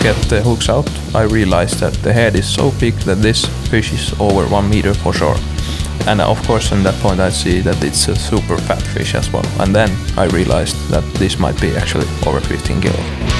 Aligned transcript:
get 0.00 0.16
the 0.28 0.40
hooks 0.40 0.68
out, 0.68 0.88
I 1.14 1.22
realized 1.22 1.80
that 1.80 1.92
the 2.02 2.12
head 2.12 2.34
is 2.34 2.48
so 2.48 2.70
big 2.80 2.94
that 3.04 3.18
this 3.18 3.46
fish 3.68 3.92
is 3.92 4.12
over 4.18 4.46
one 4.48 4.68
meter 4.68 4.94
for 4.94 5.12
sure. 5.12 5.36
And 6.06 6.20
uh, 6.20 6.30
of 6.30 6.42
course, 6.46 6.72
in 6.72 6.82
that 6.84 6.94
point, 7.02 7.20
I 7.20 7.30
see 7.30 7.60
that 7.60 7.82
it's 7.84 8.08
a 8.08 8.16
super 8.16 8.56
fat 8.56 8.82
fish 8.82 9.14
as 9.14 9.30
well. 9.32 9.46
And 9.60 9.74
then 9.74 9.90
I 10.16 10.24
realized 10.26 10.76
that 10.88 11.04
this 11.14 11.38
might 11.38 11.60
be 11.60 11.76
actually 11.76 12.06
over 12.26 12.40
15 12.40 12.80
kilo. 12.80 13.39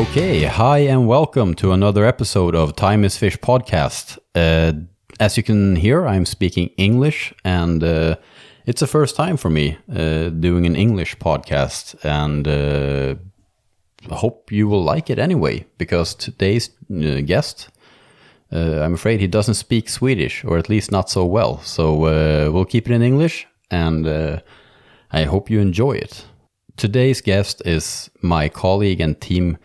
Okay, 0.00 0.44
hi 0.44 0.78
and 0.78 1.06
welcome 1.06 1.54
to 1.56 1.72
another 1.72 2.06
episode 2.06 2.54
of 2.54 2.74
Time 2.74 3.04
is 3.04 3.18
Fish 3.18 3.36
podcast. 3.36 4.18
Uh, 4.34 4.72
as 5.20 5.36
you 5.36 5.42
can 5.42 5.76
hear, 5.76 6.06
I'm 6.06 6.24
speaking 6.24 6.68
English, 6.78 7.34
and 7.44 7.84
uh, 7.84 8.16
it's 8.64 8.80
the 8.80 8.86
first 8.86 9.14
time 9.14 9.36
for 9.36 9.50
me 9.50 9.76
uh, 9.94 10.30
doing 10.30 10.64
an 10.64 10.74
English 10.74 11.18
podcast, 11.18 12.02
and 12.02 12.48
uh, 12.48 13.14
I 14.10 14.14
hope 14.14 14.50
you 14.50 14.68
will 14.68 14.82
like 14.82 15.10
it 15.10 15.18
anyway, 15.18 15.66
because 15.76 16.14
today's 16.14 16.70
uh, 16.90 17.20
guest, 17.20 17.68
uh, 18.50 18.80
I'm 18.80 18.94
afraid 18.94 19.20
he 19.20 19.26
doesn't 19.26 19.52
speak 19.52 19.90
Swedish, 19.90 20.42
or 20.46 20.56
at 20.56 20.70
least 20.70 20.90
not 20.90 21.10
so 21.10 21.26
well. 21.26 21.58
So 21.58 22.06
uh, 22.06 22.50
we'll 22.50 22.64
keep 22.64 22.88
it 22.88 22.94
in 22.94 23.02
English, 23.02 23.46
and 23.70 24.06
uh, 24.06 24.38
I 25.12 25.24
hope 25.24 25.50
you 25.50 25.60
enjoy 25.60 25.92
it. 25.92 26.24
Today's 26.78 27.20
guest 27.20 27.60
is 27.66 28.08
my 28.22 28.48
colleague 28.48 29.02
and 29.02 29.20
team 29.20 29.58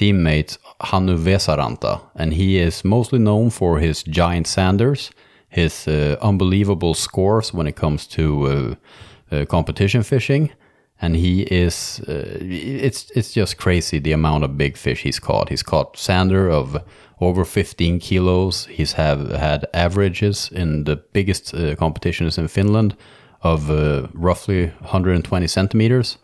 teammate 0.00 0.58
Hannu 0.80 1.16
Vesaranta, 1.18 2.00
and 2.14 2.32
he 2.32 2.58
is 2.58 2.84
mostly 2.84 3.18
known 3.18 3.50
for 3.50 3.78
his 3.78 4.02
giant 4.02 4.46
sanders, 4.46 5.10
his 5.48 5.86
uh, 5.86 6.16
unbelievable 6.22 6.94
scores 6.94 7.52
when 7.52 7.66
it 7.66 7.76
comes 7.76 8.06
to 8.06 8.46
uh, 8.46 8.74
uh, 9.34 9.44
competition 9.44 10.02
fishing, 10.02 10.50
and 11.02 11.16
he 11.16 11.42
is 11.42 12.00
uh, 12.08 12.38
it's 12.40 13.10
it's 13.14 13.32
just 13.32 13.58
crazy 13.58 14.00
the 14.00 14.12
amount 14.12 14.44
of 14.44 14.56
big 14.56 14.76
fish 14.76 15.02
he's 15.02 15.20
caught. 15.20 15.50
He's 15.50 15.62
caught 15.62 15.98
sander 15.98 16.48
of 16.50 16.76
over 17.20 17.44
15 17.44 17.98
kilos. 18.00 18.66
He's 18.66 18.92
have 18.92 19.30
had 19.30 19.66
averages 19.74 20.50
in 20.52 20.84
the 20.84 20.96
biggest 20.96 21.54
uh, 21.54 21.74
competitions 21.76 22.38
in 22.38 22.48
Finland 22.48 22.96
of 23.42 23.70
roughly 24.14 24.66
120 24.80 25.46
centimeters 25.46 26.18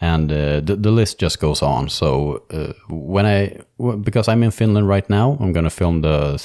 and 0.00 0.30
uh, 0.30 0.60
the, 0.60 0.76
the 0.76 0.90
list 0.90 1.18
just 1.18 1.40
goes 1.40 1.62
on. 1.62 1.88
So 1.88 2.42
uh, 2.50 2.72
when 2.88 3.26
I 3.26 3.60
because 4.02 4.28
I'm 4.28 4.42
in 4.42 4.50
Finland 4.50 4.88
right 4.88 5.08
now, 5.08 5.36
I'm 5.40 5.52
gonna 5.52 5.70
film 5.70 6.02
the 6.02 6.42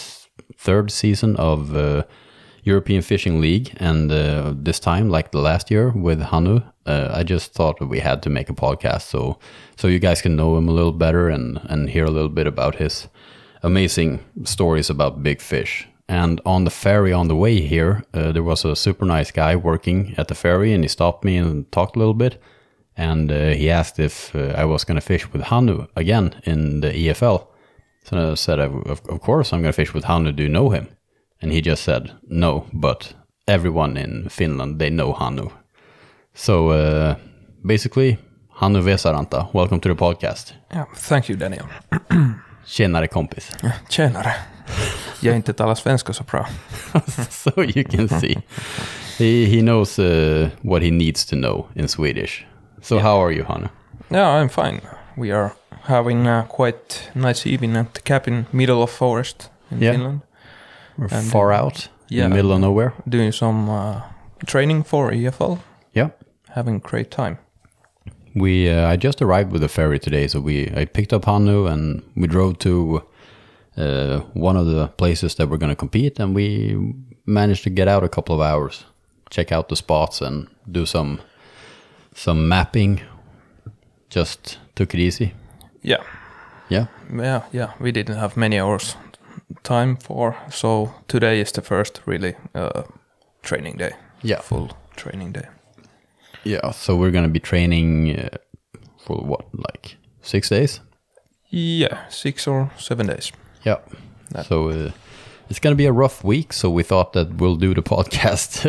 third 0.57 0.91
season 0.91 1.35
of 1.37 1.75
uh, 1.75 2.03
European 2.63 3.01
Fishing 3.01 3.41
League, 3.41 3.73
and 3.77 4.11
uh, 4.11 4.53
this 4.55 4.79
time, 4.79 5.09
like 5.09 5.31
the 5.31 5.41
last 5.41 5.71
year 5.71 5.89
with 5.89 6.21
Hannu, 6.21 6.63
uh, 6.85 7.09
I 7.11 7.23
just 7.23 7.53
thought 7.53 7.79
we 7.81 7.99
had 7.99 8.21
to 8.23 8.29
make 8.29 8.49
a 8.49 8.53
podcast 8.53 9.03
so 9.03 9.39
so 9.75 9.87
you 9.87 9.99
guys 9.99 10.21
can 10.21 10.35
know 10.35 10.57
him 10.57 10.69
a 10.69 10.73
little 10.73 10.91
better 10.91 11.29
and 11.29 11.59
and 11.69 11.89
hear 11.89 12.05
a 12.05 12.11
little 12.11 12.29
bit 12.29 12.47
about 12.47 12.75
his 12.75 13.07
amazing 13.63 14.19
stories 14.43 14.89
about 14.89 15.23
big 15.23 15.41
fish. 15.41 15.87
And 16.07 16.41
on 16.43 16.63
the 16.63 16.71
ferry 16.71 17.13
on 17.13 17.27
the 17.27 17.35
way 17.35 17.61
here, 17.61 18.03
uh, 18.13 18.31
there 18.31 18.43
was 18.43 18.65
a 18.65 18.75
super 18.75 19.05
nice 19.05 19.31
guy 19.31 19.55
working 19.55 20.15
at 20.17 20.27
the 20.27 20.35
ferry, 20.35 20.73
and 20.73 20.83
he 20.83 20.87
stopped 20.87 21.23
me 21.23 21.37
and 21.37 21.71
talked 21.71 21.95
a 21.95 21.99
little 21.99 22.15
bit 22.15 22.41
and 22.99 23.31
uh, 23.31 23.55
he 23.55 23.71
asked 23.71 23.97
if 23.97 24.35
uh, 24.35 24.61
I 24.61 24.65
was 24.65 24.83
going 24.83 24.99
to 24.99 25.05
fish 25.05 25.31
with 25.31 25.41
Hannu 25.41 25.87
again 25.95 26.35
in 26.43 26.81
the 26.81 26.91
EFL. 26.91 27.47
So 28.03 28.31
I 28.31 28.35
said, 28.35 28.59
of, 28.59 29.01
of 29.09 29.21
course, 29.21 29.53
I'm 29.53 29.61
going 29.61 29.73
to 29.73 29.81
fish 29.81 29.93
with 29.93 30.03
Hannu. 30.03 30.35
Do 30.35 30.43
you 30.43 30.49
know 30.49 30.69
him? 30.69 30.87
And 31.41 31.53
he 31.53 31.61
just 31.61 31.83
said, 31.83 32.11
no, 32.27 32.65
but 32.73 33.15
everyone 33.47 33.95
in 33.95 34.27
Finland, 34.29 34.79
they 34.79 34.89
know 34.89 35.13
Hannu. 35.13 35.49
So 36.33 36.71
uh, 36.71 37.15
basically, 37.63 38.17
Hannu 38.59 38.81
Vesaranta, 38.81 39.47
welcome 39.53 39.79
to 39.79 39.89
the 39.89 39.95
podcast. 39.95 40.53
Yeah, 40.71 40.85
thank 40.95 41.29
you 41.29 41.37
Daniel. 41.37 41.67
Tjenare 42.65 43.07
kompis. 43.07 43.51
Tjenare. 43.89 44.33
Jag 45.21 45.35
inte 45.35 45.53
talar 45.53 45.75
svenska 45.75 46.13
så 46.13 46.23
bra. 46.23 46.47
so 47.29 47.63
you 47.63 47.83
can 47.83 48.09
see. 48.09 48.41
He, 49.17 49.45
he 49.45 49.61
knows 49.61 49.99
uh, 49.99 50.49
what 50.61 50.83
he 50.83 50.91
needs 50.91 51.25
to 51.25 51.35
know 51.35 51.67
in 51.75 51.87
Swedish. 51.87 52.45
So 52.81 52.99
how 52.99 53.19
are 53.23 53.31
you, 53.31 53.43
Hannu? 53.43 53.69
Yeah, 54.11 54.27
I'm 54.41 54.49
fine. 54.49 54.81
We 55.17 55.31
are 55.31 55.55
having 55.83 56.27
a 56.27 56.45
quite 56.49 57.09
nice 57.15 57.45
evening 57.49 57.75
at 57.77 57.93
the 57.93 58.01
cabin, 58.01 58.45
middle 58.51 58.81
of 58.83 58.89
forest 58.89 59.49
in 59.71 59.81
Yeah. 59.81 59.91
Finland. 59.91 60.21
We're 60.97 61.07
And, 61.11 61.31
far 61.31 61.51
out 61.51 61.89
in 62.09 62.17
yeah. 62.17 62.29
the 62.29 62.35
middle 62.35 62.51
of 62.51 62.59
nowhere. 62.59 62.93
Doing 63.07 63.31
some 63.33 63.69
uh, 63.69 64.01
training 64.45 64.83
for 64.85 65.11
EFL. 65.11 65.57
Yeah. 65.93 66.09
Having 66.55 66.75
a 66.75 66.79
great 66.89 67.09
time. 67.11 67.37
We 68.35 68.69
uh, 68.69 68.93
I 68.93 68.97
just 68.97 69.21
arrived 69.21 69.51
with 69.51 69.61
the 69.61 69.67
ferry 69.69 69.99
today, 69.99 70.27
so 70.27 70.39
we 70.39 70.71
I 70.81 70.85
picked 70.85 71.13
up 71.13 71.25
Hannu 71.25 71.67
and 71.67 72.01
we 72.15 72.27
drove 72.27 72.53
to 72.59 73.01
uh, 73.77 74.19
one 74.33 74.59
of 74.59 74.65
the 74.67 74.87
places 74.97 75.35
that 75.35 75.47
we're 75.49 75.57
going 75.59 75.75
to 75.75 75.75
compete, 75.79 76.19
and 76.23 76.35
we 76.35 76.75
managed 77.25 77.63
to 77.63 77.69
get 77.69 77.87
out 77.87 78.03
a 78.03 78.09
couple 78.09 78.35
of 78.35 78.41
hours, 78.41 78.85
check 79.29 79.51
out 79.51 79.67
the 79.69 79.75
spots, 79.75 80.21
and 80.21 80.47
do 80.71 80.85
some 80.85 81.19
some 82.15 82.47
mapping. 82.47 83.01
Just 84.09 84.57
took 84.75 84.93
it 84.93 84.99
easy. 84.99 85.33
Yeah. 85.81 86.03
Yeah, 86.69 86.85
Yeah, 87.15 87.41
yeah. 87.51 87.71
We 87.79 87.91
didn't 87.91 88.17
have 88.17 88.37
many 88.37 88.59
hours 88.59 88.95
time 89.63 89.95
for, 89.97 90.35
so 90.51 90.93
today 91.07 91.41
is 91.41 91.51
the 91.51 91.61
first 91.61 92.01
really 92.05 92.35
uh, 92.53 92.83
training 93.41 93.77
day. 93.77 93.91
Yeah. 94.21 94.41
Full 94.41 94.69
training 94.95 95.31
day. 95.33 95.47
yeah. 96.43 96.71
So 96.71 96.95
we're 96.95 97.11
going 97.11 97.23
to 97.23 97.29
be 97.33 97.39
training 97.39 98.19
uh, 98.19 98.37
for 99.05 99.17
what, 99.17 99.45
like 99.53 99.97
six 100.21 100.49
days? 100.49 100.79
Yeah, 101.49 102.07
six 102.09 102.47
or 102.47 102.69
seven 102.77 103.07
days. 103.07 103.31
Yeah. 103.65 103.77
That- 104.31 104.45
So 104.45 104.69
uh, 104.69 104.91
it's 105.49 105.59
going 105.59 105.73
to 105.73 105.77
be 105.77 105.85
a 105.85 105.91
rough 105.91 106.23
week. 106.23 106.53
So 106.53 106.69
we 106.69 106.83
thought 106.83 107.13
that 107.13 107.35
we'll 107.35 107.55
do 107.55 107.73
the 107.73 107.81
podcast 107.95 108.63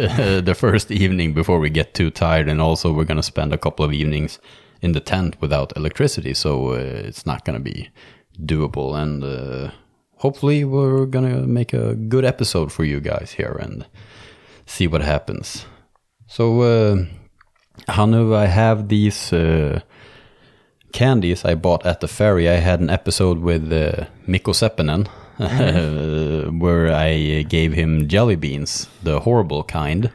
the 0.45 0.55
first 0.55 0.91
evening 0.91 1.35
before 1.35 1.61
we 1.61 1.71
get 1.71 1.95
too 1.95 2.11
tired. 2.11 2.49
And 2.49 2.61
also, 2.61 2.93
we're 2.93 3.05
going 3.05 3.17
to 3.17 3.23
spend 3.23 3.53
a 3.53 3.59
couple 3.59 3.85
of 3.85 3.93
evenings 3.93 4.39
in 4.81 4.93
the 4.93 5.01
tent 5.01 5.37
without 5.41 5.77
electricity. 5.77 6.35
So 6.35 6.73
uh, 6.73 6.77
it's 7.09 7.27
not 7.27 7.45
going 7.45 7.59
to 7.59 7.63
be 7.63 7.91
doable. 8.41 9.01
And 9.01 9.23
uh, 9.23 9.73
hopefully, 10.17 10.65
we're 10.65 11.07
going 11.07 11.31
to 11.31 11.47
make 11.47 11.75
a 11.75 11.95
good 11.95 12.25
episode 12.25 12.73
for 12.73 12.85
you 12.85 13.01
guys 13.01 13.33
here 13.33 13.59
and 13.61 13.87
see 14.65 14.87
what 14.87 15.03
happens. 15.03 15.67
So, 16.27 16.63
uh, 16.63 17.05
Hannu, 17.89 18.35
I 18.35 18.47
have 18.47 18.89
these. 18.89 19.33
Uh, 19.33 19.81
candies 20.93 21.45
I 21.45 21.55
bought 21.55 21.87
at 21.87 22.01
the 22.01 22.09
ferry. 22.09 22.49
I 22.49 22.57
had 22.57 22.81
an 22.81 22.91
episode 22.91 23.39
with 23.39 23.73
uh, 23.73 24.07
Mikko 24.27 24.51
Seppinen 24.51 25.07
where 26.59 26.93
I 26.93 27.43
gave 27.43 27.73
him 27.73 28.09
jelly 28.09 28.37
beans, 28.37 28.89
the 29.03 29.21
horrible 29.21 29.65
kind. 29.65 30.11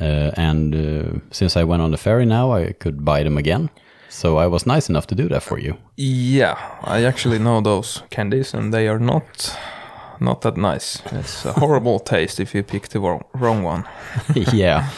Uh, 0.00 0.30
and 0.36 0.74
uh, 0.74 1.20
since 1.30 1.56
I 1.56 1.64
went 1.64 1.82
on 1.82 1.90
the 1.90 1.96
ferry 1.96 2.26
now, 2.26 2.52
I 2.52 2.72
could 2.72 3.04
buy 3.04 3.22
them 3.22 3.38
again. 3.38 3.70
So 4.08 4.38
I 4.38 4.46
was 4.46 4.66
nice 4.66 4.88
enough 4.88 5.06
to 5.08 5.14
do 5.14 5.28
that 5.28 5.42
for 5.42 5.58
you. 5.58 5.76
Yeah, 5.96 6.56
I 6.84 7.04
actually 7.04 7.38
know 7.38 7.60
those 7.60 8.02
candies, 8.10 8.54
and 8.54 8.72
they 8.72 8.88
are 8.88 8.98
not 8.98 9.56
not 10.20 10.40
that 10.42 10.56
nice. 10.56 11.02
It's 11.12 11.44
a 11.44 11.52
horrible 11.52 11.98
taste 12.14 12.40
if 12.40 12.54
you 12.54 12.62
pick 12.62 12.88
the 12.88 13.00
wrong, 13.00 13.24
wrong 13.34 13.62
one. 13.64 13.84
yeah. 14.52 14.90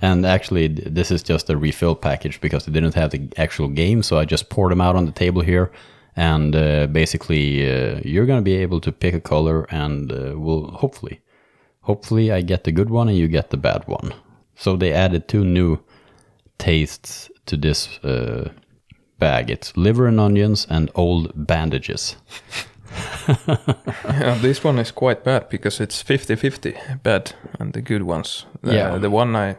And 0.00 0.24
actually, 0.24 0.68
this 0.68 1.10
is 1.10 1.22
just 1.22 1.50
a 1.50 1.56
refill 1.56 1.94
package 1.96 2.40
because 2.40 2.66
they 2.66 2.72
didn't 2.72 2.94
have 2.94 3.10
the 3.10 3.28
actual 3.36 3.68
game. 3.68 4.02
So 4.02 4.18
I 4.18 4.24
just 4.24 4.48
poured 4.48 4.70
them 4.70 4.80
out 4.80 4.96
on 4.96 5.06
the 5.06 5.12
table 5.12 5.42
here. 5.42 5.70
And 6.18 6.56
uh, 6.56 6.88
basically, 6.88 7.62
uh, 7.62 8.00
you're 8.04 8.26
going 8.26 8.40
to 8.44 8.50
be 8.50 8.56
able 8.64 8.80
to 8.80 8.90
pick 8.92 9.14
a 9.14 9.20
color, 9.20 9.66
and 9.70 10.10
uh, 10.12 10.32
we'll 10.36 10.66
hopefully, 10.72 11.20
hopefully, 11.82 12.32
I 12.32 12.42
get 12.42 12.64
the 12.64 12.72
good 12.72 12.90
one 12.90 13.08
and 13.08 13.16
you 13.16 13.28
get 13.28 13.50
the 13.50 13.56
bad 13.56 13.84
one. 13.86 14.12
So 14.56 14.76
they 14.76 14.92
added 14.92 15.28
two 15.28 15.44
new 15.44 15.78
tastes 16.58 17.30
to 17.46 17.56
this 17.56 17.98
uh, 18.04 18.50
bag. 19.18 19.50
It's 19.50 19.76
liver 19.76 20.08
and 20.08 20.18
onions 20.18 20.66
and 20.68 20.90
old 20.94 21.30
bandages. 21.34 22.16
yeah, 24.04 24.38
this 24.42 24.64
one 24.64 24.80
is 24.80 24.90
quite 24.90 25.22
bad 25.22 25.48
because 25.48 25.80
it's 25.80 26.02
50-50 26.02 27.02
bad 27.02 27.32
and 27.60 27.72
the 27.74 27.80
good 27.82 28.02
ones. 28.02 28.46
The, 28.62 28.74
Yeah. 28.74 28.98
the 28.98 29.10
one 29.10 29.36
I 29.36 29.56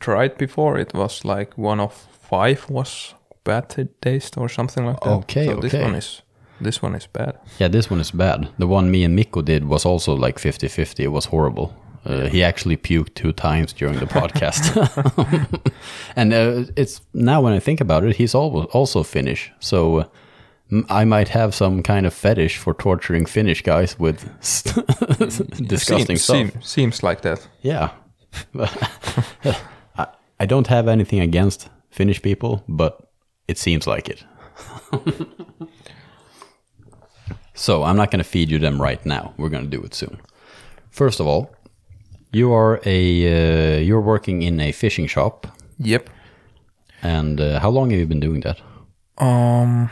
tried 0.00 0.36
before, 0.36 0.78
it 0.80 0.92
was 0.94 1.24
like 1.24 1.56
one 1.56 1.80
of 1.80 1.94
five 2.30 2.68
was 2.68 3.14
bad 3.48 3.88
taste 4.00 4.38
or 4.40 4.48
something 4.48 4.86
like 4.86 5.00
that. 5.00 5.10
Okay, 5.10 5.46
so 5.46 5.60
this 5.60 5.72
one 5.72 5.94
is 5.98 6.22
this 6.60 6.82
one 6.82 6.96
is 6.96 7.06
bad. 7.08 7.32
Yeah, 7.60 7.70
this 7.70 7.90
one 7.90 8.00
is 8.00 8.10
bad. 8.12 8.48
The 8.58 8.66
one 8.66 8.90
me 8.90 9.04
and 9.04 9.14
Mikko 9.14 9.42
did 9.42 9.62
was 9.64 9.86
also 9.86 10.26
like 10.26 10.38
50 10.38 10.68
50. 10.68 11.02
It 11.04 11.12
was 11.12 11.26
horrible. 11.26 11.72
Uh, 12.04 12.28
he 12.28 12.44
actually 12.44 12.76
puked 12.76 13.14
two 13.14 13.32
times 13.32 13.72
during 13.72 13.98
the 13.98 14.06
podcast. 14.20 14.74
and 16.16 16.32
uh, 16.32 16.64
it's 16.76 17.00
now 17.14 17.44
when 17.44 17.52
I 17.52 17.60
think 17.60 17.80
about 17.80 18.04
it, 18.04 18.16
he's 18.16 18.34
always 18.34 18.66
also 18.72 19.02
Finnish. 19.02 19.52
So 19.60 20.04
I 20.90 21.04
might 21.04 21.28
have 21.28 21.52
some 21.54 21.82
kind 21.82 22.06
of 22.06 22.14
fetish 22.14 22.58
for 22.58 22.74
torturing 22.74 23.26
Finnish 23.26 23.62
guys 23.62 23.98
with 23.98 24.24
disgusting 25.68 26.16
seems, 26.18 26.22
stuff. 26.24 26.36
seem- 26.36 26.62
seems 26.62 27.02
like 27.02 27.20
that. 27.22 27.48
Yeah. 27.62 27.90
I, 29.96 30.06
I 30.40 30.46
don't 30.46 30.66
have 30.68 30.88
anything 30.88 31.20
against 31.20 31.68
Finnish 31.90 32.20
people, 32.22 32.62
but 32.68 33.07
it 33.48 33.58
seems 33.58 33.86
like 33.86 34.08
it. 34.08 34.24
so 37.54 37.82
I'm 37.84 37.96
not 37.96 38.10
going 38.10 38.18
to 38.24 38.28
feed 38.30 38.50
you 38.50 38.58
them 38.58 38.80
right 38.80 39.04
now. 39.06 39.32
We're 39.36 39.48
going 39.48 39.64
to 39.70 39.76
do 39.76 39.82
it 39.84 39.94
soon. 39.94 40.20
First 40.90 41.20
of 41.20 41.26
all, 41.26 41.50
you 42.32 42.52
are 42.52 42.80
a 42.84 43.76
uh, 43.76 43.78
you're 43.80 44.00
working 44.00 44.42
in 44.42 44.60
a 44.60 44.72
fishing 44.72 45.06
shop, 45.08 45.46
Yep. 45.78 46.10
and 47.02 47.40
uh, 47.40 47.60
how 47.60 47.70
long 47.70 47.90
have 47.90 47.98
you 47.98 48.06
been 48.06 48.20
doing 48.20 48.40
that? 48.42 48.60
Um, 49.18 49.90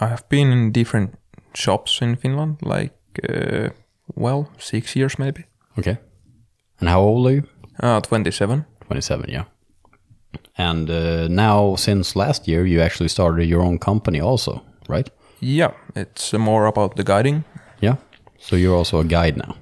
I 0.00 0.06
have 0.08 0.28
been 0.28 0.50
in 0.52 0.72
different 0.72 1.14
shops 1.54 2.00
in 2.02 2.16
Finland, 2.16 2.56
like 2.62 2.94
uh, 3.28 3.68
well, 4.14 4.48
six 4.58 4.96
years 4.96 5.18
maybe. 5.18 5.44
Okay. 5.78 5.98
And 6.80 6.88
how 6.88 7.00
old 7.00 7.26
are 7.26 7.32
you? 7.34 7.42
Uh, 7.82 8.00
twenty-seven. 8.00 8.64
27, 8.86 9.30
yeah. 9.30 9.44
And 10.58 10.90
uh, 10.90 11.28
now, 11.28 11.76
since 11.76 12.16
last 12.18 12.48
year, 12.48 12.66
you 12.66 12.80
actually 12.80 13.08
started 13.08 13.48
your 13.48 13.62
own 13.62 13.78
company, 13.78 14.20
also, 14.20 14.62
right? 14.88 15.10
Yeah, 15.40 15.72
it's 15.96 16.32
more 16.32 16.66
about 16.66 16.96
the 16.96 17.04
guiding. 17.04 17.44
Yeah. 17.80 17.96
So 18.38 18.56
you're 18.56 18.76
also 18.76 18.98
a 19.00 19.04
guide 19.04 19.36
now. 19.36 19.54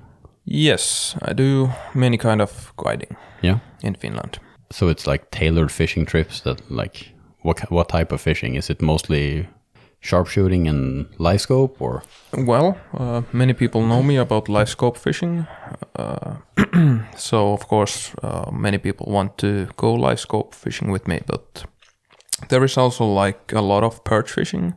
Yes, 0.44 1.16
I 1.22 1.32
do 1.32 1.70
many 1.94 2.19
kind 2.19 2.40
of 2.42 2.72
guiding 2.76 3.16
Yeah. 3.42 3.58
in 3.82 3.94
Finland. 3.94 4.38
So 4.72 4.88
it's 4.88 5.06
like 5.06 5.24
tailored 5.30 5.70
fishing 5.70 6.06
trips 6.06 6.40
that 6.40 6.60
like 6.70 7.12
what 7.42 7.60
what 7.70 7.88
type 7.88 8.14
of 8.14 8.20
fishing 8.20 8.56
is 8.56 8.70
it 8.70 8.82
mostly 8.82 9.46
sharpshooting 10.02 10.69
and 10.69 11.06
live 11.19 11.40
scope 11.40 11.81
or 11.81 12.02
Well, 12.37 12.76
uh, 12.99 13.22
many 13.32 13.54
people 13.54 13.87
know 13.87 14.02
me 14.02 14.16
about 14.16 14.49
live 14.49 14.69
scope 14.69 14.99
fishing, 14.99 15.46
uh, 15.96 16.37
so 17.16 17.52
of 17.52 17.69
course 17.69 18.12
uh, 18.22 18.50
many 18.52 18.78
people 18.78 19.06
want 19.06 19.38
to 19.38 19.69
go 19.76 19.94
live 19.94 20.19
scope 20.19 20.54
fishing 20.54 20.90
with 20.93 21.08
me. 21.08 21.20
But 21.26 21.64
there 22.49 22.64
is 22.64 22.76
also 22.76 23.04
like 23.04 23.52
a 23.52 23.62
lot 23.62 23.84
of 23.84 24.02
perch 24.04 24.32
fishing 24.32 24.75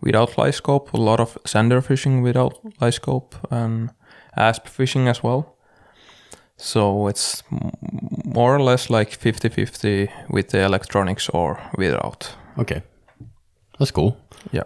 without 0.00 0.36
live 0.36 0.54
scope, 0.54 0.92
a 0.92 1.00
lot 1.00 1.20
of 1.20 1.38
sander 1.46 1.80
fishing 1.80 2.22
without 2.22 2.58
live 2.80 2.94
scope, 2.94 3.36
and 3.50 3.90
asp 4.36 4.66
fishing 4.66 5.08
as 5.08 5.22
well. 5.22 5.56
So 6.56 7.08
it's 7.08 7.42
more 8.24 8.54
or 8.54 8.62
less 8.62 8.90
like 8.90 9.10
50-50 9.10 10.08
with 10.30 10.48
the 10.50 10.64
electronics 10.64 11.28
or 11.28 11.58
without. 11.76 12.34
okay. 12.58 12.82
That's 13.78 13.90
cool. 13.92 14.16
Yeah. 14.52 14.64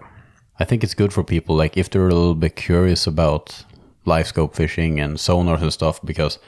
I 0.60 0.64
think 0.64 0.82
it's 0.84 0.94
good 0.94 1.12
for 1.12 1.24
people 1.24 1.56
like 1.56 1.76
if 1.80 1.88
they're 1.90 2.08
a 2.08 2.14
little 2.14 2.34
bit 2.34 2.56
curious 2.56 3.06
about 3.06 3.64
live 4.04 4.26
scope 4.26 4.54
fishing 4.56 5.00
and 5.00 5.16
sonars 5.18 5.62
and 5.62 5.72
stuff 5.72 6.00
because 6.04 6.38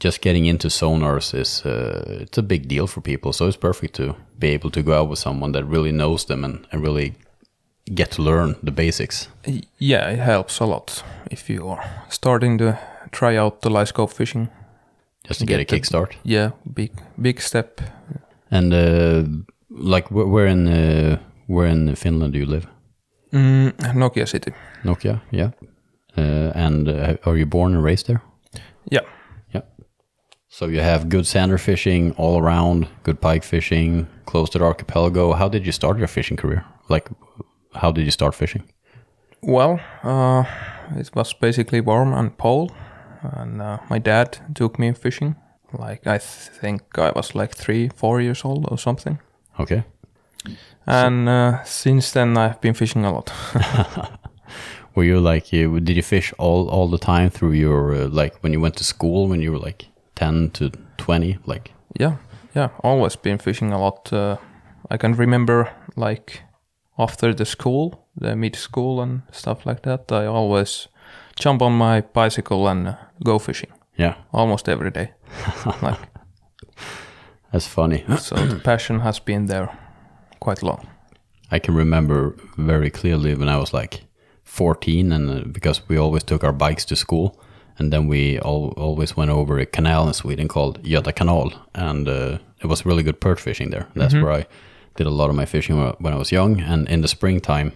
just 0.00 0.20
getting 0.20 0.46
into 0.46 0.68
sonars 0.68 1.32
is 1.34 1.64
uh, 1.64 2.18
it's 2.22 2.38
a 2.38 2.42
big 2.42 2.68
deal 2.68 2.86
for 2.86 3.00
people 3.00 3.32
so 3.32 3.46
it's 3.46 3.56
perfect 3.56 3.94
to 3.94 4.14
be 4.38 4.48
able 4.48 4.70
to 4.70 4.82
go 4.82 4.92
out 5.00 5.08
with 5.08 5.18
someone 5.18 5.52
that 5.52 5.64
really 5.64 5.92
knows 5.92 6.24
them 6.26 6.44
and, 6.44 6.66
and 6.72 6.82
really 6.82 7.14
get 7.94 8.10
to 8.10 8.22
learn 8.22 8.54
the 8.62 8.70
basics 8.72 9.28
Yeah, 9.78 10.10
it 10.10 10.18
helps 10.18 10.60
a 10.60 10.66
lot 10.66 11.02
if 11.30 11.48
you 11.48 11.68
are 11.68 12.04
starting 12.10 12.58
to 12.58 12.78
try 13.12 13.36
out 13.36 13.62
the 13.62 13.70
live 13.70 13.88
scope 13.88 14.12
fishing. 14.12 14.48
just 15.28 15.40
to 15.40 15.46
get, 15.46 15.60
a 15.60 15.64
Get 15.64 15.68
the- 15.68 15.76
kickstart 15.80 16.12
Yeah, 16.24 16.50
big 16.74 16.90
big 17.20 17.40
step. 17.40 17.80
and 18.50 18.72
uh, 18.74 19.22
like 19.70 20.10
we're 20.10 20.46
in 20.48 20.66
uh, 20.68 21.16
where 21.52 21.70
in 21.70 21.94
Finland 21.96 22.32
do 22.32 22.38
you 22.38 22.46
live 22.50 22.66
Mm, 23.34 23.72
Nokia 23.94 24.26
City. 24.26 24.52
Nokia 24.84 25.20
yeah 25.30 25.50
uh, 26.18 26.50
and 26.66 26.88
uh, 26.88 27.16
are 27.24 27.38
you 27.38 27.46
born 27.46 27.74
and 27.74 27.84
raised 27.84 28.06
there 28.06 28.20
Yeah, 28.90 29.04
Yeah. 29.54 29.62
So 30.48 30.66
you 30.66 30.80
have 30.82 31.08
good 31.08 31.26
sander 31.26 31.58
fishing 31.58 32.14
all 32.18 32.36
around, 32.42 32.86
good 33.04 33.20
pike 33.20 33.44
fishing, 33.46 34.06
close 34.26 34.50
to 34.52 34.58
the 34.58 34.64
archipelago. 34.64 35.32
How 35.32 35.48
did 35.48 35.64
you 35.66 35.72
start 35.72 35.98
your 35.98 36.08
fishing 36.08 36.36
career? 36.40 36.64
Like, 36.90 37.08
how 37.74 37.92
did 37.92 38.04
you 38.04 38.10
start 38.10 38.34
fishing? 38.34 38.62
well, 39.42 39.78
uh, 40.04 40.44
it 41.00 41.10
was 41.14 41.34
basically 41.40 41.80
warm 41.80 42.12
and 42.12 42.36
pole, 42.36 42.70
and 43.22 43.60
uh, 43.62 43.78
my 43.90 43.98
dad 44.00 44.38
took 44.54 44.78
me 44.78 44.92
fishing. 44.94 45.34
Like 45.78 46.06
I 46.06 46.18
th- 46.18 46.50
think 46.60 46.80
I 46.98 47.10
was 47.16 47.34
like 47.34 47.54
three, 47.56 47.88
four 47.96 48.20
years 48.22 48.44
old 48.44 48.66
or 48.70 48.78
something. 48.78 49.18
Okay. 49.58 49.82
And 50.86 51.28
uh, 51.28 51.62
since 51.64 52.12
then 52.12 52.36
I've 52.36 52.60
been 52.60 52.74
fishing 52.74 53.04
a 53.04 53.12
lot. 53.12 53.32
Were 54.94 55.04
you 55.04 55.20
like, 55.20 55.52
you, 55.52 55.80
did 55.80 55.96
you 55.96 56.02
fish 56.02 56.34
all, 56.38 56.68
all 56.68 56.88
the 56.88 56.98
time 56.98 57.30
through 57.30 57.52
your, 57.52 57.94
uh, 57.94 58.08
like, 58.08 58.42
when 58.42 58.52
you 58.52 58.60
went 58.60 58.76
to 58.76 58.84
school 58.84 59.26
when 59.26 59.40
you 59.40 59.52
were 59.52 59.58
like 59.58 59.86
10 60.16 60.50
to 60.50 60.70
20? 60.98 61.38
Like, 61.46 61.72
yeah, 61.98 62.16
yeah, 62.54 62.68
always 62.80 63.16
been 63.16 63.38
fishing 63.38 63.72
a 63.72 63.80
lot. 63.80 64.12
Uh, 64.12 64.36
I 64.90 64.98
can 64.98 65.14
remember 65.14 65.70
like 65.96 66.42
after 66.98 67.32
the 67.32 67.46
school, 67.46 68.06
the 68.14 68.36
mid 68.36 68.56
school 68.56 69.00
and 69.00 69.22
stuff 69.30 69.64
like 69.64 69.82
that. 69.82 70.12
I 70.12 70.26
always 70.26 70.88
jump 71.36 71.62
on 71.62 71.72
my 71.72 72.02
bicycle 72.02 72.68
and 72.68 72.88
uh, 72.88 72.96
go 73.24 73.38
fishing 73.38 73.72
yeah, 73.96 74.14
almost 74.32 74.68
every 74.68 74.90
day. 74.90 75.12
like 75.82 75.98
that's 77.52 77.66
funny. 77.66 78.04
so, 78.18 78.36
the 78.36 78.58
passion 78.58 79.00
has 79.00 79.18
been 79.18 79.46
there 79.46 79.76
quite 80.42 80.62
long. 80.62 80.86
I 81.50 81.58
can 81.58 81.74
remember 81.74 82.34
very 82.56 82.90
clearly 82.90 83.34
when 83.34 83.48
I 83.48 83.56
was 83.58 83.72
like 83.72 84.04
14, 84.44 85.12
and 85.12 85.30
uh, 85.30 85.48
because 85.52 85.88
we 85.88 85.98
always 85.98 86.24
took 86.24 86.44
our 86.44 86.52
bikes 86.52 86.84
to 86.86 86.96
school, 86.96 87.40
and 87.78 87.92
then 87.92 88.08
we 88.08 88.38
all, 88.38 88.74
always 88.76 89.16
went 89.16 89.30
over 89.30 89.58
a 89.58 89.66
canal 89.66 90.06
in 90.06 90.14
Sweden 90.14 90.48
called 90.48 90.82
Göta 90.82 91.12
Kanal, 91.12 91.52
and 91.74 92.08
uh, 92.08 92.38
it 92.62 92.66
was 92.66 92.86
really 92.86 93.02
good 93.02 93.20
perch 93.20 93.40
fishing 93.40 93.70
there. 93.70 93.86
That's 93.94 94.14
where 94.14 94.32
I 94.32 94.46
did 94.96 95.06
a 95.06 95.10
lot 95.10 95.30
of 95.30 95.36
my 95.36 95.46
fishing 95.46 95.76
when 95.98 96.12
I 96.12 96.16
was 96.16 96.32
young, 96.32 96.60
and 96.60 96.88
in 96.88 97.00
the 97.02 97.08
springtime, 97.08 97.72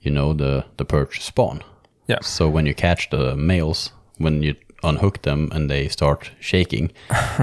you 0.00 0.10
know, 0.10 0.32
the 0.34 0.64
the 0.76 0.84
perch 0.84 1.20
spawn. 1.20 1.62
Yeah. 2.06 2.20
So 2.22 2.48
when 2.48 2.66
you 2.66 2.74
catch 2.74 3.10
the 3.10 3.36
males, 3.36 3.92
when 4.18 4.42
you 4.42 4.54
unhook 4.82 5.22
them 5.22 5.48
and 5.52 5.68
they 5.68 5.88
start 5.88 6.30
shaking, 6.40 6.90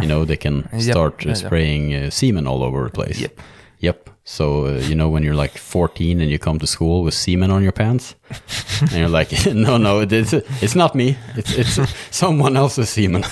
you 0.02 0.08
know, 0.08 0.26
they 0.26 0.38
can 0.38 0.68
start 0.80 1.26
uh, 1.26 1.36
spraying 1.36 1.94
uh, 1.94 2.10
semen 2.10 2.48
all 2.48 2.64
over 2.64 2.84
the 2.84 2.90
place. 2.90 3.20
Yep. 3.20 3.40
Yep. 3.80 4.10
So 4.28 4.66
uh, 4.66 4.80
you 4.80 4.96
know 4.96 5.08
when 5.08 5.22
you're 5.24 5.36
like 5.36 5.56
14 5.58 6.20
and 6.20 6.32
you 6.32 6.40
come 6.40 6.58
to 6.60 6.66
school 6.68 7.04
with 7.04 7.14
semen 7.14 7.52
on 7.52 7.62
your 7.62 7.72
pants, 7.72 8.16
and 8.82 8.92
you're 8.92 9.08
like, 9.08 9.32
no, 9.54 9.78
no, 9.78 10.00
it's 10.02 10.34
it's 10.34 10.76
not 10.76 10.96
me. 10.96 11.16
It's 11.38 11.52
it's 11.54 11.80
someone 12.12 12.58
else's 12.58 12.90
semen. 12.90 13.24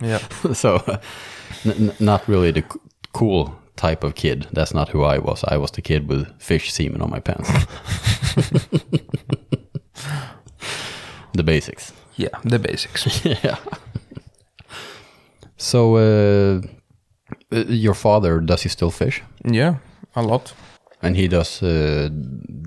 Yeah, 0.00 0.18
so 0.54 0.76
uh, 0.76 0.98
not 2.00 2.26
really 2.28 2.50
the 2.50 2.62
c- 2.62 2.80
cool 3.12 3.54
type 3.76 4.04
of 4.04 4.14
kid. 4.14 4.46
That's 4.52 4.72
not 4.72 4.88
who 4.88 5.02
I 5.02 5.18
was. 5.18 5.44
I 5.48 5.58
was 5.58 5.70
the 5.70 5.82
kid 5.82 6.08
with 6.08 6.26
fish 6.40 6.72
semen 6.72 7.02
on 7.02 7.10
my 7.10 7.20
pants. 7.20 7.50
the 11.34 11.42
basics. 11.42 11.92
yeah, 12.16 12.28
the 12.44 12.58
basics. 12.58 13.24
yeah. 13.24 13.56
So, 15.56 15.96
uh, 15.96 16.60
uh, 17.52 17.64
your 17.68 17.94
father 17.94 18.40
does 18.40 18.62
he 18.62 18.68
still 18.68 18.90
fish? 18.90 19.22
yeah, 19.44 19.76
a 20.14 20.22
lot. 20.22 20.54
And 21.02 21.16
he 21.16 21.28
does. 21.28 21.62
Uh, 21.62 22.08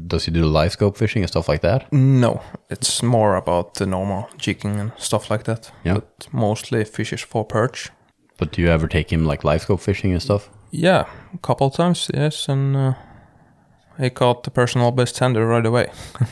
does 0.07 0.25
he 0.25 0.31
do 0.31 0.41
the 0.41 0.47
live 0.47 0.71
scope 0.71 0.95
fishing 0.97 1.23
and 1.23 1.29
stuff 1.29 1.49
like 1.49 1.61
that? 1.61 1.91
No, 1.91 2.41
it's 2.69 3.01
more 3.01 3.35
about 3.35 3.73
the 3.73 3.85
normal 3.85 4.29
jigging 4.37 4.79
and 4.79 4.91
stuff 4.97 5.31
like 5.31 5.43
that. 5.45 5.71
Yeah. 5.83 5.93
But 5.95 6.27
mostly 6.31 6.85
fishes 6.85 7.21
for 7.21 7.43
perch. 7.45 7.89
But 8.37 8.51
do 8.51 8.61
you 8.61 8.69
ever 8.69 8.87
take 8.87 9.11
him 9.11 9.25
like 9.25 9.43
live 9.43 9.61
scope 9.61 9.81
fishing 9.81 10.11
and 10.11 10.21
stuff? 10.21 10.49
Yeah, 10.71 11.05
a 11.33 11.37
couple 11.39 11.69
times, 11.71 12.11
yes, 12.13 12.47
and 12.49 12.75
uh, 12.75 12.93
he 13.99 14.09
caught 14.11 14.43
the 14.43 14.51
personal 14.51 14.91
best 14.91 15.15
sander 15.15 15.47
right 15.47 15.65
away. 15.65 15.89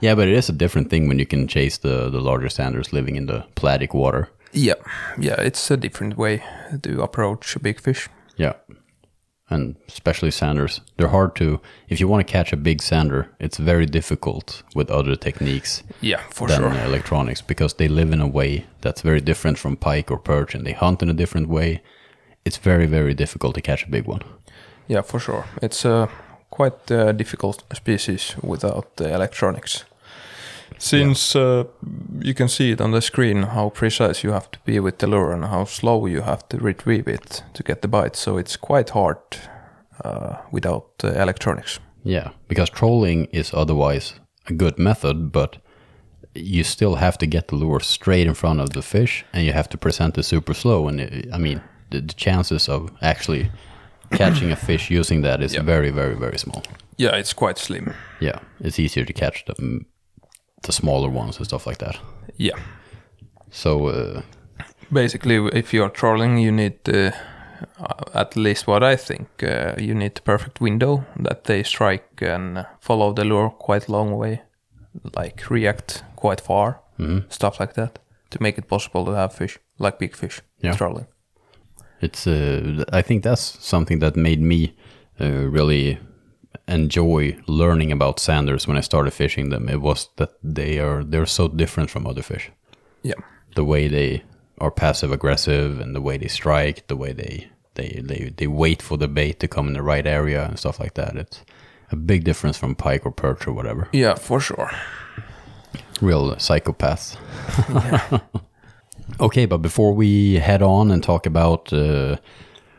yeah, 0.00 0.14
but 0.14 0.28
it 0.28 0.34
is 0.34 0.48
a 0.48 0.52
different 0.52 0.88
thing 0.88 1.08
when 1.08 1.18
you 1.18 1.26
can 1.26 1.46
chase 1.48 1.78
the 1.78 2.08
the 2.10 2.20
larger 2.20 2.48
sanders 2.48 2.92
living 2.92 3.16
in 3.16 3.26
the 3.26 3.44
pelagic 3.54 3.92
water. 3.94 4.28
Yeah, 4.52 4.74
yeah, 5.18 5.40
it's 5.40 5.70
a 5.70 5.76
different 5.76 6.16
way 6.16 6.42
to 6.82 7.02
approach 7.02 7.56
a 7.56 7.60
big 7.60 7.80
fish. 7.80 8.08
Yeah. 8.36 8.52
And 9.50 9.76
especially 9.88 10.30
sanders, 10.30 10.80
they're 10.96 11.08
hard 11.08 11.34
to. 11.36 11.60
If 11.88 12.00
you 12.00 12.08
want 12.08 12.26
to 12.26 12.32
catch 12.32 12.52
a 12.52 12.56
big 12.56 12.80
sander, 12.82 13.28
it's 13.38 13.58
very 13.58 13.86
difficult 13.86 14.62
with 14.74 14.90
other 14.90 15.16
techniques 15.16 15.82
Yeah, 16.00 16.20
for 16.30 16.48
than 16.48 16.60
sure. 16.60 16.84
electronics 16.84 17.42
because 17.42 17.74
they 17.74 17.88
live 17.88 18.12
in 18.12 18.20
a 18.20 18.26
way 18.26 18.64
that's 18.80 19.02
very 19.02 19.20
different 19.20 19.58
from 19.58 19.76
pike 19.76 20.10
or 20.10 20.18
perch, 20.18 20.54
and 20.54 20.64
they 20.66 20.72
hunt 20.72 21.02
in 21.02 21.10
a 21.10 21.14
different 21.14 21.48
way. 21.48 21.82
It's 22.44 22.56
very, 22.56 22.86
very 22.86 23.14
difficult 23.14 23.54
to 23.54 23.60
catch 23.60 23.84
a 23.86 23.90
big 23.90 24.06
one. 24.06 24.20
Yeah, 24.88 25.02
for 25.02 25.20
sure. 25.20 25.44
It's 25.62 25.84
a 25.84 26.08
quite 26.50 26.90
uh, 26.90 27.12
difficult 27.12 27.64
species 27.74 28.34
without 28.42 28.96
the 28.96 29.14
electronics. 29.14 29.84
Since 30.78 31.36
uh, 31.36 31.64
you 32.20 32.34
can 32.34 32.48
see 32.48 32.70
it 32.72 32.80
on 32.80 32.90
the 32.92 33.00
screen 33.00 33.42
how 33.42 33.70
precise 33.70 34.22
you 34.24 34.32
have 34.32 34.50
to 34.50 34.58
be 34.64 34.80
with 34.80 34.98
the 34.98 35.06
lure 35.06 35.32
and 35.32 35.44
how 35.44 35.64
slow 35.64 36.06
you 36.06 36.22
have 36.22 36.48
to 36.48 36.56
retrieve 36.58 37.08
it 37.08 37.42
to 37.54 37.62
get 37.62 37.82
the 37.82 37.88
bite, 37.88 38.16
so 38.16 38.36
it's 38.38 38.56
quite 38.56 38.90
hard 38.90 39.16
uh, 40.04 40.36
without 40.50 40.86
uh, 41.04 41.08
electronics. 41.08 41.80
Yeah, 42.04 42.30
because 42.48 42.70
trolling 42.70 43.26
is 43.32 43.54
otherwise 43.54 44.14
a 44.48 44.52
good 44.52 44.78
method, 44.78 45.30
but 45.32 45.58
you 46.34 46.64
still 46.64 46.94
have 46.96 47.16
to 47.18 47.26
get 47.26 47.48
the 47.48 47.56
lure 47.56 47.80
straight 47.80 48.26
in 48.26 48.34
front 48.34 48.60
of 48.60 48.70
the 48.70 48.82
fish, 48.82 49.24
and 49.32 49.44
you 49.44 49.52
have 49.52 49.68
to 49.68 49.78
present 49.78 50.18
it 50.18 50.24
super 50.24 50.54
slow. 50.54 50.88
And 50.88 51.00
it, 51.00 51.28
I 51.32 51.38
mean, 51.38 51.60
the, 51.90 52.00
the 52.00 52.14
chances 52.14 52.68
of 52.68 52.90
actually 53.02 53.50
catching 54.10 54.50
a 54.50 54.56
fish 54.56 54.90
using 54.90 55.22
that 55.22 55.42
is 55.42 55.54
Yeah. 55.54 55.62
very, 55.62 55.90
very, 55.90 56.14
very 56.16 56.38
small. 56.38 56.62
Yeah, 56.96 57.16
it's 57.16 57.32
quite 57.32 57.58
slim. 57.58 57.94
Yeah, 58.20 58.38
it's 58.60 58.78
easier 58.78 59.04
to 59.04 59.12
catch 59.12 59.44
the 59.46 59.54
the 60.62 60.72
smaller 60.72 61.08
ones 61.10 61.36
and 61.38 61.46
stuff 61.46 61.66
like 61.66 61.78
that. 61.78 61.98
Yeah. 62.36 62.58
So 63.50 63.86
uh, 63.88 64.22
Basically, 64.92 65.36
if 65.52 65.72
you're 65.72 65.88
trolling, 65.90 66.38
you 66.38 66.52
need, 66.52 66.78
uh, 66.88 67.12
uh, 67.80 68.04
at 68.14 68.36
least 68.36 68.66
what 68.66 68.82
I 68.82 68.96
think, 68.96 69.28
uh, 69.42 69.74
you 69.78 69.94
need 69.94 70.14
the 70.14 70.20
perfect 70.22 70.60
window 70.60 71.04
that 71.24 71.44
they 71.44 71.62
strike 71.62 72.20
and 72.20 72.66
follow 72.80 73.12
the 73.14 73.24
lure 73.24 73.50
quite 73.50 73.88
long 73.88 74.12
way, 74.18 74.42
like 75.16 75.48
react 75.50 76.04
quite 76.16 76.40
far, 76.42 76.80
stuff 77.28 77.58
like 77.58 77.72
that, 77.74 77.98
to 78.30 78.38
make 78.42 78.58
it 78.58 78.68
possible 78.68 79.04
to 79.06 79.12
have 79.12 79.32
fish, 79.34 79.58
like 79.78 79.98
big 79.98 80.14
fish, 80.16 80.42
Yeah. 80.62 80.76
trolling. 80.76 81.06
it's 82.02 82.26
uh, 82.26 82.84
I 82.92 83.02
think 83.02 83.22
that's 83.24 83.58
something 83.60 84.00
that 84.00 84.16
made 84.16 84.40
me 84.40 84.74
uh, 85.20 85.48
really 85.52 85.98
enjoy 86.68 87.36
learning 87.46 87.92
about 87.92 88.20
sanders 88.20 88.66
when 88.66 88.76
I 88.76 88.80
started 88.80 89.12
fishing 89.12 89.50
them. 89.50 89.68
It 89.68 89.80
was 89.80 90.08
that 90.16 90.32
they 90.42 90.78
are 90.78 91.02
they're 91.04 91.26
so 91.26 91.48
different 91.48 91.90
from 91.90 92.06
other 92.06 92.22
fish. 92.22 92.50
Yeah. 93.02 93.20
The 93.54 93.64
way 93.64 93.88
they 93.88 94.22
are 94.58 94.70
passive 94.70 95.12
aggressive 95.12 95.80
and 95.80 95.94
the 95.94 96.00
way 96.00 96.16
they 96.16 96.28
strike, 96.28 96.86
the 96.86 96.96
way 96.96 97.12
they 97.12 97.48
they 97.74 98.00
they, 98.02 98.32
they 98.36 98.46
wait 98.46 98.82
for 98.82 98.96
the 98.96 99.08
bait 99.08 99.40
to 99.40 99.48
come 99.48 99.66
in 99.68 99.74
the 99.74 99.82
right 99.82 100.06
area 100.06 100.44
and 100.44 100.58
stuff 100.58 100.78
like 100.78 100.94
that. 100.94 101.16
It's 101.16 101.42
a 101.90 101.96
big 101.96 102.24
difference 102.24 102.56
from 102.56 102.74
pike 102.74 103.04
or 103.04 103.10
perch 103.10 103.46
or 103.46 103.52
whatever. 103.52 103.88
Yeah, 103.92 104.14
for 104.14 104.40
sure. 104.40 104.70
real 106.00 106.34
psychopaths. 106.36 107.16
okay, 109.20 109.46
but 109.46 109.58
before 109.58 109.92
we 109.92 110.34
head 110.34 110.62
on 110.62 110.90
and 110.90 111.02
talk 111.02 111.26
about, 111.26 111.72
uh, 111.72 112.16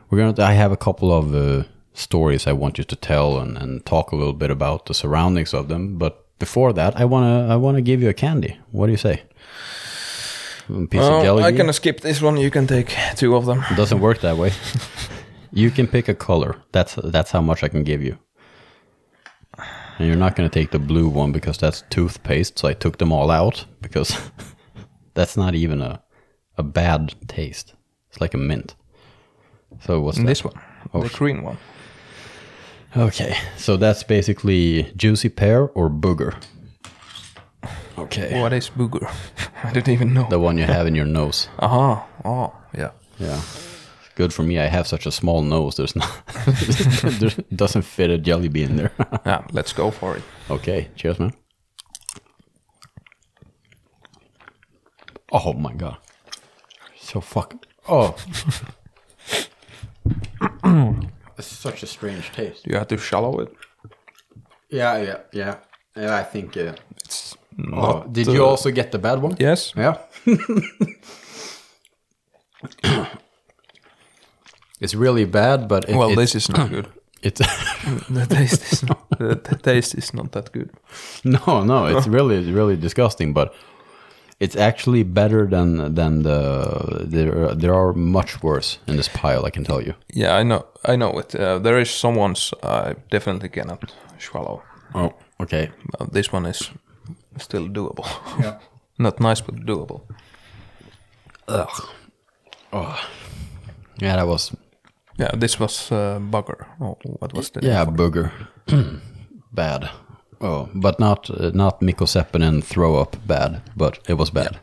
we're 0.10 0.18
gonna. 0.18 0.44
I 0.44 0.54
have 0.54 0.72
a 0.72 0.78
couple 0.78 1.12
of 1.12 1.34
uh, 1.34 1.64
stories 1.94 2.48
I 2.48 2.54
want 2.54 2.78
you 2.78 2.84
to 2.84 2.96
tell 2.96 3.40
and, 3.40 3.58
and 3.58 3.86
talk 3.86 4.12
a 4.12 4.16
little 4.16 4.34
bit 4.34 4.52
about 4.52 4.86
the 4.86 4.94
surroundings 4.94 5.54
of 5.54 5.68
them. 5.68 5.98
But 5.98 6.26
before 6.40 6.74
that, 6.74 7.00
I 7.00 7.06
wanna 7.06 7.48
I 7.48 7.56
wanna 7.56 7.82
give 7.82 8.02
you 8.02 8.10
a 8.10 8.14
candy. 8.14 8.58
What 8.72 8.88
do 8.88 8.92
you 8.92 8.98
say? 8.98 9.24
A 10.70 10.88
piece 10.88 11.02
of 11.02 11.24
jelly. 11.24 11.44
I 11.44 11.52
can 11.52 11.72
skip 11.74 12.02
this 12.02 12.22
one. 12.22 12.38
You 12.38 12.50
can 12.50 12.68
take 12.68 12.96
two 13.16 13.36
of 13.36 13.46
them. 13.46 13.64
It 13.70 13.76
doesn't 13.76 14.00
work 14.00 14.22
that 14.22 14.38
way. 14.38 14.52
you 15.52 15.72
can 15.72 15.88
pick 15.88 16.08
a 16.10 16.16
color. 16.16 16.62
That's 16.72 16.96
that's 16.96 17.32
how 17.32 17.42
much 17.42 17.64
I 17.64 17.70
can 17.70 17.84
give 17.84 18.02
you. 18.02 18.18
And 20.00 20.08
you're 20.08 20.18
not 20.18 20.36
going 20.36 20.50
to 20.50 20.60
take 20.60 20.72
the 20.72 20.80
blue 20.80 21.08
one 21.08 21.32
because 21.32 21.60
that's 21.60 21.84
toothpaste, 21.90 22.58
so 22.58 22.68
I 22.68 22.74
took 22.74 22.98
them 22.98 23.12
all 23.12 23.30
out 23.30 23.66
because 23.80 24.18
that's 25.14 25.38
not 25.38 25.54
even 25.54 25.82
a 25.82 26.02
a 26.58 26.64
bad 26.64 27.14
taste. 27.28 27.74
It's 28.10 28.22
like 28.22 28.34
a 28.34 28.38
mint. 28.38 28.76
So 29.86 30.00
what's 30.00 30.20
this 30.24 30.44
one, 30.44 30.54
the 30.92 31.00
oh, 31.00 31.10
green 31.10 31.44
one. 31.44 31.58
Okay, 32.96 33.36
so 33.58 33.76
that's 33.76 34.04
basically 34.04 34.92
juicy 34.96 35.30
pear 35.30 35.70
or 35.70 35.90
booger. 35.90 36.36
Okay. 37.98 38.40
What 38.40 38.54
is 38.54 38.70
booger? 38.70 39.12
I 39.64 39.72
don't 39.72 39.88
even 39.88 40.14
know. 40.14 40.28
The 40.30 40.40
one 40.40 40.58
you 40.58 40.66
have 40.66 40.86
in 40.88 40.94
your 40.96 41.06
nose. 41.06 41.48
Aha. 41.60 42.06
Oh, 42.26 42.54
yeah. 42.78 42.92
Yeah. 43.20 43.42
Good 44.16 44.34
for 44.34 44.44
me. 44.44 44.60
I 44.60 44.66
have 44.68 44.88
such 44.88 45.06
a 45.08 45.12
small 45.12 45.42
nose. 45.42 45.76
There's 45.76 45.96
not. 45.96 46.12
there 47.20 47.32
doesn't 47.56 47.82
fit 47.84 48.12
a 48.12 48.18
jelly 48.18 48.48
bean 48.48 48.76
there. 48.76 48.92
Yeah, 49.26 49.46
let's 49.54 49.74
go 49.74 49.90
for 49.90 50.18
it. 50.18 50.24
okay. 50.50 50.90
Cheers, 50.96 51.20
man. 51.20 51.34
Oh 55.32 55.54
my 55.54 55.74
god. 55.74 55.98
So 57.00 57.22
fucking. 57.22 57.62
Oh. 57.88 58.16
it's 61.38 61.48
such 61.48 61.84
a 61.84 61.88
strange 61.88 62.32
taste. 62.32 62.66
You 62.66 62.76
have 62.76 62.88
to 62.88 62.98
shallow 62.98 63.40
it. 63.40 63.54
Yeah, 64.70 64.98
yeah, 64.98 65.18
yeah. 65.32 65.56
Yeah, 65.96 66.16
I 66.16 66.24
think. 66.24 66.58
Uh, 66.58 66.74
It's 67.06 67.38
oh, 67.60 67.64
not, 67.64 68.14
did 68.14 68.28
you 68.28 68.44
uh, 68.44 68.50
also 68.50 68.72
get 68.72 68.92
the 68.92 69.00
bad 69.00 69.22
one? 69.22 69.36
Yes. 69.40 69.74
Yeah. 69.76 69.98
it's 74.82 74.96
really 74.96 75.26
bad, 75.26 75.68
but 75.68 75.90
it, 75.90 75.96
Well, 75.96 76.10
it's, 76.10 76.18
this 76.18 76.36
is 76.36 76.50
not 76.50 76.70
good. 76.70 76.88
it's 77.22 77.40
the 78.10 78.26
taste 78.30 78.74
is 78.74 78.84
not. 78.84 79.10
The, 79.20 79.36
the 79.36 79.56
taste 79.56 79.96
is 79.96 80.14
not 80.14 80.32
that 80.32 80.52
good. 80.52 80.72
no, 81.24 81.64
no, 81.64 81.86
it's 81.86 82.08
really, 82.08 82.52
really 82.52 82.76
disgusting. 82.76 83.34
But 83.34 83.54
it's 84.44 84.56
actually 84.56 85.04
better 85.04 85.48
than 85.48 85.96
than 85.96 86.24
the 86.24 87.06
there. 87.12 87.56
There 87.56 87.74
are 87.74 87.94
much 87.94 88.44
worse 88.44 88.80
in 88.88 88.98
this 88.98 89.10
pile. 89.10 89.46
I 89.46 89.50
can 89.52 89.64
tell 89.64 89.82
you. 89.82 89.94
Yeah, 90.14 90.40
I 90.40 90.44
know. 90.44 90.66
I 90.86 90.96
know 90.98 91.20
it. 91.20 91.36
Uh, 91.36 91.60
there 91.60 91.82
is 91.82 91.90
some 91.90 92.16
ones 92.20 92.54
I 92.64 92.96
definitely 93.10 93.50
cannot 93.50 93.94
swallow. 94.20 94.62
Oh, 94.94 95.14
okay. 95.40 95.70
Uh, 96.00 96.06
this 96.12 96.34
one 96.34 96.50
is 96.50 96.72
still 97.38 97.68
doable. 97.70 98.06
Yeah. 98.40 98.58
not 98.98 99.20
nice, 99.20 99.42
but 99.42 99.56
doable. 99.66 100.02
Ugh. 101.48 101.88
Oh. 102.72 103.10
Yeah, 104.02 104.16
that 104.16 104.28
was 104.28 104.52
Yeah, 105.20 105.32
this 105.40 105.60
was 105.60 105.92
uh, 105.92 106.20
bugger. 106.32 106.66
Oh, 106.80 106.98
what 107.20 107.34
was 107.34 107.50
the 107.52 107.60
yeah 107.62 107.86
for 107.86 107.92
booger. 107.92 108.32
bad. 109.54 109.90
Oh, 110.44 110.68
but 110.76 111.00
not 111.00 111.30
uh, 111.30 111.52
not 111.54 111.82
Mikko 111.82 112.04
Seppinen 112.06 112.62
throw 112.62 112.98
up 112.98 113.16
bad, 113.26 113.62
but 113.78 114.00
it 114.10 114.16
was 114.16 114.30
bad. 114.30 114.60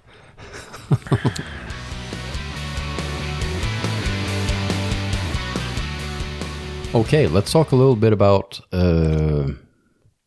okay, 6.94 7.26
let's 7.28 7.52
talk 7.52 7.72
a 7.72 7.76
little 7.76 7.96
bit 7.96 8.12
about. 8.12 8.60
Uh, 8.72 9.48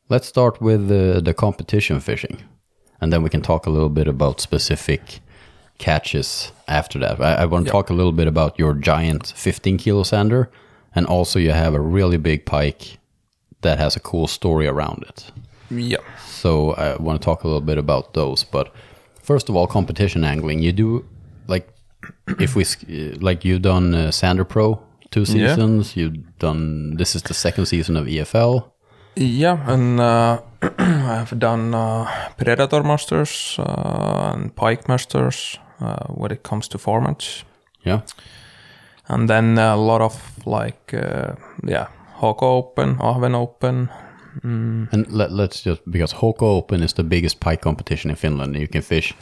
let's 0.09 0.27
start 0.27 0.61
with 0.61 0.87
the, 0.87 1.21
the 1.23 1.33
competition 1.33 1.99
fishing, 1.99 2.43
and 3.01 3.11
then 3.11 3.23
we 3.23 3.29
can 3.29 3.41
talk 3.41 3.65
a 3.65 3.69
little 3.69 3.89
bit 3.89 4.07
about 4.07 4.39
specific 4.41 5.19
catches 5.77 6.51
after 6.67 6.99
that. 6.99 7.19
I, 7.19 7.33
I 7.33 7.45
want 7.45 7.65
to 7.65 7.69
Yeah. 7.69 7.73
talk 7.73 7.89
a 7.89 7.93
little 7.93 8.11
bit 8.11 8.27
about 8.27 8.57
your 8.59 8.73
giant 8.73 9.33
15 9.35 9.77
kilo 9.77 10.03
sander, 10.03 10.49
and 10.95 11.05
also 11.05 11.39
you 11.39 11.51
have 11.51 11.73
a 11.73 11.81
really 11.81 12.17
big 12.17 12.45
pike 12.45 12.99
that 13.61 13.79
has 13.79 13.95
a 13.95 13.99
cool 13.99 14.27
story 14.27 14.67
around 14.67 15.03
it. 15.07 15.31
Yeah. 15.79 15.97
So 16.41 16.71
I 16.73 16.95
want 17.01 17.21
to 17.21 17.25
talk 17.25 17.43
a 17.43 17.47
little 17.47 17.61
bit 17.65 17.77
about 17.77 18.13
those. 18.13 18.43
But 18.43 18.71
first 19.21 19.49
of 19.49 19.55
all, 19.55 19.67
competition 19.67 20.23
angling. 20.23 20.59
You 20.59 20.71
do 20.73 21.05
like 21.47 21.67
if 22.39 22.55
we 22.55 22.65
like 23.21 23.45
you've 23.45 23.61
done 23.61 23.95
uh, 23.95 24.11
Sander 24.11 24.45
Pro 24.45 24.79
two 25.11 25.21
Yeah. 25.21 25.25
seasons. 25.55 25.95
You've 25.95 26.17
done 26.39 26.95
this 26.97 27.15
is 27.15 27.21
the 27.23 27.33
second 27.33 27.65
season 27.67 27.97
of 27.97 28.07
EFL. 28.07 28.69
Yeah, 29.15 29.59
and 29.71 29.99
uh, 29.99 30.39
I 30.79 31.15
have 31.19 31.37
done 31.39 31.75
uh, 31.75 32.07
Predator 32.37 32.83
Masters 32.83 33.55
uh, 33.59 34.31
and 34.33 34.55
Pike 34.55 34.87
Masters 34.89 35.59
uh, 35.79 36.07
when 36.07 36.31
it 36.31 36.41
comes 36.43 36.67
to 36.69 36.77
formats. 36.79 37.43
Yeah. 37.85 38.01
And 39.07 39.29
then 39.29 39.57
a 39.59 39.75
lot 39.75 40.01
of 40.01 40.15
like, 40.47 40.93
uh, 40.93 41.35
yeah, 41.63 41.87
Hauki 42.21 42.41
Open, 42.43 42.95
Ahven 42.95 43.35
Open. 43.35 43.89
And 44.43 45.05
let, 45.11 45.31
let's 45.31 45.61
just 45.65 45.81
because 45.91 46.13
Hauki 46.15 46.41
Open 46.43 46.83
is 46.83 46.93
the 46.93 47.03
biggest 47.03 47.39
pike 47.39 47.61
competition 47.61 48.09
in 48.11 48.15
Finland. 48.17 48.55
You 48.55 48.67
can 48.67 48.81
fish 48.81 49.13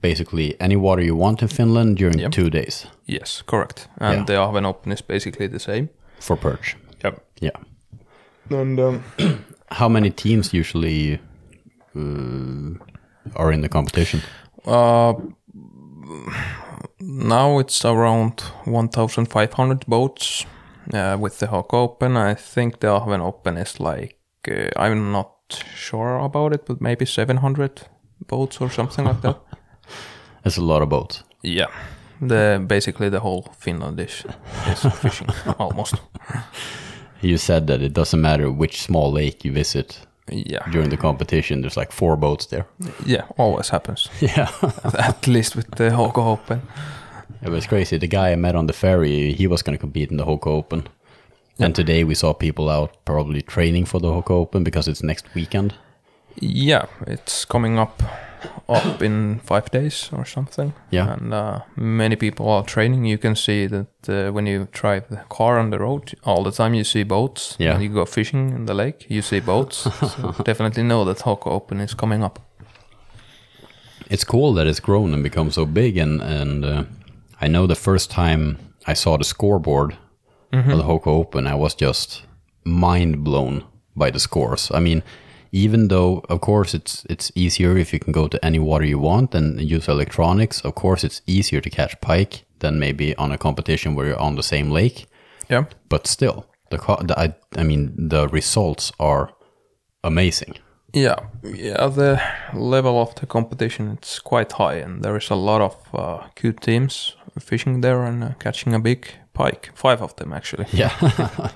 basically 0.00 0.54
any 0.60 0.76
water 0.76 1.02
you 1.04 1.16
want 1.18 1.42
in 1.42 1.48
Finland 1.48 1.96
during 1.98 2.18
Yep. 2.20 2.32
two 2.32 2.50
days 2.50 2.86
Yes, 3.06 3.42
correct. 3.46 3.88
And 4.00 4.14
Yeah. 4.16 4.24
the 4.26 4.32
Ahven 4.34 4.64
Open 4.66 4.92
is 4.92 5.02
basically 5.02 5.48
the 5.48 5.58
same. 5.58 5.88
for 6.20 6.36
perch. 6.36 6.76
Yep. 7.04 7.14
Yeah. 7.40 7.56
And 8.50 8.78
um, 8.80 9.02
How 9.70 9.88
many 9.88 10.10
teams 10.10 10.52
usually 10.54 11.18
uh, 11.96 12.78
are 13.34 13.52
in 13.54 13.60
the 13.62 13.68
competition? 13.68 14.20
uh, 14.66 15.14
now 17.00 17.58
it's 17.58 17.84
around 17.84 18.40
1,500 18.64 19.86
boats 19.86 20.46
uh, 20.94 21.16
with 21.20 21.38
the 21.38 21.46
Hauki 21.46 21.74
Open. 21.74 22.16
I 22.16 22.34
think 22.34 22.80
the 22.80 22.86
Ahven 22.88 23.20
Open 23.20 23.56
is 23.56 23.80
like, 23.80 24.15
uh, 24.48 24.68
I'm 24.76 25.12
not 25.12 25.30
sure 25.74 26.18
about 26.18 26.52
it, 26.52 26.66
but 26.66 26.80
maybe 26.80 27.06
700 27.06 27.82
boats 28.28 28.60
or 28.60 28.70
something 28.70 29.04
like 29.06 29.20
that. 29.22 29.36
It's 30.44 30.58
a 30.58 30.62
lot 30.64 30.82
of 30.82 30.88
boats. 30.88 31.24
Yeah. 31.42 31.66
The 32.28 32.64
basically 32.66 33.10
the 33.10 33.18
whole 33.20 33.42
Finland 33.58 34.00
is, 34.00 34.24
is 34.72 34.92
fishing 34.94 35.28
almost. 35.58 35.94
You 37.20 37.36
said 37.38 37.66
that 37.66 37.80
it 37.82 37.92
doesn't 37.94 38.20
matter 38.20 38.50
which 38.50 38.80
small 38.82 39.12
lake 39.12 39.44
you 39.44 39.52
visit 39.54 40.06
Yeah. 40.30 40.70
during 40.72 40.90
the 40.90 40.96
competition. 40.96 41.60
There's 41.62 41.76
like 41.76 41.92
four 41.92 42.16
boats 42.16 42.46
there. 42.46 42.64
Yeah, 43.06 43.22
always 43.38 43.70
happens. 43.70 44.08
Yeah, 44.20 44.48
At 44.98 45.26
least 45.26 45.56
with 45.56 45.70
the 45.76 45.90
Hauki 45.90 46.18
Open. 46.24 46.62
it 47.42 47.50
was 47.50 47.66
crazy. 47.66 47.98
The 47.98 48.06
guy 48.08 48.32
I 48.32 48.36
met 48.36 48.54
on 48.54 48.66
the 48.66 48.72
ferry, 48.72 49.32
he 49.32 49.46
was 49.48 49.62
going 49.62 49.78
to 49.78 49.80
compete 49.80 50.10
in 50.10 50.16
the 50.16 50.24
Hauki 50.26 50.46
Open, 50.50 50.82
And 51.58 51.74
today 51.74 52.04
we 52.04 52.14
saw 52.14 52.34
people 52.34 52.68
out 52.68 53.04
probably 53.04 53.40
training 53.40 53.86
for 53.86 53.98
the 53.98 54.08
Hauki 54.08 54.30
Open 54.30 54.62
because 54.62 54.88
it's 54.88 55.02
next 55.02 55.34
weekend. 55.34 55.74
Yeah, 56.38 56.86
it's 57.06 57.44
coming 57.46 57.78
up 57.78 58.02
up 58.68 59.02
in 59.02 59.40
five 59.40 59.70
days 59.70 60.10
or 60.12 60.24
something. 60.24 60.74
Yeah. 60.90 61.14
and 61.14 61.32
uh, 61.32 61.60
many 61.76 62.16
people 62.16 62.48
are 62.48 62.62
training. 62.64 63.04
You 63.04 63.18
can 63.18 63.36
see 63.36 63.66
that 63.66 64.08
uh, 64.08 64.32
when 64.32 64.46
you 64.46 64.68
drive 64.72 65.08
the 65.08 65.24
car 65.28 65.58
on 65.58 65.70
the 65.70 65.78
road, 65.78 66.14
all 66.24 66.42
the 66.42 66.50
time 66.50 66.74
you 66.74 66.84
see 66.84 67.04
boats. 67.04 67.56
Yeah. 67.58 67.72
When 67.72 67.82
you 67.82 67.88
go 67.88 68.04
fishing 68.04 68.50
in 68.50 68.66
the 68.66 68.74
lake, 68.74 69.06
you 69.08 69.22
see 69.22 69.40
boats. 69.40 69.76
so 70.00 70.34
definitely 70.44 70.82
know 70.82 71.04
that 71.04 71.18
Hauki 71.18 71.46
Open 71.46 71.80
is 71.80 71.94
coming 71.94 72.22
up. 72.22 72.38
It's 74.10 74.24
cool 74.24 74.52
that 74.54 74.66
it's 74.66 74.80
grown 74.80 75.14
and 75.14 75.22
become 75.22 75.50
so 75.50 75.64
big. 75.66 75.96
And 75.96 76.20
and 76.22 76.64
uh, 76.64 76.84
I 77.40 77.48
know 77.48 77.66
the 77.66 77.74
first 77.74 78.10
time 78.10 78.58
I 78.86 78.94
saw 78.94 79.16
the 79.16 79.24
scoreboard 79.24 79.96
of 80.52 80.66
the 80.66 80.84
Hauki 80.84 81.06
Open, 81.06 81.46
I 81.46 81.54
was 81.54 81.74
just 81.74 82.24
mind 82.64 83.24
blown 83.24 83.64
by 83.94 84.10
the 84.10 84.20
scores. 84.20 84.70
I 84.72 84.80
mean, 84.80 85.02
even 85.52 85.88
though 85.88 86.22
of 86.28 86.40
course 86.40 86.74
it's 86.74 87.06
it's 87.08 87.32
easier 87.34 87.76
if 87.78 87.92
you 87.92 87.98
can 87.98 88.12
go 88.12 88.28
to 88.28 88.44
any 88.44 88.58
water 88.58 88.84
you 88.84 88.98
want 88.98 89.34
and 89.34 89.60
use 89.60 89.88
electronics. 89.88 90.60
Of 90.60 90.74
course, 90.74 91.04
it's 91.04 91.22
easier 91.26 91.60
to 91.60 91.70
catch 91.70 92.00
pike 92.00 92.44
than 92.58 92.78
maybe 92.78 93.14
on 93.16 93.32
a 93.32 93.38
competition 93.38 93.94
where 93.94 94.06
you're 94.06 94.20
on 94.20 94.36
the 94.36 94.42
same 94.42 94.70
lake. 94.70 95.06
Yeah. 95.48 95.64
But 95.88 96.06
still, 96.06 96.46
the, 96.70 96.78
the 96.78 97.14
I, 97.18 97.34
I 97.56 97.62
mean 97.62 98.08
the 98.08 98.28
results 98.28 98.92
are 98.98 99.30
amazing. 100.02 100.54
Yeah, 100.92 101.16
yeah. 101.42 101.88
The 101.88 102.20
level 102.54 103.00
of 103.00 103.14
the 103.14 103.26
competition 103.26 103.90
it's 103.98 104.18
quite 104.18 104.52
high, 104.52 104.76
and 104.76 105.02
there 105.02 105.16
is 105.16 105.30
a 105.30 105.34
lot 105.34 105.60
of 105.60 105.76
uh, 105.94 106.28
good 106.40 106.60
teams 106.60 107.16
fishing 107.38 107.82
there 107.82 108.04
and 108.04 108.24
uh, 108.24 108.30
catching 108.38 108.74
a 108.74 108.78
big 108.78 109.06
pike. 109.36 109.70
Five 109.74 110.02
of 110.02 110.14
them 110.16 110.32
actually. 110.32 110.66
Yeah. 110.72 110.90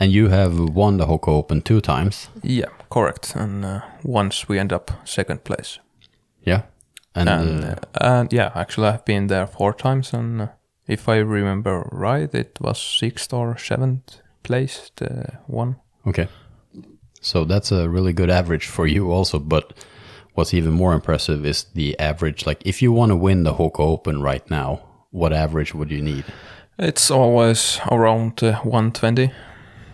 and 0.00 0.12
you 0.12 0.28
have 0.28 0.58
won 0.58 0.96
the 0.98 1.06
Hauki 1.06 1.28
Open 1.28 1.62
two 1.62 1.80
times. 1.80 2.28
Yeah, 2.42 2.70
correct. 2.90 3.36
And 3.36 3.64
uh, 3.64 3.80
once 4.02 4.48
we 4.48 4.58
end 4.60 4.72
up 4.72 4.90
second 5.04 5.44
place. 5.44 5.78
Yeah. 6.46 6.62
And, 7.14 7.28
And, 7.28 7.64
uh, 7.64 7.68
uh, 7.68 7.76
and 8.20 8.32
yeah, 8.32 8.50
actually 8.54 8.88
I've 8.88 9.04
been 9.04 9.28
there 9.28 9.46
four 9.46 9.72
times, 9.74 10.12
and 10.14 10.40
uh, 10.40 10.46
if 10.88 11.08
I 11.08 11.18
remember 11.18 11.88
right, 11.92 12.34
it 12.34 12.58
was 12.60 12.78
sixth 12.98 13.32
or 13.32 13.56
seventh 13.58 14.20
place. 14.42 14.90
The 14.96 15.38
one. 15.46 15.76
okay. 16.06 16.28
So 17.20 17.44
that's 17.44 17.72
a 17.72 17.88
really 17.88 18.12
good 18.12 18.30
average 18.30 18.66
for 18.66 18.86
you 18.86 19.10
also. 19.12 19.38
But 19.38 19.72
what's 20.34 20.52
even 20.54 20.72
more 20.72 20.92
impressive 20.94 21.46
is 21.48 21.64
the 21.74 21.98
average. 21.98 22.46
Like 22.46 22.60
if 22.66 22.82
you 22.82 22.92
want 22.92 23.10
to 23.10 23.16
win 23.16 23.44
the 23.44 23.54
Hauki 23.54 23.80
Open 23.80 24.20
right 24.22 24.50
now, 24.50 24.80
what 25.10 25.32
average 25.32 25.74
would 25.74 25.90
you 25.90 26.02
need? 26.02 26.24
It's 26.78 27.10
always 27.10 27.80
around 27.90 28.42
uh, 28.42 28.54
120. 28.62 29.30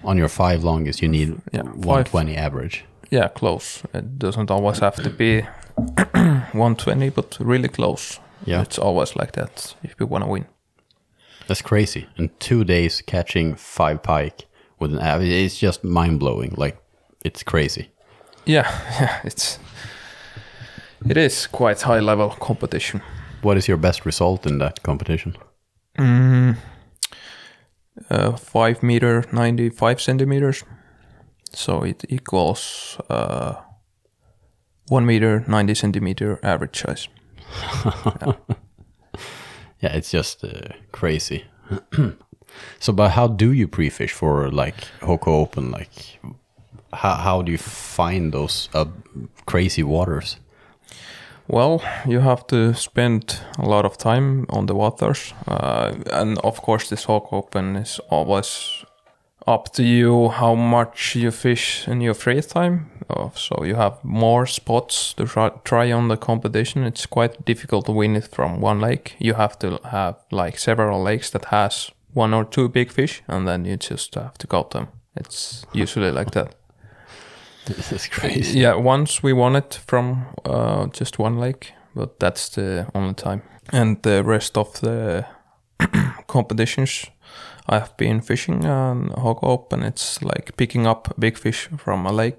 On 0.05 0.17
your 0.17 0.29
five 0.29 0.65
longest, 0.65 1.03
you 1.03 1.09
need 1.09 1.41
Yeah, 1.53 1.63
five. 1.63 1.85
120 1.85 2.37
average. 2.37 2.85
Yeah, 3.11 3.29
close. 3.29 3.83
It 3.93 4.19
doesn't 4.19 4.51
always 4.51 4.79
have 4.79 4.97
to 5.03 5.11
be 5.11 5.43
120, 6.15 7.11
but 7.11 7.37
really 7.41 7.69
close. 7.69 8.19
Yeah. 8.47 8.63
It's 8.63 8.79
always 8.79 9.15
like 9.17 9.33
that 9.33 9.75
if 9.83 9.95
you 10.01 10.07
want 10.07 10.25
to 10.25 10.31
win. 10.31 10.47
That's 11.49 11.63
crazy. 11.63 12.07
In 12.17 12.31
two 12.39 12.65
days, 12.65 13.03
catching 13.03 13.57
five 13.57 14.03
pike 14.03 14.47
with 14.79 14.93
an 14.93 15.01
average, 15.01 15.29
it's 15.29 15.59
just 15.59 15.85
mind 15.85 16.21
blowing. 16.21 16.55
Like 16.57 16.79
it's 17.25 17.43
crazy. 17.43 17.91
Yeah, 18.47 18.67
yeah, 19.01 19.21
it's 19.25 19.59
it 21.09 21.17
is 21.17 21.47
quite 21.49 21.83
high 21.83 22.01
level 22.01 22.31
competition. 22.31 23.03
What 23.43 23.57
is 23.57 23.69
your 23.69 23.77
best 23.79 24.07
result 24.07 24.47
in 24.47 24.59
that 24.59 24.83
competition? 24.83 25.37
Uh, 28.09 28.33
five 28.33 28.83
meter, 28.83 29.25
ninety 29.33 29.69
five 29.71 30.01
centimeters, 30.01 30.65
so 31.53 31.83
it 31.83 32.05
equals 32.09 32.99
uh, 33.09 33.55
one 34.89 35.07
meter, 35.07 35.45
ninety 35.47 35.75
centimeter 35.75 36.39
average 36.43 36.81
size. 36.81 37.09
Yeah, 39.83 39.95
it's 39.97 40.11
just 40.11 40.45
uh, 40.45 40.75
crazy. 40.93 41.45
so, 42.79 42.93
but 42.93 43.11
how 43.13 43.27
do 43.27 43.53
you 43.53 43.67
pre-fish 43.67 44.13
for 44.13 44.51
like 44.51 44.77
Hauki 45.01 45.29
Open? 45.29 45.71
Like, 45.71 46.21
how 46.93 47.15
how 47.15 47.43
do 47.43 47.51
you 47.53 47.59
find 47.59 48.33
those 48.33 48.69
uh, 48.75 48.87
crazy 49.47 49.83
waters? 49.83 50.37
Well, 51.53 51.83
you 52.07 52.21
have 52.21 52.47
to 52.47 52.75
spend 52.75 53.41
a 53.59 53.67
lot 53.67 53.85
of 53.85 53.99
time 53.99 54.47
on 54.51 54.67
the 54.67 54.75
waters, 54.77 55.35
uh, 55.49 55.95
and 56.13 56.39
of 56.45 56.63
course, 56.63 56.89
this 56.89 57.07
Hauki 57.07 57.33
Open 57.33 57.75
is 57.75 57.99
always 58.09 58.85
up 59.49 59.73
to 59.73 59.83
you 59.83 60.29
how 60.29 60.55
much 60.55 61.17
you 61.17 61.33
fish 61.33 61.89
in 61.89 62.01
your 62.01 62.15
free 62.15 62.41
time. 62.41 62.91
Uh, 63.09 63.31
so 63.35 63.65
you 63.65 63.75
have 63.75 63.99
more 64.05 64.47
spots 64.47 65.13
to 65.15 65.27
try, 65.27 65.51
try 65.65 65.91
on 65.91 66.07
the 66.07 66.17
competition. 66.17 66.85
It's 66.85 67.07
quite 67.07 67.45
difficult 67.45 67.87
to 67.87 67.93
win 67.93 68.15
it 68.15 68.29
from 68.29 68.61
one 68.61 68.81
lake. 68.81 69.17
You 69.19 69.35
have 69.35 69.59
to 69.59 69.81
have 69.91 70.19
like 70.31 70.57
several 70.57 71.03
lakes 71.03 71.31
that 71.31 71.47
has 71.47 71.91
one 72.15 72.33
or 72.33 72.45
two 72.45 72.69
big 72.69 72.93
fish, 72.93 73.23
and 73.27 73.49
then 73.49 73.65
you 73.65 73.77
just 73.77 74.15
have 74.15 74.39
to 74.39 74.47
count 74.47 74.71
them. 74.71 74.87
It's 75.17 75.67
usually 75.73 76.13
like 76.13 76.31
that. 76.31 76.55
This 77.77 77.93
is 77.93 78.09
crazy. 78.09 78.61
Yeah, 78.61 78.75
once 78.75 79.23
we 79.23 79.33
won 79.33 79.57
it 79.57 79.81
from 79.87 80.27
uh, 80.45 80.87
just 80.87 81.19
one 81.19 81.39
lake, 81.39 81.73
but 81.95 82.19
that's 82.19 82.49
the 82.49 82.87
only 82.95 83.15
time. 83.15 83.43
And 83.73 84.03
the 84.03 84.23
rest 84.25 84.59
of 84.59 84.81
the 84.81 85.25
competitions, 86.27 87.07
I 87.69 87.79
have 87.79 87.97
been 87.97 88.21
fishing 88.21 88.67
on 88.67 89.11
Hauki 89.11 89.45
Open. 89.45 89.83
It's 89.83 90.23
like 90.23 90.57
picking 90.57 90.87
up 90.87 91.15
big 91.19 91.39
fish 91.39 91.69
from 91.79 92.07
a 92.07 92.13
lake, 92.13 92.39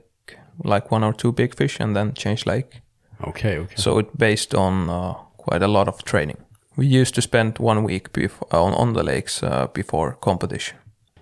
like 0.64 0.92
one 0.92 1.04
or 1.04 1.14
two 1.14 1.32
big 1.32 1.56
fish, 1.56 1.80
and 1.80 1.96
then 1.96 2.14
change 2.14 2.46
lake. 2.46 2.82
Okay, 3.28 3.58
okay. 3.58 3.76
So 3.76 4.00
it's 4.00 4.16
based 4.18 4.56
on 4.56 4.90
uh, 4.90 5.14
quite 5.38 5.64
a 5.64 5.68
lot 5.68 5.88
of 5.88 6.04
training. 6.04 6.38
We 6.76 6.88
used 6.88 7.16
to 7.16 7.22
spend 7.22 7.60
one 7.60 7.84
week 7.84 8.12
before, 8.14 8.48
on, 8.52 8.74
on 8.74 8.94
the 8.94 9.04
lakes 9.04 9.44
uh, 9.44 9.68
before 9.74 10.18
competition. 10.22 10.78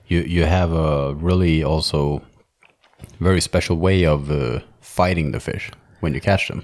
You 0.07 0.21
you 0.21 0.45
have 0.45 0.73
a 0.73 1.13
really 1.13 1.63
also 1.63 2.21
very 3.19 3.41
special 3.41 3.77
way 3.77 4.05
of 4.05 4.29
uh, 4.31 4.59
fighting 4.81 5.31
the 5.31 5.39
fish 5.39 5.71
when 6.01 6.13
you 6.13 6.21
catch 6.21 6.47
them. 6.47 6.63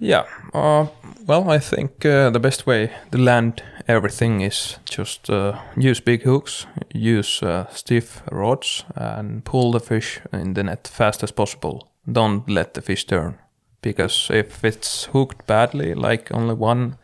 Yeah. 0.00 0.24
Uh, 0.54 0.86
well, 1.26 1.50
I 1.50 1.58
think 1.58 2.04
uh, 2.04 2.30
the 2.30 2.38
best 2.40 2.66
way 2.66 2.90
to 3.10 3.18
land 3.18 3.62
everything 3.88 4.40
is 4.42 4.78
just 4.84 5.28
uh, 5.30 5.58
use 5.76 6.00
big 6.00 6.22
hooks, 6.22 6.66
use 6.94 7.42
uh, 7.42 7.66
stiff 7.70 8.22
rods, 8.30 8.84
and 8.94 9.44
pull 9.44 9.72
the 9.72 9.80
fish 9.80 10.20
in 10.32 10.54
the 10.54 10.62
net 10.62 10.88
fast 10.88 11.22
as 11.22 11.32
possible. 11.32 11.88
Don't 12.12 12.48
let 12.48 12.74
the 12.74 12.80
fish 12.82 13.06
turn, 13.06 13.34
because 13.82 14.30
if 14.30 14.64
it's 14.64 15.08
hooked 15.12 15.46
badly, 15.46 15.94
like 15.94 16.32
only 16.32 16.54
one 16.54 16.96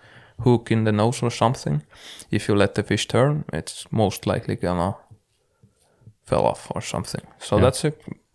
hook 0.45 0.71
in 0.71 0.85
the 0.85 0.93
nose 0.93 1.23
or 1.23 1.31
something, 1.31 1.83
if 2.31 2.49
you 2.49 2.55
let 2.57 2.75
the 2.75 2.83
fish 2.83 3.09
turn, 3.09 3.45
it's 3.53 3.87
most 3.91 4.27
likely 4.27 4.57
gonna 4.57 4.95
fell 6.25 6.47
off 6.47 6.71
or 6.75 6.81
something. 6.83 7.23
So 7.39 7.57
Yeah. 7.57 7.63
that's 7.65 7.85
a, 7.85 7.93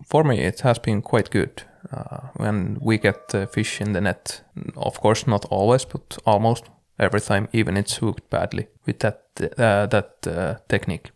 for 0.09 0.23
me. 0.23 0.35
It 0.47 0.61
has 0.61 0.79
been 0.79 1.01
quite 1.01 1.29
good 1.31 1.63
uh, 1.93 2.27
when 2.37 2.77
we 2.81 2.97
get 2.97 3.33
uh, 3.35 3.45
fish 3.45 3.81
in 3.81 3.93
the 3.93 4.01
net. 4.01 4.41
Of 4.75 4.99
course, 4.99 5.27
not 5.27 5.45
always, 5.51 5.85
but 5.85 6.17
almost 6.25 6.65
every 6.97 7.21
time, 7.21 7.47
even 7.53 7.77
it's 7.77 7.97
hooked 8.01 8.29
badly 8.29 8.67
with 8.85 8.99
that 8.99 9.19
uh, 9.57 9.85
that 9.87 10.27
uh, 10.27 10.55
technique. 10.67 11.11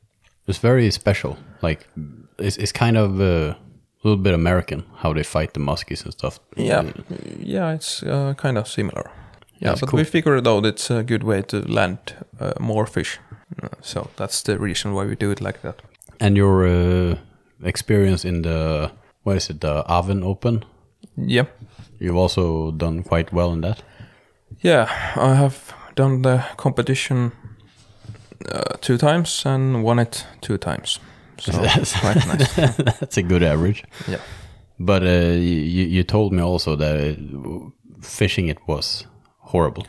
It's 0.48 0.60
very 0.60 0.92
special. 0.92 1.38
Like 1.62 1.88
it's 2.38 2.58
it's 2.58 2.72
kind 2.72 2.98
of 2.98 3.20
a 3.20 3.56
little 4.04 4.24
bit 4.24 4.34
American 4.34 4.84
how 5.04 5.14
they 5.14 5.24
fight 5.24 5.54
the 5.54 5.60
muskies 5.60 6.04
and 6.04 6.14
stuff. 6.14 6.40
Yeah, 6.58 6.84
yeah, 7.40 7.76
it's 7.76 8.04
uh, 8.04 8.34
kind 8.38 8.58
of 8.58 8.68
similar. 8.68 9.12
Yeah, 9.60 9.70
That's 9.70 9.80
but 9.82 9.90
cool. 9.90 9.98
we 9.98 10.04
figured 10.04 10.48
out 10.48 10.66
it's 10.66 10.92
a 10.92 11.04
good 11.04 11.24
way 11.24 11.42
to 11.44 11.58
land 11.74 11.98
uh, 12.40 12.52
more 12.60 12.86
fish. 12.86 13.20
So 13.82 14.10
that's 14.18 14.42
the 14.44 14.58
reason 14.58 14.94
why 14.94 15.06
we 15.06 15.16
do 15.16 15.32
it 15.32 15.40
like 15.42 15.62
that. 15.62 15.82
And 16.20 16.36
your 16.36 16.66
uh, 16.68 17.16
experience 17.64 18.26
in 18.26 18.42
the 18.44 18.92
what 19.24 19.38
is 19.38 19.50
it 19.50 19.62
the 19.62 19.84
Ahven 19.90 20.24
Open? 20.24 20.64
Yeah, 21.18 21.46
You've 22.00 22.18
also 22.18 22.72
done 22.72 23.04
quite 23.04 23.32
well 23.34 23.54
in 23.54 23.62
that. 23.62 23.84
yeah, 24.64 24.88
I 25.16 25.36
have 25.36 25.74
done 25.96 26.22
the 26.22 26.44
competition 26.58 27.32
uh, 28.52 28.76
two 28.82 28.98
times 28.98 29.46
and 29.46 29.84
won 29.84 30.00
it 30.00 30.26
two 30.42 30.58
times. 30.58 31.00
So 31.40 31.52
That's- 31.52 31.94
quite 32.02 32.28
nice. 32.28 32.56
That's 33.00 33.18
a 33.18 33.24
good 33.24 33.44
average. 33.44 33.84
Yeah. 34.08 34.20
But 34.80 35.04
uh, 35.04 35.38
you 35.40 35.86
you 35.98 36.04
told 36.04 36.32
me 36.34 36.42
also 36.42 36.76
that 36.76 37.18
fishing 38.02 38.50
it 38.50 38.58
was 38.68 39.08
horrible. 39.40 39.86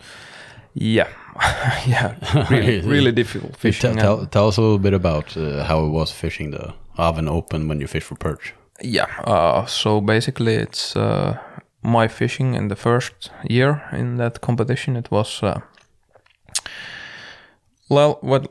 Yeah, 0.74 1.08
yeah, 1.86 2.14
really, 2.50 2.80
really 2.94 3.12
difficult 3.12 3.52
Tell, 3.52 3.60
fishing. 3.60 3.96
tell, 3.96 4.26
tell 4.26 4.48
us 4.48 4.56
a 4.56 4.60
little 4.62 4.78
bit 4.78 4.94
about 4.94 5.36
uh, 5.36 5.64
how 5.64 5.84
it 5.84 5.90
was 5.90 6.10
fishing 6.12 6.50
the 6.52 6.72
Ahven 6.98 7.28
Open 7.28 7.68
when 7.68 7.80
you 7.80 7.86
fish 7.86 8.04
for 8.04 8.16
perch. 8.16 8.54
yeah, 8.82 9.06
uh, 9.24 9.66
so 9.66 10.00
basically, 10.00 10.54
it's 10.54 10.96
uh, 10.96 11.38
my 11.82 12.08
fishing 12.08 12.54
in 12.54 12.68
the 12.68 12.76
first 12.76 13.30
year 13.50 13.82
in 13.92 14.16
that 14.16 14.40
competition. 14.40 14.96
It 14.96 15.10
was 15.10 15.42
uh, 15.42 15.60
Well, 17.90 18.18
well, 18.22 18.46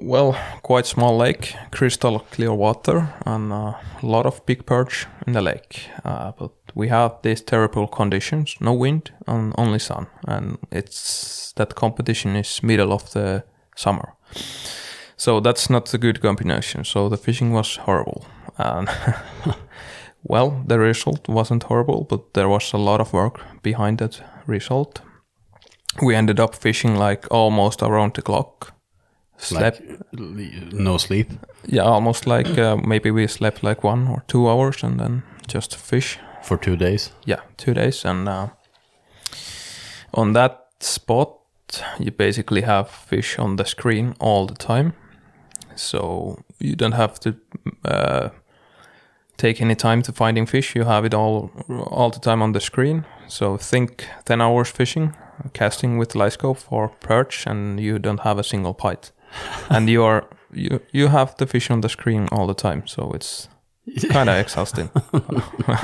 well, 0.00 0.36
quite 0.62 0.86
small 0.86 1.16
lake, 1.16 1.54
crystal 1.72 2.20
clear 2.30 2.54
water, 2.54 3.08
and 3.26 3.52
a 3.52 3.76
lot 4.02 4.24
of 4.26 4.46
big 4.46 4.64
perch 4.66 5.06
in 5.26 5.32
the 5.32 5.42
lake. 5.42 5.90
Uh, 6.04 6.32
but 6.38 6.52
we 6.74 6.88
have 6.88 7.16
these 7.22 7.42
terrible 7.44 7.86
conditions: 7.86 8.56
no 8.60 8.72
wind 8.72 9.10
and 9.26 9.54
only 9.58 9.78
sun, 9.78 10.06
and 10.26 10.58
it's 10.70 11.52
that 11.56 11.74
competition 11.74 12.36
is 12.36 12.62
middle 12.62 12.92
of 12.92 13.10
the 13.12 13.42
summer. 13.76 14.14
So 15.16 15.40
that's 15.40 15.68
not 15.70 15.94
a 15.94 15.98
good 15.98 16.20
combination. 16.20 16.84
So 16.84 17.08
the 17.08 17.16
fishing 17.16 17.52
was 17.52 17.76
horrible, 17.76 18.24
and 18.56 18.88
well, 20.22 20.62
the 20.66 20.78
result 20.78 21.28
wasn't 21.28 21.64
horrible, 21.64 22.04
but 22.08 22.34
there 22.34 22.48
was 22.48 22.72
a 22.72 22.78
lot 22.78 23.00
of 23.00 23.12
work 23.12 23.40
behind 23.62 23.98
that 23.98 24.20
result. 24.46 25.00
We 26.02 26.14
ended 26.14 26.38
up 26.40 26.54
fishing 26.54 26.96
like 26.96 27.26
almost 27.30 27.82
around 27.82 28.14
the 28.14 28.22
clock. 28.22 28.74
Slept, 29.40 29.80
Like 30.12 30.72
no 30.72 30.98
sleep. 30.98 31.30
yeah, 31.66 31.84
almost 31.84 32.26
like 32.26 32.58
uh, 32.58 32.76
maybe 32.76 33.10
we 33.12 33.26
slept 33.28 33.62
like 33.62 33.84
one 33.86 34.08
or 34.08 34.24
two 34.26 34.48
hours 34.48 34.82
and 34.82 34.98
then 34.98 35.22
just 35.46 35.76
fish. 35.76 36.18
For 36.42 36.56
two 36.56 36.76
days. 36.76 37.12
Yeah, 37.24 37.40
two 37.56 37.74
days, 37.74 38.04
and 38.04 38.28
uh, 38.28 38.48
on 40.14 40.32
that 40.32 40.68
spot, 40.80 41.38
you 41.98 42.10
basically 42.10 42.62
have 42.62 42.88
fish 42.88 43.38
on 43.38 43.56
the 43.56 43.64
screen 43.64 44.14
all 44.20 44.46
the 44.46 44.54
time, 44.54 44.94
so 45.74 46.42
you 46.58 46.74
don't 46.76 46.92
have 46.92 47.20
to 47.20 47.36
uh, 47.84 48.30
take 49.36 49.60
any 49.60 49.74
time 49.74 50.02
to 50.02 50.12
finding 50.12 50.46
fish. 50.46 50.74
You 50.74 50.84
have 50.84 51.04
it 51.04 51.14
all 51.14 51.50
all 51.68 52.10
the 52.10 52.20
time 52.20 52.42
on 52.42 52.52
the 52.52 52.60
screen. 52.60 53.04
So 53.26 53.56
think 53.56 54.06
ten 54.24 54.40
hours 54.40 54.70
fishing, 54.70 55.14
casting 55.52 55.98
with 55.98 56.14
live 56.14 56.32
scope 56.32 56.58
for 56.58 56.88
perch, 57.00 57.46
and 57.46 57.80
you 57.80 57.98
don't 57.98 58.20
have 58.20 58.38
a 58.38 58.44
single 58.44 58.72
bite, 58.72 59.12
and 59.70 59.88
you 59.88 60.04
are 60.04 60.24
you 60.52 60.80
you 60.92 61.08
have 61.08 61.36
the 61.36 61.46
fish 61.46 61.70
on 61.70 61.80
the 61.80 61.88
screen 61.88 62.28
all 62.32 62.46
the 62.46 62.54
time. 62.54 62.86
So 62.86 63.12
it's 63.14 63.48
kind 64.10 64.28
of 64.28 64.36
exhausting. 64.36 64.90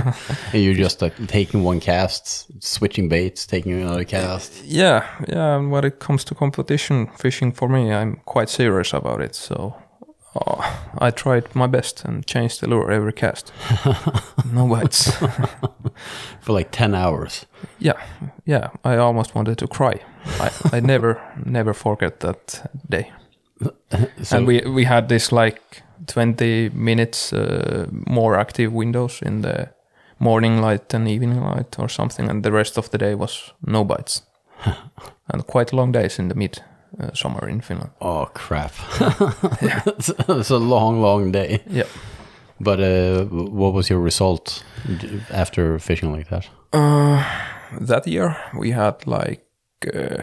You're 0.53 0.75
just 0.75 1.03
like 1.03 1.15
taking 1.27 1.63
one 1.63 1.81
cast, 1.81 2.63
switching 2.63 3.09
baits, 3.09 3.47
taking 3.47 3.73
another 3.73 4.05
cast. 4.05 4.65
Yeah, 4.65 5.07
yeah. 5.29 5.57
And 5.57 5.71
when 5.71 5.85
it 5.85 5.99
comes 5.99 6.25
to 6.25 6.35
competition 6.35 7.09
fishing, 7.19 7.53
for 7.53 7.69
me, 7.69 7.93
I'm 7.93 8.17
quite 8.25 8.49
serious 8.49 8.93
about 8.93 9.21
it. 9.21 9.35
So 9.35 9.77
oh, 10.35 10.89
I 10.99 11.11
tried 11.11 11.55
my 11.55 11.67
best 11.67 12.05
and 12.05 12.27
changed 12.27 12.61
the 12.61 12.69
lure 12.69 12.91
every 12.91 13.13
cast. 13.13 13.53
no 14.53 14.69
bites. 14.69 15.11
for 16.41 16.53
like 16.53 16.71
10 16.71 16.95
hours. 16.95 17.47
yeah, 17.79 18.01
yeah. 18.45 18.69
I 18.85 18.97
almost 18.97 19.35
wanted 19.35 19.59
to 19.59 19.67
cry. 19.67 20.01
I, 20.41 20.51
I 20.73 20.81
never, 20.81 21.21
never 21.45 21.75
forget 21.75 22.21
that 22.21 22.71
day. 22.89 23.11
So, 24.23 24.37
and 24.37 24.47
we 24.47 24.61
we 24.63 24.85
had 24.85 25.09
this 25.09 25.31
like 25.31 25.84
20 26.07 26.71
minutes 26.71 27.33
uh, 27.33 27.87
more 27.91 28.37
active 28.37 28.73
windows 28.73 29.23
in 29.23 29.43
the 29.43 29.69
morning 30.19 30.61
light 30.61 30.95
and 30.95 31.09
evening 31.09 31.41
light 31.41 31.79
or 31.79 31.89
something, 31.89 32.31
and 32.31 32.43
the 32.43 32.53
rest 32.53 32.79
of 32.79 32.91
the 32.91 32.99
day 32.99 33.15
was 33.15 33.53
no 33.67 33.85
bites. 33.85 34.23
and 35.33 35.47
quite 35.47 35.73
long 35.73 35.93
days 35.93 36.19
in 36.19 36.29
the 36.29 36.35
mid 36.35 36.63
uh, 37.01 37.13
summer 37.15 37.49
in 37.49 37.61
Finland. 37.61 37.91
oh 38.01 38.27
crap. 38.35 38.73
it's, 39.87 40.09
it's 40.29 40.51
a 40.51 40.59
long, 40.59 41.01
long 41.01 41.33
day. 41.33 41.59
Yeah. 41.67 41.87
But 42.61 42.81
uh, 42.81 43.25
what 43.25 43.75
was 43.75 43.91
your 43.91 44.01
result 44.01 44.65
after 45.31 45.79
fishing 45.79 46.13
like 46.13 46.29
that? 46.29 46.49
Uh, 46.73 47.25
that 47.81 48.07
year 48.07 48.37
we 48.57 48.71
had 48.71 49.07
like, 49.07 49.45
uh, 49.93 50.23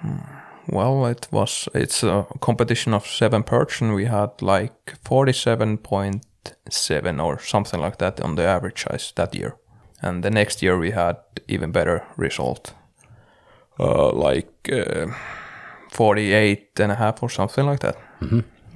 hmm, 0.00 0.35
well, 0.68 1.06
it 1.06 1.28
was 1.30 1.68
it's 1.74 2.02
a 2.02 2.26
competition 2.40 2.94
of 2.94 3.06
seven 3.06 3.42
perch, 3.42 3.80
and 3.80 3.94
we 3.94 4.06
had 4.06 4.42
like 4.42 4.94
forty-seven 5.04 5.78
point 5.78 6.26
seven 6.70 7.20
or 7.20 7.38
something 7.38 7.80
like 7.80 7.98
that 7.98 8.20
on 8.20 8.34
the 8.36 8.44
average 8.44 8.82
size 8.82 9.12
that 9.16 9.34
year. 9.34 9.56
And 10.02 10.22
the 10.22 10.30
next 10.30 10.62
year 10.62 10.78
we 10.78 10.90
had 10.90 11.16
even 11.48 11.72
better 11.72 12.04
result, 12.16 12.74
uh, 13.80 14.12
like 14.12 14.70
uh, 14.70 15.06
48 15.90 16.80
and 16.80 16.92
a 16.92 16.96
half 16.96 17.22
or 17.22 17.30
something 17.30 17.66
like 17.66 17.80
that, 17.80 17.96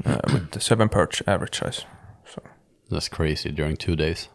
uh, 0.05 0.21
with 0.33 0.51
the 0.53 0.61
seven 0.61 0.89
perch 0.89 1.23
average 1.27 1.59
size. 1.59 1.85
So 2.25 2.43
That's 2.91 3.09
crazy 3.09 3.51
during 3.51 3.77
two 3.77 3.97
days. 3.97 4.29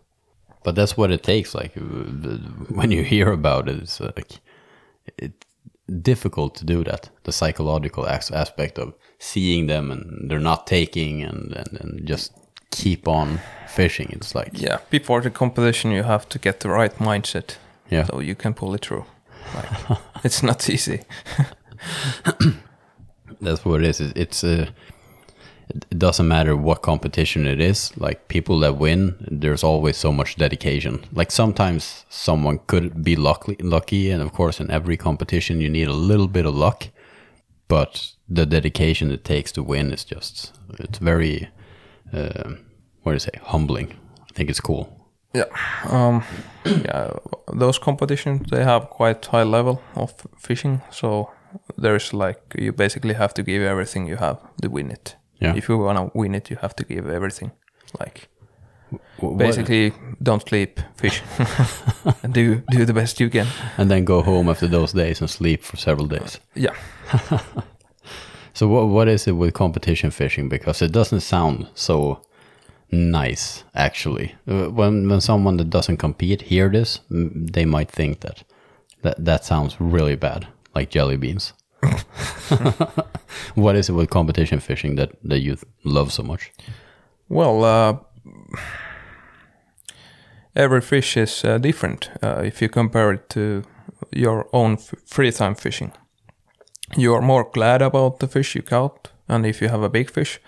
But 0.63 0.75
that's 0.75 0.97
what 0.97 1.11
it 1.11 1.23
takes. 1.23 1.55
Like 1.55 1.73
when 2.69 2.91
you 2.91 3.03
hear 3.03 3.31
about 3.31 3.67
it, 3.69 3.81
it's 3.81 3.99
like 3.99 4.39
it's 5.17 5.44
difficult 6.01 6.55
to 6.55 6.65
do 6.65 6.83
that. 6.83 7.09
The 7.23 7.31
psychological 7.31 8.05
as- 8.05 8.31
aspect 8.31 8.79
of 8.79 8.93
seeing 9.19 9.67
them 9.67 9.91
and 9.91 10.29
they're 10.29 10.39
not 10.39 10.67
taking 10.67 11.23
and, 11.23 11.53
and, 11.55 11.79
and 11.81 12.07
just 12.09 12.31
keep 12.71 13.07
on 13.07 13.39
fishing. 13.67 14.09
It's 14.11 14.35
like 14.35 14.49
yeah, 14.61 14.77
before 14.89 15.21
the 15.21 15.29
competition 15.29 15.91
you 15.91 16.03
have 16.03 16.27
to 16.29 16.39
get 16.39 16.59
the 16.59 16.69
right 16.69 16.93
mindset, 16.99 17.57
Yeah. 17.91 18.05
so 18.05 18.19
you 18.21 18.35
can 18.35 18.53
pull 18.53 18.73
it 18.75 18.85
through. 18.85 19.05
Like, 19.55 19.99
it's 20.23 20.43
not 20.43 20.69
easy. 20.69 21.01
that's 23.41 23.65
what 23.65 23.81
it 23.83 23.89
is. 23.89 23.99
It- 24.01 24.17
It's 24.17 24.43
uh, 24.43 24.65
it 25.69 25.97
doesn't 25.97 26.27
matter 26.27 26.55
what 26.55 26.81
competition 26.81 27.47
it 27.47 27.59
is. 27.59 27.95
Like 27.97 28.27
people 28.27 28.59
that 28.59 28.77
win, 28.77 29.15
there's 29.19 29.63
always 29.63 29.97
so 29.97 30.11
much 30.11 30.35
dedication. 30.35 31.03
Like 31.11 31.31
sometimes 31.31 32.05
someone 32.09 32.59
could 32.67 33.03
be 33.03 33.15
lucky, 33.15 33.55
lucky, 33.59 34.11
and 34.11 34.21
of 34.21 34.31
course, 34.31 34.59
in 34.59 34.69
every 34.69 34.97
competition, 34.97 35.61
you 35.61 35.69
need 35.69 35.87
a 35.87 35.93
little 35.93 36.27
bit 36.27 36.45
of 36.45 36.55
luck. 36.55 36.87
But 37.67 38.11
the 38.29 38.45
dedication 38.45 39.11
it 39.11 39.23
takes 39.23 39.51
to 39.53 39.63
win 39.63 39.91
is 39.91 40.03
just 40.03 40.53
it's 40.79 40.99
very 40.99 41.49
uh, 42.13 42.51
what 43.01 43.11
do 43.11 43.15
you 43.15 43.19
say 43.19 43.39
humbling. 43.43 43.93
I 44.21 44.33
think 44.33 44.49
it's 44.49 44.61
cool. 44.61 44.89
Yeah, 45.33 45.45
um, 45.89 46.23
yeah. 46.65 47.11
Those 47.53 47.79
competitions 47.79 48.49
they 48.51 48.63
have 48.63 48.89
quite 48.89 49.25
high 49.25 49.43
level 49.43 49.81
of 49.95 50.13
fishing, 50.37 50.81
so 50.91 51.31
there's 51.77 52.13
like 52.13 52.39
you 52.55 52.71
basically 52.71 53.15
have 53.15 53.33
to 53.33 53.43
give 53.43 53.63
everything 53.63 54.07
you 54.07 54.17
have 54.17 54.37
to 54.61 54.69
win 54.69 54.91
it. 54.91 55.15
Yeah. 55.41 55.55
If 55.57 55.67
you 55.69 55.77
wanna 55.77 56.09
win 56.13 56.35
it, 56.35 56.49
you 56.49 56.57
have 56.61 56.73
to 56.75 56.83
give 56.85 57.09
everything. 57.15 57.51
Like 57.99 58.27
what- 59.19 59.37
basically, 59.37 59.91
don't 60.23 60.47
sleep, 60.47 60.79
fish, 60.95 61.21
and 62.23 62.33
do 62.39 62.61
do 62.71 62.85
the 62.85 62.93
best 62.93 63.19
you 63.19 63.29
can. 63.29 63.47
and 63.77 63.89
then 63.89 64.05
go 64.05 64.21
home 64.21 64.49
after 64.51 64.67
those 64.67 64.93
days 64.93 65.21
and 65.21 65.29
sleep 65.29 65.63
for 65.63 65.77
several 65.77 66.07
days. 66.07 66.39
Yeah. 66.55 66.75
So 68.53 68.67
what 68.67 68.87
what 68.87 69.07
is 69.07 69.27
it 69.27 69.33
with 69.35 69.53
competition 69.53 70.11
fishing? 70.11 70.49
Because 70.49 70.85
it 70.85 70.93
doesn't 70.93 71.21
sound 71.21 71.67
so 71.73 72.21
nice 72.91 73.63
actually. 73.73 74.35
Uh, 74.47 74.69
When 74.71 75.09
when 75.09 75.21
someone 75.21 75.57
that 75.57 75.69
doesn't 75.69 75.97
compete 75.97 76.41
hear 76.41 76.69
this, 76.69 77.01
they 77.53 77.65
might 77.65 77.91
think 77.91 78.19
that 78.21 78.43
that 79.01 79.25
that 79.25 79.45
sounds 79.45 79.75
really 79.79 80.15
bad, 80.15 80.47
like 80.75 80.89
jelly 80.89 81.17
beans. 81.17 81.53
what 83.55 83.75
is 83.75 83.89
it 83.89 83.93
with 83.93 84.09
competition 84.09 84.59
fishing 84.59 84.95
that 84.95 85.09
that 85.29 85.39
you 85.39 85.57
love 85.83 86.11
so 86.11 86.23
much? 86.23 86.51
Well, 87.29 87.63
uh, 87.63 87.97
every 90.55 90.81
fish 90.81 91.17
is 91.17 91.43
uh, 91.43 91.57
different. 91.57 92.09
Uh, 92.23 92.41
if 92.45 92.61
you 92.61 92.69
compare 92.69 93.13
it 93.13 93.29
to 93.29 93.63
your 94.11 94.47
own 94.51 94.73
f- 94.73 94.93
free 95.05 95.31
time 95.31 95.55
fishing, 95.55 95.91
you 96.95 97.13
are 97.15 97.21
more 97.21 97.49
glad 97.53 97.81
about 97.81 98.19
the 98.19 98.27
fish 98.27 98.55
you 98.55 98.61
caught, 98.61 99.11
and 99.27 99.45
if 99.45 99.61
you 99.61 99.69
have 99.69 99.83
a 99.83 99.89
big 99.89 100.11
fish, 100.11 100.39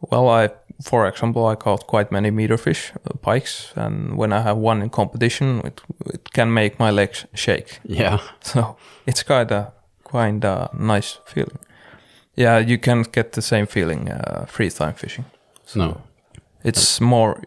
well, 0.00 0.28
I, 0.28 0.48
for 0.82 1.06
example, 1.06 1.46
I 1.46 1.56
caught 1.56 1.86
quite 1.86 2.10
many 2.12 2.30
meter 2.30 2.56
fish, 2.56 2.92
uh, 3.04 3.14
pikes, 3.22 3.72
and 3.76 4.16
when 4.16 4.32
I 4.32 4.40
have 4.40 4.56
one 4.56 4.82
in 4.82 4.90
competition, 4.90 5.60
it 5.64 5.80
it 6.14 6.32
can 6.32 6.52
make 6.52 6.78
my 6.78 6.90
legs 6.90 7.26
shake. 7.34 7.80
Yeah, 7.84 8.18
So 8.40 8.76
it's 9.06 9.22
kinda 10.12 10.68
kinda 10.70 10.70
nice 10.72 11.18
feeling. 11.26 11.58
Yeah, 12.36 12.58
you 12.58 12.78
can 12.78 13.02
get 13.12 13.32
the 13.32 13.42
same 13.42 13.66
feeling 13.66 14.08
uh, 14.10 14.44
free 14.46 14.70
time 14.70 14.92
fishing. 14.94 15.24
no, 15.74 16.00
It's 16.64 17.00
more 17.00 17.40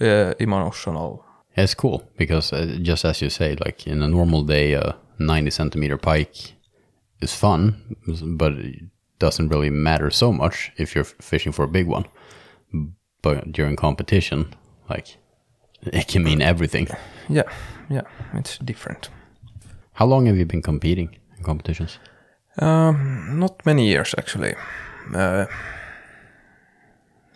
uh, 0.00 0.34
emotional. 0.38 1.24
it's 1.56 1.74
cool 1.74 2.02
because 2.18 2.52
uh, 2.52 2.78
just 2.82 3.04
as 3.04 3.20
you 3.22 3.30
say, 3.30 3.56
like 3.66 3.86
in 3.86 4.02
a 4.02 4.08
normal 4.08 4.42
day, 4.46 4.74
a 4.74 4.94
ninety 5.18 5.50
centimeter 5.50 5.96
pike 5.98 6.54
is 7.22 7.34
fun, 7.34 7.74
but 8.38 8.52
it 8.52 8.82
doesn't 9.18 9.48
really 9.52 9.70
matter 9.70 10.10
so 10.10 10.32
much 10.32 10.72
if 10.76 10.94
you're 10.94 11.04
fishing 11.22 11.52
for 11.52 11.64
a 11.64 11.68
big 11.72 11.86
one. 11.88 12.04
But 13.22 13.52
during 13.52 13.76
competition, 13.76 14.54
like 14.90 15.16
it 15.92 16.08
can 16.08 16.22
mean 16.22 16.42
everything. 16.42 16.88
Yeah, 17.28 17.48
yeah, 17.90 18.02
it's 18.34 18.58
different. 18.58 19.10
How 19.92 20.06
long 20.06 20.26
have 20.26 20.36
you 20.38 20.44
been 20.46 20.62
competing 20.62 21.08
in 21.08 21.25
competitions? 21.46 21.98
Um, 22.62 23.38
not 23.38 23.64
many 23.66 23.86
years 23.86 24.14
actually. 24.18 24.54
Uh, 25.14 25.46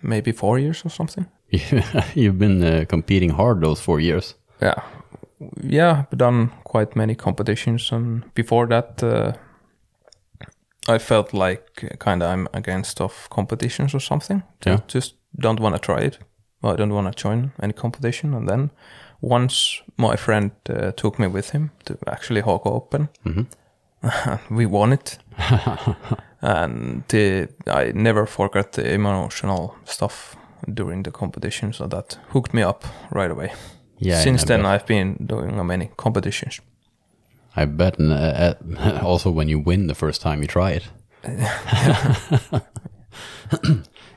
maybe 0.03 0.33
four 0.33 0.59
years 0.59 0.85
or 0.85 0.91
something. 0.91 1.27
You've 2.15 2.39
been 2.39 2.63
uh, 2.63 2.85
competing 2.89 3.31
hard 3.31 3.61
those 3.61 3.81
four 3.81 4.01
years. 4.01 4.35
Yeah, 4.63 4.83
yeah. 5.63 6.05
I've 6.11 6.19
done 6.19 6.51
quite 6.65 6.97
many 6.97 7.15
competitions, 7.15 7.93
and 7.93 8.23
before 8.35 8.67
that, 8.69 9.03
uh, 9.03 9.33
I 10.89 10.99
felt 10.99 11.33
like 11.33 11.99
kind 11.99 12.23
of 12.23 12.29
I'm 12.29 12.49
against 12.53 13.01
of 13.01 13.29
competitions 13.31 13.95
or 13.95 14.01
something. 14.01 14.43
Yeah. 14.67 14.81
Just 14.87 15.15
don't 15.41 15.61
want 15.61 15.75
to 15.75 15.81
try 15.81 16.07
it. 16.07 16.19
I 16.63 16.77
don't 16.77 16.93
want 16.93 17.17
to 17.17 17.23
join 17.23 17.53
any 17.63 17.73
competition. 17.73 18.35
And 18.35 18.49
then 18.49 18.71
once 19.21 19.83
my 19.97 20.17
friend 20.17 20.51
uh, 20.69 20.93
took 20.93 21.19
me 21.19 21.27
with 21.27 21.51
him 21.51 21.71
to 21.85 21.97
actually 22.07 22.43
Hauki 22.43 22.67
Open, 22.67 23.09
we 24.51 24.67
won 24.67 24.93
it. 24.93 25.19
and 26.43 27.05
I 27.67 27.93
never 27.95 28.27
forgot 28.27 28.73
the 28.73 28.93
emotional 28.93 29.75
stuff 29.85 30.37
during 30.75 31.03
the 31.03 31.11
competition, 31.11 31.73
so 31.73 31.87
that 31.87 32.19
hooked 32.29 32.55
me 32.55 32.63
up 32.63 32.85
right 33.11 33.31
away. 33.31 33.53
Yeah, 33.99 34.21
Since 34.21 34.45
then. 34.45 34.65
I've 34.65 34.87
been 34.87 35.27
doing 35.27 35.67
many 35.67 35.91
competitions. 35.97 36.61
I 37.57 37.67
bet. 37.67 37.99
And 37.99 38.13
uh, 38.13 38.55
uh, 38.79 39.01
also, 39.03 39.31
when 39.31 39.49
you 39.49 39.59
win 39.59 39.87
the 39.87 39.95
first 39.95 40.23
time 40.23 40.41
you 40.41 40.49
try 40.49 40.71
it, 40.71 40.89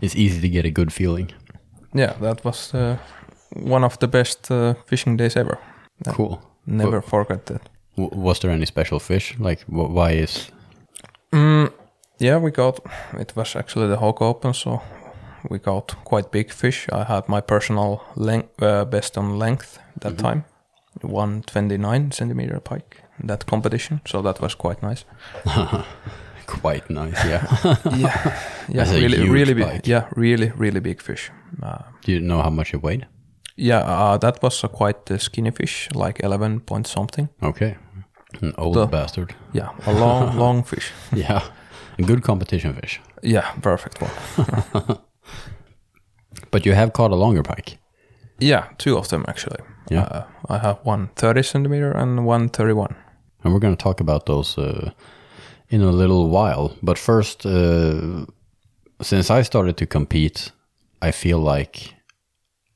it's 0.01 0.15
easy 0.15 0.41
to 0.41 0.49
get 0.49 0.65
a 0.65 0.71
good 0.71 0.93
feeling. 0.93 1.31
Yeah, 1.93 2.13
that 2.21 2.43
was 2.45 2.73
uh, 2.73 2.97
one 3.55 3.83
of 3.83 3.99
the 3.99 4.07
best 4.07 4.51
uh, 4.51 4.75
fishing 4.85 5.17
days 5.17 5.35
ever. 5.35 5.57
Cool. 6.07 6.41
Never 6.65 7.01
forget 7.01 7.45
that. 7.47 7.69
W- 7.97 8.23
was 8.23 8.39
there 8.39 8.51
any 8.51 8.65
special 8.65 8.99
fish? 8.99 9.35
Like, 9.39 9.61
wh- 9.65 9.89
why 9.93 10.11
is? 10.11 10.51
Yeah, 12.19 12.37
we 12.37 12.51
got 12.51 12.79
it 13.19 13.35
was 13.35 13.55
actually 13.55 13.87
the 13.87 13.97
Hauki 13.97 14.21
Open, 14.21 14.53
so 14.53 14.81
we 15.49 15.59
got 15.59 15.95
quite 16.05 16.31
big 16.31 16.51
fish. 16.51 16.87
I 16.91 17.03
had 17.03 17.27
my 17.27 17.41
personal 17.41 18.01
length, 18.15 18.61
uh, 18.61 18.85
best 18.85 19.17
on 19.17 19.39
length 19.39 19.79
that 20.01 20.17
time, 20.17 20.45
129 21.01 22.11
centimeter 22.11 22.59
pike 22.59 23.01
in 23.19 23.27
that 23.27 23.45
competition. 23.45 24.01
So 24.05 24.21
that 24.21 24.39
was 24.41 24.55
quite 24.55 24.81
nice. 24.83 25.05
Quite 26.45 26.89
nice, 26.89 27.23
yeah. 27.25 27.47
yeah, 27.97 28.37
yeah, 28.69 28.93
really, 28.93 29.29
really 29.29 29.53
big. 29.53 29.87
Yeah, 29.87 30.07
really, 30.15 30.51
really 30.57 30.81
big 30.81 31.01
fish. 31.01 31.31
Uh, 31.63 31.77
Do 32.05 32.11
you 32.11 32.19
know 32.19 32.41
how 32.41 32.49
much 32.49 32.73
it 32.73 32.83
weighed? 32.83 33.07
yeah, 33.55 33.79
uh, 33.79 34.17
that 34.17 34.41
was 34.43 34.63
a 34.63 34.67
quite 34.67 35.09
uh, 35.11 35.17
skinny 35.17 35.51
fish, 35.51 35.87
like 35.95 36.19
11 36.23 36.59
point 36.61 36.85
something. 36.87 37.29
Okay, 37.41 37.77
an 38.41 38.53
old 38.57 38.75
The- 38.75 38.85
bastard. 38.87 39.35
Yeah, 39.53 39.69
a 39.85 39.93
long, 39.93 40.37
long 40.43 40.63
fish. 40.63 40.91
Yeah, 41.13 41.41
a 41.99 42.03
good 42.03 42.21
competition 42.23 42.73
fish. 42.73 42.99
Yeah, 43.23 43.51
perfect 43.61 44.01
one. 44.01 44.97
But 46.51 46.65
you 46.65 46.73
have 46.75 46.91
caught 46.93 47.11
a 47.11 47.15
longer 47.15 47.43
pike. 47.43 47.77
Yeah, 48.39 48.67
two 48.77 48.97
of 48.97 49.07
them 49.07 49.25
actually. 49.27 49.59
Yeah. 49.89 50.03
Uh, 50.03 50.23
I 50.49 50.57
have 50.59 50.79
one 50.83 51.09
30 51.15 51.43
centimeter 51.43 51.91
and 51.91 52.25
one 52.27 52.49
31. 52.49 52.95
And 53.43 53.53
we're 53.53 53.59
going 53.59 53.75
to 53.75 53.83
talk 53.83 53.99
about 53.99 54.25
those 54.25 54.57
uh, 54.57 54.91
in 55.69 55.81
a 55.81 55.91
little 55.91 56.29
while. 56.29 56.77
But 56.81 56.97
first, 56.97 57.45
uh, 57.45 58.25
since 59.01 59.29
I 59.31 59.41
started 59.43 59.77
to 59.77 59.85
compete, 59.85 60.51
I 61.01 61.11
feel 61.11 61.39
like 61.39 61.93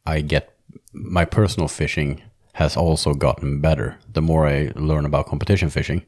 I 0.05 0.21
get 0.21 0.49
my 0.93 1.25
personal 1.25 1.67
fishing 1.67 2.21
has 2.57 2.77
also 2.77 3.13
gotten 3.13 3.61
better. 3.61 3.95
The 4.13 4.21
more 4.21 4.47
I 4.47 4.71
learn 4.75 5.05
about 5.05 5.25
competition 5.27 5.69
fishing, 5.69 6.01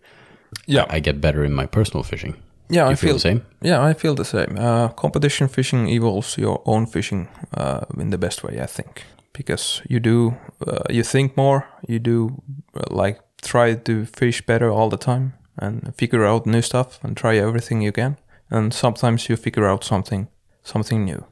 Yeah, 0.67 0.85
I 0.97 0.99
get 1.01 1.19
better 1.21 1.43
in 1.45 1.53
my 1.53 1.67
personal 1.67 2.03
fishing. 2.03 2.33
yeah, 2.71 2.85
you 2.87 2.93
I 2.93 2.95
feel, 2.95 3.13
the 3.13 3.19
same. 3.19 3.41
Yeah, 3.61 3.89
I 3.89 3.93
feel 3.93 4.15
the 4.15 4.25
same. 4.25 4.57
Uh, 4.57 4.87
competition 4.95 5.47
fishing 5.47 5.87
evolves 5.89 6.37
your 6.37 6.61
own 6.65 6.85
fishing 6.87 7.27
uh, 7.57 7.79
in 7.99 8.09
the 8.09 8.17
best 8.17 8.43
way, 8.43 8.61
I 8.63 8.67
think, 8.67 9.03
because 9.33 9.81
you 9.89 9.99
do 9.99 10.33
uh, 10.67 10.83
you 10.89 11.03
think 11.03 11.35
more, 11.37 11.63
you 11.87 11.99
do 11.99 12.41
uh, 12.75 13.03
like 13.03 13.19
try 13.41 13.75
to 13.75 14.05
fish 14.05 14.45
better 14.45 14.69
all 14.71 14.89
the 14.89 14.97
time 14.97 15.31
and 15.61 15.93
figure 15.97 16.25
out 16.25 16.45
new 16.45 16.61
stuff 16.61 16.99
and 17.03 17.15
try 17.17 17.37
everything 17.37 17.81
you 17.83 17.91
can, 17.91 18.15
and 18.49 18.73
sometimes 18.73 19.29
you 19.29 19.37
figure 19.37 19.71
out 19.71 19.83
something 19.83 20.27
something 20.63 21.05
new. 21.05 21.23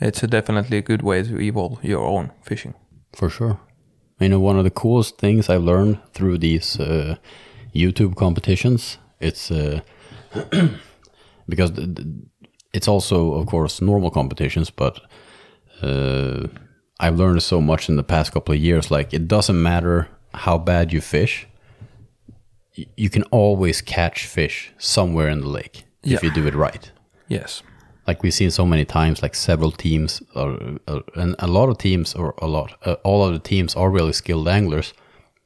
It's 0.00 0.22
a 0.22 0.26
definitely 0.26 0.78
a 0.78 0.82
good 0.82 1.02
way 1.02 1.22
to 1.22 1.40
evolve 1.40 1.78
your 1.84 2.06
own 2.06 2.30
fishing. 2.42 2.74
For 3.16 3.30
sure. 3.30 3.56
You 4.20 4.28
know, 4.30 4.40
one 4.40 4.58
of 4.58 4.64
the 4.64 4.70
coolest 4.70 5.18
things 5.18 5.48
I've 5.50 5.62
learned 5.62 5.98
through 6.14 6.38
these 6.38 6.80
uh, 6.80 7.16
YouTube 7.74 8.16
competitions, 8.16 8.98
it's 9.20 9.50
uh, 9.50 9.80
because 11.48 11.72
it's 12.72 12.88
also, 12.88 13.34
of 13.34 13.46
course, 13.46 13.82
normal 13.82 14.10
competitions, 14.10 14.70
but 14.70 15.00
uh, 15.82 16.46
I've 16.98 17.16
learned 17.16 17.42
so 17.42 17.60
much 17.60 17.88
in 17.90 17.96
the 17.96 18.02
past 18.02 18.32
couple 18.32 18.54
of 18.54 18.60
years. 18.60 18.90
Like, 18.90 19.12
it 19.12 19.28
doesn't 19.28 19.62
matter 19.62 20.08
how 20.32 20.56
bad 20.58 20.92
you 20.92 21.00
fish, 21.02 21.46
you 22.96 23.10
can 23.10 23.22
always 23.24 23.80
catch 23.80 24.26
fish 24.26 24.72
somewhere 24.78 25.28
in 25.28 25.40
the 25.40 25.48
lake 25.48 25.84
Yeah. 26.02 26.16
if 26.16 26.22
you 26.22 26.30
do 26.30 26.46
it 26.46 26.54
right 26.54 26.90
Yes. 27.28 27.62
Like 28.06 28.22
we've 28.22 28.34
seen 28.34 28.50
so 28.50 28.64
many 28.66 28.84
times 28.84 29.22
like 29.22 29.34
several 29.34 29.70
teams 29.72 30.22
or, 30.34 30.78
or 30.88 31.02
and 31.14 31.34
a 31.38 31.46
lot 31.46 31.68
of 31.68 31.78
teams 31.78 32.14
or 32.14 32.34
a 32.38 32.46
lot 32.46 32.74
uh, 32.86 32.96
all 33.04 33.24
of 33.24 33.32
the 33.32 33.38
teams 33.48 33.74
are 33.76 33.90
really 33.90 34.12
skilled 34.12 34.48
anglers 34.48 34.92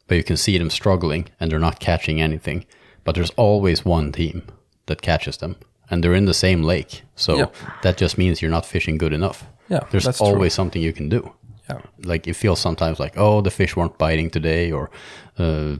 but 0.07 0.16
you 0.16 0.25
can 0.25 0.37
see 0.37 0.59
them 0.59 0.70
struggling 0.70 1.27
and 1.38 1.51
they're 1.51 1.59
not 1.68 1.81
catching 1.81 2.20
anything 2.20 2.64
but 3.05 3.14
there's 3.14 3.31
always 3.37 3.85
one 3.85 4.12
team 4.12 4.42
that 4.87 5.01
catches 5.03 5.37
them 5.38 5.57
and 5.90 6.03
they're 6.05 6.14
in 6.18 6.27
the 6.27 6.35
same 6.35 6.62
lake 6.62 7.03
so 7.16 7.37
Yeah. 7.38 7.46
that 7.83 7.96
just 8.01 8.18
means 8.18 8.40
you're 8.42 8.51
not 8.51 8.66
fishing 8.66 8.99
good 8.99 9.12
enough 9.12 9.44
Yeah, 9.68 9.81
there's 9.90 10.05
that's 10.05 10.18
true. 10.18 10.27
always 10.27 10.53
something 10.55 10.83
you 10.83 10.92
can 10.92 11.09
do 11.09 11.20
Yeah. 11.68 11.81
like 12.05 12.27
it 12.31 12.35
feels 12.37 12.61
sometimes 12.61 12.99
like 13.01 13.14
oh 13.16 13.40
the 13.42 13.51
fish 13.51 13.77
weren't 13.77 13.99
biting 13.99 14.31
today 14.31 14.73
or 14.73 14.90
uh, 15.38 15.77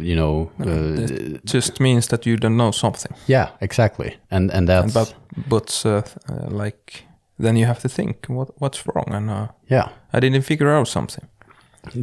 you 0.00 0.14
know 0.16 0.50
uh, 0.60 1.02
It 1.02 1.44
just 1.54 1.80
means 1.80 2.06
that 2.08 2.26
you 2.26 2.36
don't 2.36 2.56
know 2.56 2.72
something. 2.72 3.12
yeah 3.28 3.48
exactly 3.60 4.16
and 4.30 4.50
and 4.52 4.68
that's 4.68 4.92
but 4.94 5.14
but 5.48 5.82
uh, 5.86 6.02
uh, 6.28 6.62
like 6.64 7.04
then 7.38 7.56
you 7.56 7.66
have 7.66 7.80
to 7.80 7.88
think 7.88 8.26
what 8.28 8.48
what's 8.60 8.82
wrong 8.86 9.14
and 9.14 9.30
uh, 9.30 9.48
yeah 9.70 9.88
I 10.12 10.20
didn't 10.20 10.42
figure 10.44 10.70
out 10.78 10.88
something. 10.88 11.28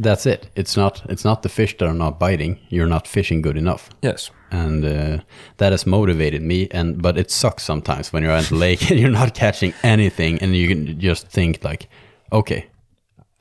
That's 0.02 0.24
it. 0.26 0.48
It's 0.56 0.76
not 0.76 1.02
it's 1.10 1.24
not 1.24 1.42
the 1.42 1.48
fish 1.48 1.76
that 1.76 1.86
are 1.88 1.94
not 1.98 2.18
biting. 2.18 2.58
You're 2.70 2.88
not 2.88 3.06
fishing 3.08 3.42
good 3.42 3.56
enough, 3.56 3.90
Yes. 4.02 4.30
and 4.50 4.84
uh, 4.84 5.18
that 5.56 5.72
has 5.72 5.84
motivated 5.86 6.40
me. 6.42 6.68
And 6.74 7.02
but 7.02 7.16
it 7.18 7.30
sucks 7.30 7.64
sometimes 7.64 8.12
when 8.12 8.22
you're 8.22 8.38
at 8.38 8.48
the 8.48 8.54
lake 8.56 8.90
and 8.90 8.98
you're 9.00 9.18
not 9.20 9.34
catching 9.34 9.74
anything, 9.82 10.42
and 10.42 10.54
you 10.56 10.68
can 10.68 11.00
just 11.00 11.28
think 11.28 11.64
like, 11.64 11.88
okay, 12.30 12.64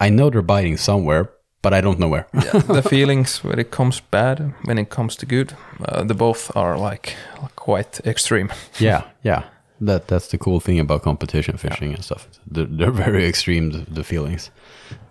I 0.06 0.10
know 0.10 0.30
they're 0.30 0.42
biting 0.58 0.78
somewhere, 0.78 1.30
but 1.64 1.74
I 1.74 1.82
don't 1.82 1.98
know 1.98 2.10
where. 2.10 2.28
the 2.68 2.84
feelings 2.88 3.44
when 3.44 3.58
it 3.58 3.72
comes 3.72 4.02
bad, 4.02 4.54
when 4.66 4.78
it 4.78 4.90
comes 4.90 5.16
to 5.16 5.26
good, 5.26 5.54
uh, 5.86 6.04
the 6.04 6.14
both 6.14 6.56
are 6.56 6.78
like 6.78 7.16
quite 7.56 8.00
extreme. 8.06 8.52
yeah, 8.80 9.04
yeah. 9.24 9.44
That 9.82 10.08
that's 10.08 10.28
the 10.28 10.38
cool 10.38 10.60
thing 10.60 10.80
about 10.80 11.02
competition 11.02 11.58
fishing 11.58 11.94
and 11.94 12.04
stuff. 12.04 12.28
They're, 12.52 12.68
they're 12.68 12.92
very 12.92 13.26
extreme 13.26 13.72
the, 13.72 13.86
the 13.90 14.04
feelings, 14.04 14.52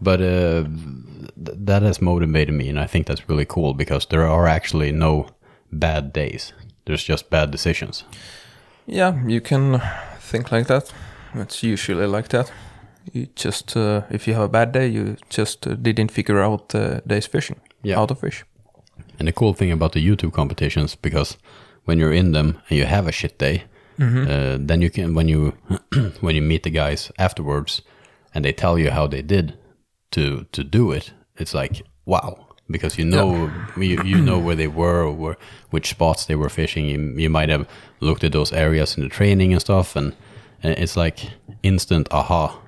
but 0.00 0.20
uh, 0.20 0.64
th- 1.44 1.58
that 1.66 1.82
has 1.82 2.00
motivated 2.00 2.54
me, 2.54 2.68
and 2.68 2.78
I 2.78 2.86
think 2.86 3.06
that's 3.06 3.28
really 3.28 3.44
cool 3.44 3.74
because 3.74 4.06
there 4.06 4.26
are 4.26 4.46
actually 4.46 4.92
no 4.92 5.26
bad 5.72 6.12
days. 6.12 6.52
There's 6.84 7.04
just 7.04 7.30
bad 7.30 7.50
decisions. 7.50 8.04
Yeah, 8.86 9.26
you 9.26 9.40
can 9.40 9.80
think 10.20 10.52
like 10.52 10.66
that. 10.66 10.92
It's 11.34 11.62
usually 11.62 12.06
like 12.06 12.28
that. 12.28 12.52
You 13.12 13.26
just 13.34 13.76
uh, 13.76 14.02
if 14.10 14.26
you 14.26 14.34
have 14.34 14.44
a 14.44 14.48
bad 14.48 14.72
day, 14.72 14.86
you 14.86 15.16
just 15.28 15.66
uh, 15.66 15.74
didn't 15.74 16.10
figure 16.10 16.40
out 16.40 16.68
the 16.68 17.02
day's 17.06 17.26
fishing. 17.26 17.60
Yeah. 17.82 17.96
How 17.96 18.06
to 18.06 18.14
fish. 18.14 18.44
And 19.18 19.28
the 19.28 19.32
cool 19.32 19.54
thing 19.54 19.72
about 19.72 19.92
the 19.92 20.06
YouTube 20.06 20.32
competitions, 20.32 20.96
because 20.96 21.36
when 21.84 21.98
you're 21.98 22.12
in 22.12 22.32
them 22.32 22.60
and 22.68 22.78
you 22.78 22.86
have 22.86 23.08
a 23.08 23.12
shit 23.12 23.38
day, 23.38 23.64
uh, 24.00 24.58
then 24.60 24.82
you 24.82 24.90
can 24.90 25.14
when 25.14 25.28
you 25.28 25.52
when 26.20 26.34
you 26.34 26.42
meet 26.42 26.62
the 26.62 26.70
guys 26.70 27.12
afterwards, 27.18 27.82
and 28.34 28.44
they 28.44 28.52
tell 28.52 28.78
you 28.78 28.90
how 28.90 29.06
they 29.06 29.22
did 29.22 29.54
to 30.10 30.46
to 30.52 30.64
do 30.64 30.92
it, 30.92 31.12
it's 31.36 31.54
like 31.54 31.82
wow, 32.04 32.46
because 32.70 32.98
you 32.98 33.04
know 33.04 33.50
you, 33.76 34.02
you 34.04 34.20
know 34.20 34.38
where 34.38 34.56
they 34.56 34.68
were 34.68 35.02
or 35.02 35.12
where, 35.12 35.36
which 35.70 35.90
spots 35.90 36.26
they 36.26 36.34
were 36.34 36.48
fishing. 36.48 36.86
You, 36.86 37.14
you 37.16 37.30
might 37.30 37.48
have 37.48 37.68
looked 38.00 38.24
at 38.24 38.32
those 38.32 38.52
areas 38.52 38.96
in 38.96 39.02
the 39.02 39.08
training 39.08 39.52
and 39.52 39.60
stuff, 39.60 39.94
and, 39.94 40.14
and 40.62 40.76
it's 40.78 40.96
like 40.96 41.30
instant 41.62 42.08
aha 42.10 42.58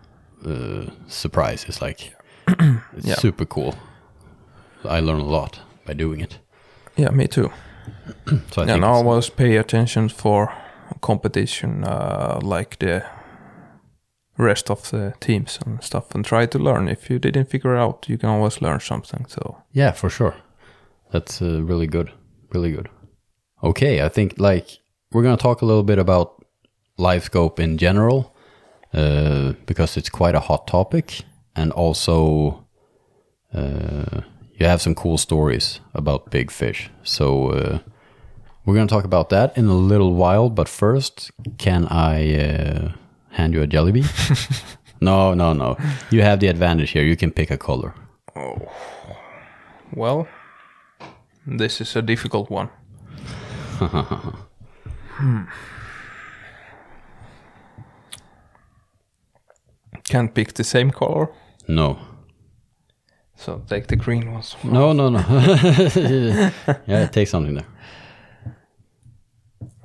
uh, 0.47 0.91
surprise. 1.09 1.65
It's 1.69 1.81
like 1.83 2.13
it's 2.97 3.07
Yeah. 3.07 3.17
super 3.21 3.45
cool. 3.47 3.75
I 4.85 5.01
learn 5.01 5.21
a 5.21 5.25
lot 5.25 5.61
by 5.87 5.95
doing 5.95 6.21
it. 6.21 6.39
Yeah, 6.97 7.11
me 7.11 7.27
too. 7.29 7.51
So 8.53 8.63
I 8.63 8.65
and 8.65 8.73
think 8.73 8.85
I 8.85 8.89
always 8.89 9.31
pay 9.31 9.57
attention 9.59 10.09
for 10.09 10.49
competition, 11.01 11.85
uh, 11.85 12.39
like 12.43 12.79
the 12.79 13.03
rest 14.39 14.71
of 14.71 14.91
the 14.91 15.13
teams 15.21 15.59
and 15.67 15.83
stuff, 15.83 16.15
and 16.15 16.25
try 16.25 16.47
to 16.47 16.59
learn. 16.59 16.89
If 16.89 17.11
you 17.11 17.19
didn't 17.19 17.51
figure 17.51 17.77
out, 17.77 18.09
you 18.09 18.19
can 18.19 18.29
always 18.29 18.61
learn 18.63 18.81
something. 18.81 19.27
So 19.29 19.57
yeah, 19.73 19.93
for 19.93 20.11
sure. 20.11 20.35
That's 21.13 21.41
uh, 21.43 21.63
really 21.63 21.87
good. 21.87 22.11
Really 22.53 22.73
good. 22.73 22.89
Okay, 23.63 24.03
I 24.05 24.09
think 24.09 24.35
like 24.39 24.79
we're 25.13 25.23
gonna 25.23 25.37
talk 25.37 25.63
a 25.63 25.67
little 25.67 25.85
bit 25.85 25.99
about 25.99 26.45
live 26.99 27.25
scope 27.25 27.61
in 27.63 27.79
general 27.79 28.34
uh, 28.95 29.53
because 29.67 29.97
it's 29.97 30.09
quite 30.11 30.35
a 30.37 30.41
hot 30.41 30.67
topic, 30.67 31.25
and 31.57 31.73
also 31.73 32.65
uh, 33.55 34.21
you 34.55 34.67
have 34.67 34.81
some 34.81 34.95
cool 34.95 35.19
stories 35.19 35.81
about 35.95 36.31
big 36.31 36.51
fish. 36.51 36.91
So 37.03 37.51
uh, 37.51 37.79
We're 38.67 38.75
going 38.75 38.89
to 38.89 38.95
talk 38.95 39.05
about 39.05 39.29
that 39.29 39.59
in 39.59 39.67
a 39.67 39.75
little 39.75 40.15
while, 40.15 40.49
but 40.49 40.69
first, 40.69 41.31
can 41.59 41.87
I 41.91 42.35
uh, 42.39 42.93
hand 43.31 43.53
you 43.55 43.63
a 43.63 43.67
jelly 43.67 43.93
bean? 43.97 44.07
no, 45.01 45.35
no, 45.35 45.53
no. 45.53 45.77
You 46.11 46.23
have 46.23 46.41
the 46.41 46.49
advantage 46.49 46.93
here. 46.93 47.05
You 47.05 47.17
can 47.17 47.31
pick 47.31 47.51
a 47.51 47.59
color. 47.59 47.93
Oh, 48.35 48.73
well, 49.95 50.27
this 51.47 51.81
is 51.81 51.97
a 51.97 52.03
difficult 52.03 52.51
one. 52.51 52.69
hmm. 55.19 55.43
Can't 60.09 60.35
pick 60.35 60.53
the 60.55 60.65
same 60.65 60.91
color, 60.91 61.29
No. 61.69 61.99
so 63.37 63.63
take 63.69 63.87
the 63.87 63.97
green 63.97 64.33
ones. 64.33 64.57
No, 64.63 64.93
no, 64.93 65.09
no. 65.09 65.19
yeah, 66.87 67.07
take 67.07 67.27
something 67.29 67.55
there. 67.55 67.67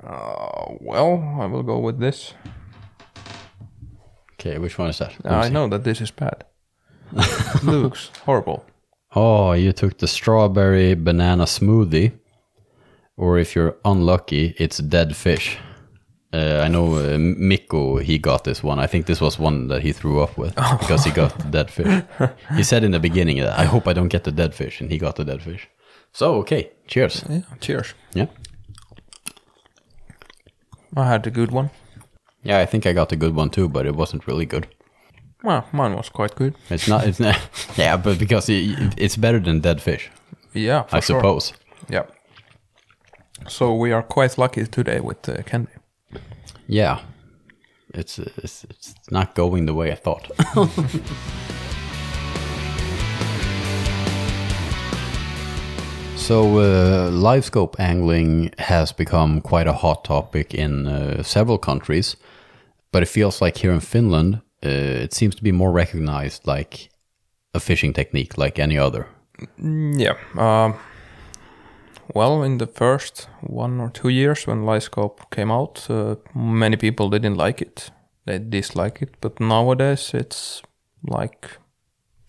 Uh, 0.02 0.74
well, 0.80 1.36
I 1.40 1.46
will 1.46 1.62
go 1.62 1.78
with 1.78 1.98
this. 1.98 2.34
Okay, 4.34 4.58
which 4.58 4.78
one 4.78 4.88
is 4.90 4.98
that? 4.98 5.12
Let 5.24 5.32
I 5.32 5.48
know 5.48 5.68
that 5.68 5.84
this 5.84 6.00
is 6.00 6.10
bad. 6.10 6.44
Looks 7.62 8.10
horrible. 8.24 8.64
Oh, 9.14 9.52
you 9.52 9.72
took 9.72 9.98
the 9.98 10.06
strawberry 10.06 10.94
banana 10.94 11.44
smoothie. 11.44 12.12
Or 13.16 13.38
if 13.38 13.54
you're 13.54 13.76
unlucky, 13.84 14.54
it's 14.58 14.78
dead 14.78 15.14
fish. 15.16 15.58
Uh, 16.32 16.60
I 16.64 16.68
know 16.68 16.94
uh, 16.94 17.18
Mikko, 17.18 17.96
he 17.98 18.16
got 18.18 18.44
this 18.44 18.62
one. 18.62 18.78
I 18.78 18.86
think 18.86 19.06
this 19.06 19.20
was 19.20 19.36
one 19.38 19.66
that 19.68 19.82
he 19.82 19.92
threw 19.92 20.20
up 20.22 20.38
with 20.38 20.54
because 20.54 21.04
he 21.04 21.10
got 21.10 21.36
the 21.38 21.48
dead 21.50 21.70
fish. 21.70 22.04
He 22.56 22.62
said 22.62 22.84
in 22.84 22.92
the 22.92 23.00
beginning, 23.00 23.42
I 23.42 23.64
hope 23.64 23.88
I 23.88 23.92
don't 23.92 24.08
get 24.12 24.22
the 24.24 24.30
dead 24.32 24.54
fish, 24.54 24.80
and 24.80 24.90
he 24.92 24.98
got 24.98 25.16
the 25.16 25.24
dead 25.24 25.42
fish. 25.42 25.68
So, 26.12 26.34
okay, 26.36 26.70
cheers. 26.86 27.24
Yeah, 27.28 27.40
cheers. 27.60 27.94
Yeah. 28.14 28.26
I 30.96 31.06
had 31.06 31.26
a 31.26 31.30
good 31.30 31.50
one. 31.50 31.70
Yeah, 32.42 32.58
I 32.58 32.66
think 32.66 32.86
I 32.86 32.92
got 32.92 33.12
a 33.12 33.16
good 33.16 33.34
one 33.34 33.50
too, 33.50 33.68
but 33.68 33.86
it 33.86 33.94
wasn't 33.96 34.26
really 34.26 34.46
good. 34.46 34.66
Well, 35.42 35.64
mine 35.72 35.96
was 35.96 36.08
quite 36.10 36.34
good. 36.36 36.54
It's 36.68 36.86
not, 36.88 37.06
it's 37.06 37.18
not, 37.20 37.38
yeah, 37.76 37.96
but 37.96 38.18
because 38.18 38.48
it, 38.48 38.94
it's 38.96 39.16
better 39.16 39.40
than 39.40 39.60
dead 39.60 39.80
fish, 39.80 40.10
Yeah, 40.54 40.84
I 40.92 41.00
sure. 41.00 41.18
suppose. 41.18 41.52
Yeah. 41.88 42.04
So 43.48 43.74
we 43.74 43.92
are 43.92 44.02
quite 44.02 44.36
lucky 44.38 44.66
today 44.66 45.00
with 45.00 45.28
uh, 45.28 45.42
candy. 45.42 45.72
Yeah. 46.70 47.00
It's, 47.92 48.18
it's, 48.18 48.64
it's 48.70 48.94
not 49.10 49.34
going 49.34 49.66
the 49.66 49.74
way 49.74 49.90
I 49.90 49.96
thought. 49.96 50.30
So, 56.16 56.60
uh, 56.60 57.10
live 57.10 57.44
scope 57.44 57.80
angling 57.80 58.52
has 58.58 58.92
become 58.92 59.40
quite 59.40 59.66
a 59.66 59.72
hot 59.72 60.04
topic 60.04 60.54
in 60.54 60.86
uh, 60.86 61.24
several 61.24 61.58
countries, 61.58 62.14
but 62.92 63.02
it 63.02 63.08
feels 63.08 63.40
like 63.40 63.56
here 63.56 63.72
in 63.72 63.80
Finland, 63.80 64.34
uh, 64.64 64.68
it 65.04 65.12
seems 65.12 65.34
to 65.34 65.42
be 65.42 65.50
more 65.50 65.72
recognized 65.72 66.46
like 66.46 66.90
a 67.52 67.58
fishing 67.58 67.92
technique 67.92 68.38
like 68.38 68.60
any 68.60 68.78
other. 68.78 69.08
Yeah. 69.58 70.14
Well, 72.14 72.42
in 72.42 72.58
the 72.58 72.66
first 72.66 73.28
one 73.42 73.80
or 73.80 73.90
two 73.90 74.08
years 74.08 74.46
when 74.46 74.64
live 74.66 74.82
scope 74.82 75.30
came 75.30 75.50
out, 75.50 75.86
uh, 75.90 76.16
many 76.34 76.76
people 76.76 77.08
didn't 77.10 77.36
like 77.36 77.62
it. 77.62 77.90
They 78.26 78.38
dislike 78.38 79.02
it. 79.02 79.10
But 79.20 79.40
nowadays 79.40 80.14
it's 80.14 80.62
like, 81.06 81.58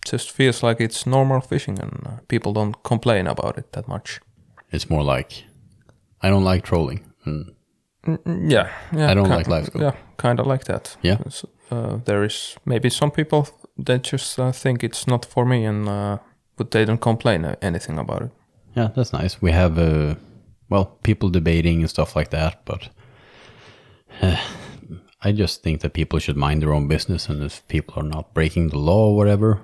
just 0.04 0.30
feels 0.30 0.62
like 0.62 0.80
it's 0.80 1.06
normal 1.06 1.40
fishing 1.40 1.78
and 1.80 2.06
uh, 2.06 2.10
people 2.28 2.52
don't 2.52 2.82
complain 2.82 3.26
about 3.26 3.58
it 3.58 3.72
that 3.72 3.88
much. 3.88 4.20
It's 4.70 4.88
more 4.90 5.02
like, 5.02 5.44
I 6.22 6.30
don't 6.30 6.44
like 6.44 6.62
trolling. 6.62 7.04
Mm. 7.26 7.54
Mm, 8.06 8.50
Yeah. 8.50 8.68
yeah 8.92 9.10
I 9.10 9.14
don't 9.14 9.28
like 9.28 9.48
live 9.48 9.66
scope. 9.66 9.82
Yeah, 9.82 9.94
kind 10.16 10.40
of 10.40 10.46
like 10.46 10.64
that. 10.64 10.96
Yeah. 11.02 11.18
Uh, 11.70 11.98
there 12.04 12.24
is 12.24 12.56
maybe 12.64 12.90
some 12.90 13.10
people 13.10 13.46
that 13.86 14.02
just 14.02 14.38
uh, 14.38 14.52
think 14.52 14.82
it's 14.84 15.06
not 15.06 15.24
for 15.24 15.44
me 15.44 15.64
and 15.64 15.88
uh, 15.88 16.18
but 16.56 16.70
they 16.70 16.84
don't 16.84 17.00
complain 17.00 17.56
anything 17.62 17.98
about 17.98 18.22
it. 18.22 18.30
Yeah, 18.74 18.88
that's 18.94 19.12
nice. 19.12 19.42
We 19.42 19.52
have, 19.52 19.78
uh, 19.78 20.14
well, 20.68 20.98
people 21.02 21.28
debating 21.28 21.80
and 21.80 21.90
stuff 21.90 22.16
like 22.16 22.30
that, 22.30 22.64
but 22.64 22.88
uh, 24.20 24.40
I 25.20 25.32
just 25.32 25.62
think 25.62 25.80
that 25.80 25.92
people 25.92 26.18
should 26.18 26.36
mind 26.36 26.62
their 26.62 26.72
own 26.72 26.88
business, 26.88 27.28
and 27.28 27.42
if 27.42 27.66
people 27.68 27.94
are 27.96 28.08
not 28.08 28.34
breaking 28.34 28.68
the 28.68 28.78
law 28.78 29.10
or 29.10 29.16
whatever, 29.16 29.60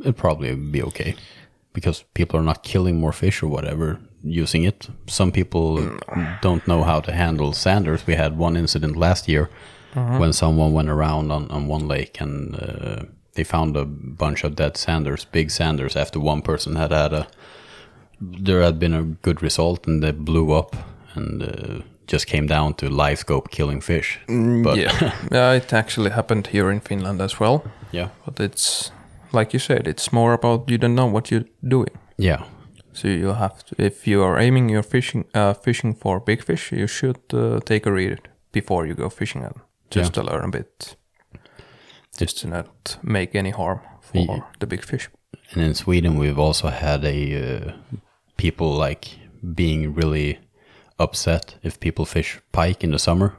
it'd 0.00 0.16
probably 0.16 0.54
be 0.54 0.82
okay 0.82 1.14
because 1.72 2.02
people 2.14 2.38
are 2.38 2.42
not 2.44 2.62
killing 2.62 2.98
more 2.98 3.12
fish 3.12 3.42
or 3.42 3.48
whatever 3.48 4.00
using 4.22 4.64
it. 4.64 4.88
Some 5.06 5.32
people 5.32 5.98
don't 6.42 6.66
know 6.66 6.82
how 6.82 7.00
to 7.00 7.12
handle 7.12 7.52
sanders. 7.52 8.06
We 8.06 8.14
had 8.14 8.36
one 8.36 8.56
incident 8.56 8.96
last 8.96 9.28
year 9.28 9.48
when 9.94 10.32
someone 10.32 10.72
went 10.72 10.88
around 10.88 11.32
on, 11.32 11.50
on 11.50 11.68
one 11.68 11.88
lake 11.88 12.20
and 12.20 12.54
uh, 12.54 13.04
they 13.34 13.44
found 13.44 13.76
a 13.76 13.84
bunch 13.84 14.44
of 14.44 14.56
dead 14.56 14.76
sanders, 14.76 15.24
big 15.24 15.50
sanders, 15.50 15.96
after 15.96 16.20
one 16.20 16.42
person 16.42 16.76
had 16.76 16.92
had 16.92 17.12
a 17.12 17.28
there 18.20 18.62
had 18.62 18.78
been 18.78 18.94
a 18.94 19.02
good 19.22 19.42
result 19.42 19.86
and 19.86 20.02
they 20.02 20.12
blew 20.12 20.52
up 20.52 20.76
and 21.14 21.42
uh, 21.42 21.82
just 22.12 22.26
came 22.26 22.46
down 22.46 22.74
to 22.74 22.88
live 22.88 23.16
scope 23.18 23.50
killing 23.50 23.80
fish. 23.82 24.18
But 24.64 24.76
yeah, 24.78 25.12
yeah, 25.32 25.52
it 25.56 25.72
actually 25.72 26.10
happened 26.10 26.46
here 26.48 26.70
in 26.70 26.80
Finland 26.80 27.20
as 27.20 27.40
well. 27.40 27.62
yeah, 27.92 28.08
But 28.24 28.40
it's 28.40 28.92
like 29.32 29.52
you 29.52 29.58
said, 29.60 29.86
it's 29.88 30.12
more 30.12 30.32
about 30.32 30.70
you 30.70 30.78
don't 30.78 30.94
know 30.94 31.06
what 31.12 31.30
you're 31.30 31.46
doing. 31.68 31.98
yeah, 32.18 32.42
So 32.92 33.08
you 33.08 33.32
have 33.34 33.54
to, 33.64 33.74
if 33.86 34.06
you 34.06 34.22
are 34.24 34.38
aiming 34.42 34.70
your 34.72 34.82
fishing, 34.82 35.24
uh, 35.34 35.54
fishing 35.54 35.94
for 35.96 36.20
big 36.20 36.44
fish, 36.44 36.72
you 36.72 36.86
should 36.88 37.18
uh, 37.32 37.60
take 37.64 37.86
a 37.86 37.92
read 37.92 38.18
before 38.52 38.86
you 38.86 38.94
go 38.94 39.08
fishing 39.08 39.44
and 39.44 39.54
just 39.90 40.12
to 40.14 40.22
learn 40.22 40.44
a 40.44 40.48
bit, 40.50 40.96
just 42.20 42.38
to 42.40 42.48
not 42.48 42.98
make 43.02 43.34
any 43.38 43.50
harm 43.50 43.80
for 44.00 44.18
Yeah. 44.18 44.40
the 44.58 44.66
big 44.66 44.84
fish. 44.84 45.08
And 45.54 45.62
in 45.62 45.74
Sweden, 45.74 46.18
we've 46.18 46.38
also 46.46 46.68
had 46.68 47.04
a 47.04 47.34
uh, 47.34 47.72
people 48.40 48.72
like 48.72 49.18
being 49.54 49.94
really 49.94 50.38
upset 50.98 51.56
if 51.62 51.78
people 51.78 52.06
fish 52.06 52.40
pike 52.52 52.82
in 52.82 52.90
the 52.90 52.98
summer, 52.98 53.34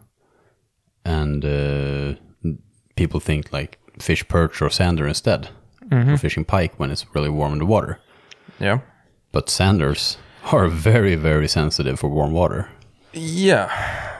and 1.03 1.43
uh, 1.43 2.13
people 2.95 3.19
think 3.19 3.51
like 3.51 3.79
fish 3.99 4.27
perch 4.27 4.61
or 4.61 4.69
sander 4.69 5.07
instead 5.07 5.49
for 5.89 6.17
fishing 6.17 6.45
pike 6.45 6.73
when 6.79 6.91
it's 6.91 7.05
really 7.15 7.29
warm 7.29 7.53
in 7.53 7.59
the 7.59 7.65
water. 7.65 7.99
Yeah. 8.59 8.79
But 9.31 9.49
sanders 9.49 10.17
are 10.51 10.67
very 10.67 11.15
very 11.15 11.47
sensitive 11.47 11.99
for 11.99 12.09
warm 12.09 12.31
water. 12.31 12.69
Yeah, 13.13 13.69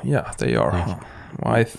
yeah, 0.03 0.31
they 0.37 0.55
are. 0.55 0.99
I 1.43 1.63
th- 1.63 1.77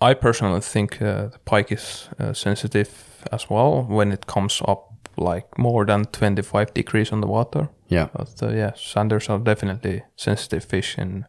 I 0.00 0.14
personally 0.14 0.60
think 0.60 1.02
uh, 1.02 1.28
the 1.32 1.38
pike 1.44 1.74
is 1.74 2.08
uh, 2.20 2.32
sensitive 2.32 2.88
as 3.32 3.50
well 3.50 3.82
when 3.88 4.12
it 4.12 4.26
comes 4.26 4.62
up 4.68 4.86
like 5.16 5.58
more 5.58 5.84
than 5.84 6.04
25 6.04 6.72
degrees 6.74 7.12
on 7.12 7.20
the 7.20 7.26
water. 7.26 7.68
Yeah, 7.92 8.08
But 8.12 8.42
uh, 8.42 8.50
yeah, 8.50 8.72
sanders 8.76 9.28
are 9.28 9.38
definitely 9.38 10.02
sensitive 10.16 10.64
fish 10.64 10.98
in 10.98 11.24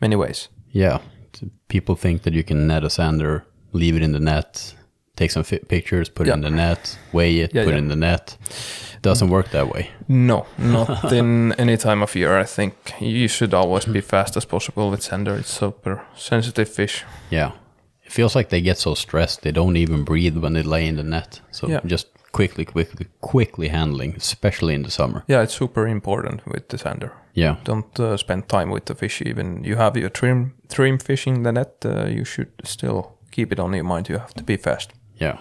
many 0.00 0.16
ways. 0.16 0.48
yeah. 0.74 0.98
People 1.68 1.94
think 1.96 2.22
that 2.22 2.34
you 2.34 2.44
can 2.44 2.66
net 2.66 2.84
a 2.84 2.90
sander, 2.90 3.44
leave 3.72 3.96
it 3.96 4.02
in 4.02 4.12
the 4.12 4.20
net, 4.20 4.74
take 5.16 5.30
some 5.30 5.42
pictures, 5.68 6.10
put 6.10 6.28
it 6.28 6.34
in 6.34 6.42
the 6.42 6.50
net, 6.50 6.98
weigh 7.12 7.38
it, 7.40 7.54
Yeah, 7.54 7.64
put 7.64 7.72
it 7.74 7.78
in 7.78 7.88
the 7.88 7.96
net. 7.96 8.36
Doesn't 9.00 9.30
work 9.30 9.50
that 9.50 9.68
way. 9.68 9.90
No, 10.08 10.44
not 10.58 11.12
in 11.20 11.52
any 11.58 11.76
time 11.78 12.02
of 12.02 12.14
year. 12.14 12.38
I 12.38 12.44
think 12.44 12.74
you 13.00 13.28
should 13.28 13.54
always 13.54 13.86
be 13.86 14.02
fast 14.02 14.36
as 14.36 14.44
possible 14.44 14.90
with 14.90 15.02
sander. 15.02 15.34
It's 15.38 15.50
super 15.58 16.02
sensitive 16.14 16.68
fish. 16.68 17.04
Yeah. 17.30 17.52
It 18.04 18.12
feels 18.12 18.36
like 18.36 18.50
they 18.50 18.60
get 18.60 18.78
so 18.78 18.94
stressed 18.94 19.40
they 19.40 19.52
don't 19.52 19.76
even 19.78 20.04
breathe 20.04 20.36
when 20.36 20.52
they 20.52 20.62
lay 20.62 20.86
in 20.86 20.96
the 20.96 21.02
net. 21.02 21.40
So 21.50 21.68
Yeah. 21.68 21.80
just 21.86 22.08
quickly, 22.32 22.64
quickly, 22.64 23.06
quickly 23.20 23.68
handling, 23.68 24.14
especially 24.16 24.74
in 24.74 24.82
the 24.82 24.90
summer. 24.90 25.22
Yeah, 25.28 25.42
it's 25.42 25.54
super 25.54 25.86
important 25.86 26.40
with 26.46 26.68
the 26.68 26.78
sander. 26.78 27.12
Yeah. 27.34 27.56
don't 27.64 27.98
uh, 28.00 28.16
spend 28.18 28.48
time 28.48 28.70
with 28.70 28.84
the 28.84 28.94
fish 28.94 29.22
even 29.22 29.64
you 29.64 29.76
have 29.76 29.96
your 29.96 30.10
trim 30.10 30.52
trim 30.68 30.98
fishing 30.98 31.44
the 31.44 31.52
net 31.52 31.72
uh, 31.84 32.04
you 32.04 32.24
should 32.24 32.50
still 32.64 33.04
keep 33.30 33.52
it 33.52 33.58
on 33.58 33.72
your 33.72 33.84
mind 33.84 34.08
you 34.08 34.18
have 34.18 34.34
to 34.34 34.42
be 34.44 34.56
fast 34.58 34.92
Yeah. 35.20 35.38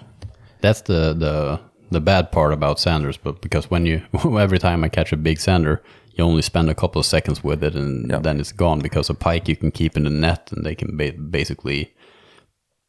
That's 0.62 0.82
the 0.84 1.14
the 1.14 1.60
the 1.92 2.00
bad 2.00 2.32
part 2.32 2.54
about 2.54 2.80
sanders, 2.80 3.18
but 3.18 3.42
because 3.42 3.70
when 3.72 3.86
you 3.86 4.02
every 4.40 4.60
time 4.60 4.86
I 4.86 4.90
catch 4.90 5.12
a 5.14 5.18
big 5.18 5.40
sander, 5.40 5.82
you 6.18 6.24
only 6.26 6.42
spend 6.42 6.70
a 6.70 6.74
couple 6.76 7.00
of 7.00 7.06
seconds 7.06 7.44
with 7.44 7.64
it 7.64 7.76
and 7.76 8.10
Yeah. 8.12 8.22
then 8.22 8.40
it's 8.40 8.54
gone 8.56 8.80
because 8.82 9.10
a 9.10 9.14
pike 9.14 9.50
you 9.52 9.58
can 9.58 9.72
keep 9.72 9.98
in 9.98 10.04
the 10.04 10.10
net 10.10 10.52
and 10.54 10.66
they 10.66 10.76
can 10.76 10.98
ba- 10.98 11.20
basically 11.32 11.94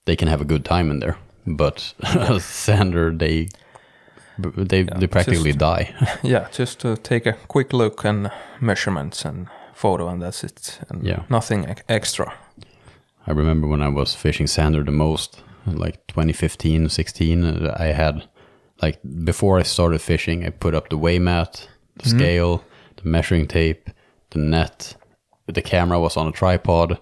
they 0.07 0.17
can 0.17 0.29
have 0.29 0.41
a 0.43 0.45
good 0.47 0.65
time 0.65 0.91
in 0.93 1.01
there. 1.01 1.17
But 1.47 1.95
a 2.03 2.39
sander 2.41 3.11
they 3.19 3.49
they 4.39 4.83
they 4.85 5.07
practically 5.07 5.53
just- 5.53 5.59
die. 5.59 5.95
yeah 6.23 6.49
just 6.59 6.79
to 6.81 6.97
take 6.97 7.27
a 7.27 7.33
quick 7.49 7.73
look 7.73 8.05
and 8.05 8.31
measurements 8.61 9.25
and 9.25 9.47
photo 9.75 10.09
and 10.09 10.23
that's 10.23 10.45
it 10.45 10.81
and 10.89 11.05
Yeah. 11.07 11.23
nothing 11.29 11.67
ex- 11.67 11.83
extra 11.89 12.33
I 13.27 13.31
remember 13.33 13.69
when 13.69 13.83
I 13.83 13.89
was 13.89 14.15
fishing 14.17 14.49
sander 14.49 14.83
the 14.85 14.91
most, 14.91 15.43
like 15.67 16.05
2015, 16.09 16.89
16. 16.89 17.45
uh, 17.45 17.77
I 17.79 17.93
had, 17.93 18.29
like, 18.83 18.99
before 19.25 19.61
I 19.61 19.63
started 19.63 20.01
fishing, 20.01 20.45
I 20.45 20.51
put 20.51 20.75
up 20.75 20.89
the 20.89 20.97
weigh 20.99 21.21
mat, 21.21 21.69
the 22.03 22.09
scale, 22.09 22.65
the 22.97 23.09
measuring 23.09 23.47
tape, 23.47 23.91
the 24.31 24.41
net, 24.41 24.97
the 25.47 25.63
camera 25.63 26.01
was 26.01 26.17
on 26.17 26.27
a 26.27 26.33
tripod, 26.33 26.99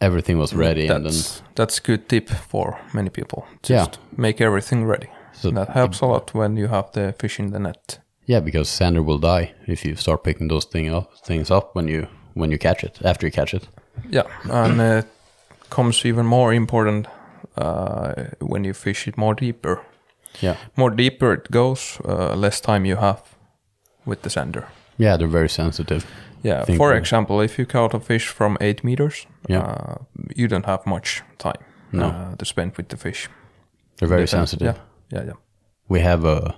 everything 0.00 0.36
was 0.36 0.52
ready, 0.52 0.88
and 0.88 1.04
then 1.06 1.12
That's 1.12 1.42
that's 1.54 1.80
good 1.80 2.08
tip 2.08 2.28
for 2.28 2.76
many 2.92 3.10
people. 3.10 3.46
Just 3.62 3.92
Yeah. 3.94 4.02
make 4.16 4.40
everything 4.44 4.84
ready. 4.84 5.06
So- 5.32 5.50
that 5.50 5.68
helps 5.70 6.00
a 6.02 6.06
lot 6.06 6.34
when 6.34 6.56
you 6.56 6.68
have 6.68 6.90
the 6.92 7.12
fish 7.18 7.38
in 7.40 7.50
the 7.52 7.58
net. 7.58 7.98
yeah, 8.26 8.40
because 8.44 8.68
sander 8.70 9.02
will 9.02 9.18
die 9.18 9.52
if 9.66 9.84
you 9.84 9.96
start 9.96 10.22
picking 10.24 10.48
those 10.48 10.66
thing 10.68 10.94
up, 10.94 11.10
things 11.26 11.50
up 11.50 11.74
when 11.74 11.88
you 11.88 12.06
when 12.34 12.50
you 12.50 12.58
catch 12.58 12.84
it 12.84 12.98
after 13.04 13.26
you 13.26 13.32
catch 13.32 13.54
it. 13.54 13.68
Yeah, 14.10 14.22
and 14.50 14.80
it 14.80 15.06
comes 15.70 16.04
even 16.06 16.26
more 16.26 16.54
important 16.54 17.06
uh, 17.56 18.12
when 18.40 18.64
you 18.64 18.74
fish 18.74 19.08
it 19.08 19.16
more 19.18 19.34
deeper. 19.34 19.80
Yeah, 20.42 20.56
More 20.76 20.90
deeper 20.96 21.32
it 21.34 21.50
goes, 21.50 21.98
uh, 22.04 22.34
less 22.36 22.60
time 22.60 22.86
you 22.88 22.96
have 22.96 23.20
with 24.06 24.22
the 24.22 24.30
sander. 24.30 24.64
yeah, 24.98 25.18
they're 25.18 25.28
very 25.32 25.48
sensitive. 25.48 26.04
Yeah, 26.44 26.64
Think 26.64 26.78
for 26.78 26.90
we- 26.92 26.96
example, 26.98 27.44
if 27.44 27.58
you 27.58 27.66
caught 27.66 27.94
a 27.94 28.00
fish 28.00 28.28
from 28.28 28.56
eight 28.60 28.82
meters, 28.84 29.26
Yeah. 29.48 29.60
uh, 29.62 29.94
you 30.36 30.48
don't 30.48 30.66
have 30.66 30.86
much 30.86 31.22
time 31.38 31.60
No. 31.92 32.06
uh, 32.06 32.36
to 32.36 32.44
spend 32.44 32.76
with 32.76 32.88
the 32.88 32.96
fish. 32.96 33.28
They're 33.98 34.08
very 34.08 34.24
Depends. 34.26 34.50
sensitive. 34.50 34.74
Yeah, 34.76 34.82
yeah, 35.12 35.24
yeah. 35.24 35.36
we 35.88 36.00
have 36.00 36.24
a 36.24 36.54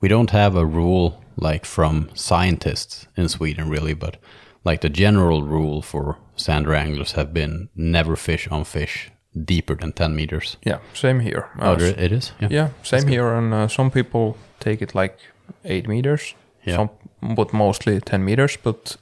we 0.00 0.08
don't 0.08 0.30
have 0.30 0.54
a 0.56 0.64
rule 0.66 1.22
like 1.36 1.64
from 1.66 2.08
scientists 2.14 3.06
in 3.16 3.28
Sweden 3.28 3.68
really, 3.70 3.94
but 3.94 4.16
like 4.64 4.80
the 4.80 4.88
general 4.90 5.42
rule 5.42 5.82
for 5.82 6.16
sand 6.36 6.66
anglers 6.68 7.12
have 7.12 7.32
been 7.32 7.68
never 7.74 8.16
fish 8.16 8.48
on 8.50 8.64
fish 8.64 9.10
deeper 9.44 9.74
than 9.76 9.92
10 9.92 10.14
meters. 10.14 10.56
Yeah, 10.66 10.78
same 10.94 11.20
here. 11.20 11.48
Oh, 11.58 11.72
Uh, 11.72 11.76
there- 11.76 12.04
it 12.04 12.12
is? 12.12 12.32
Yeah. 12.40 12.48
yeah, 12.52 12.68
same 12.82 13.08
here. 13.08 13.34
And 13.38 13.52
uh, 13.54 13.68
some 13.68 13.90
people 13.90 14.36
take 14.60 14.82
it 14.82 14.94
like 14.94 15.18
eight 15.64 15.88
meters, 15.88 16.34
Yeah. 16.66 16.76
some, 16.76 16.90
but 17.36 17.52
mostly 17.52 18.00
10 18.00 18.24
meters. 18.24 18.56
But 18.62 18.96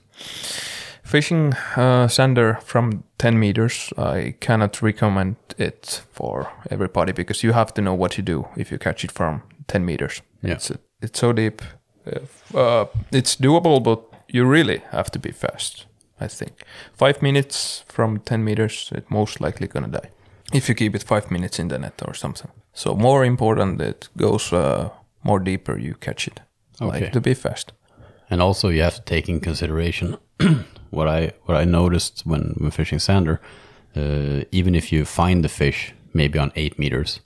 fishing 1.12 1.52
uh, 1.76 2.08
sander 2.08 2.58
from 2.64 3.04
10 3.18 3.38
meters, 3.38 3.92
I 3.98 4.34
cannot 4.40 4.82
recommend 4.82 5.36
it 5.58 6.02
for 6.10 6.50
everybody 6.70 7.12
because 7.12 7.46
you 7.46 7.52
have 7.52 7.74
to 7.74 7.82
know 7.82 7.94
what 7.94 8.16
you 8.16 8.24
do 8.24 8.46
if 8.56 8.72
you 8.72 8.78
catch 8.78 9.04
it 9.04 9.12
from 9.12 9.42
10 9.68 9.84
meters. 9.84 10.22
Yeah. 10.42 10.54
It's, 10.54 10.72
it's 11.02 11.20
so 11.20 11.32
deep. 11.32 11.60
Uh, 12.54 12.86
it's 13.10 13.36
doable, 13.36 13.82
but 13.82 14.00
you 14.28 14.46
really 14.46 14.82
have 14.90 15.10
to 15.10 15.18
be 15.18 15.32
fast, 15.32 15.86
I 16.18 16.28
think. 16.28 16.52
Five 16.94 17.20
minutes 17.20 17.84
from 17.88 18.18
10 18.20 18.42
meters, 18.42 18.90
it 18.94 19.10
most 19.10 19.40
likely 19.40 19.68
gonna 19.68 19.88
die. 19.88 20.10
If 20.52 20.68
you 20.68 20.74
keep 20.74 20.94
it 20.94 21.02
five 21.02 21.30
minutes 21.30 21.58
in 21.58 21.68
the 21.68 21.78
net 21.78 22.02
or 22.06 22.14
something. 22.14 22.50
So 22.72 22.94
more 22.94 23.26
important, 23.26 23.80
it 23.80 24.08
goes 24.16 24.52
uh, 24.52 24.88
more 25.22 25.40
deeper 25.40 25.78
you 25.78 25.94
catch 25.94 26.26
it. 26.26 26.40
Okay. 26.80 27.00
Like 27.00 27.12
to 27.12 27.20
be 27.20 27.34
fast. 27.34 27.72
And 28.30 28.40
also 28.40 28.68
you 28.70 28.82
have 28.82 28.94
to 28.94 29.02
take 29.02 29.28
in 29.28 29.40
consideration 29.40 30.16
what 30.93 31.09
I 31.09 31.32
what 31.47 31.57
I 31.62 31.64
noticed 31.64 32.22
when, 32.26 32.55
when 32.59 32.70
fishing 32.70 33.01
sander, 33.01 33.40
uh, 33.97 34.45
even 34.53 34.74
if 34.74 34.93
you 34.93 35.05
find 35.05 35.43
the 35.45 35.49
fish 35.49 35.95
maybe 36.14 36.38
on 36.38 36.53
eight 36.57 36.78
meters, 36.78 37.20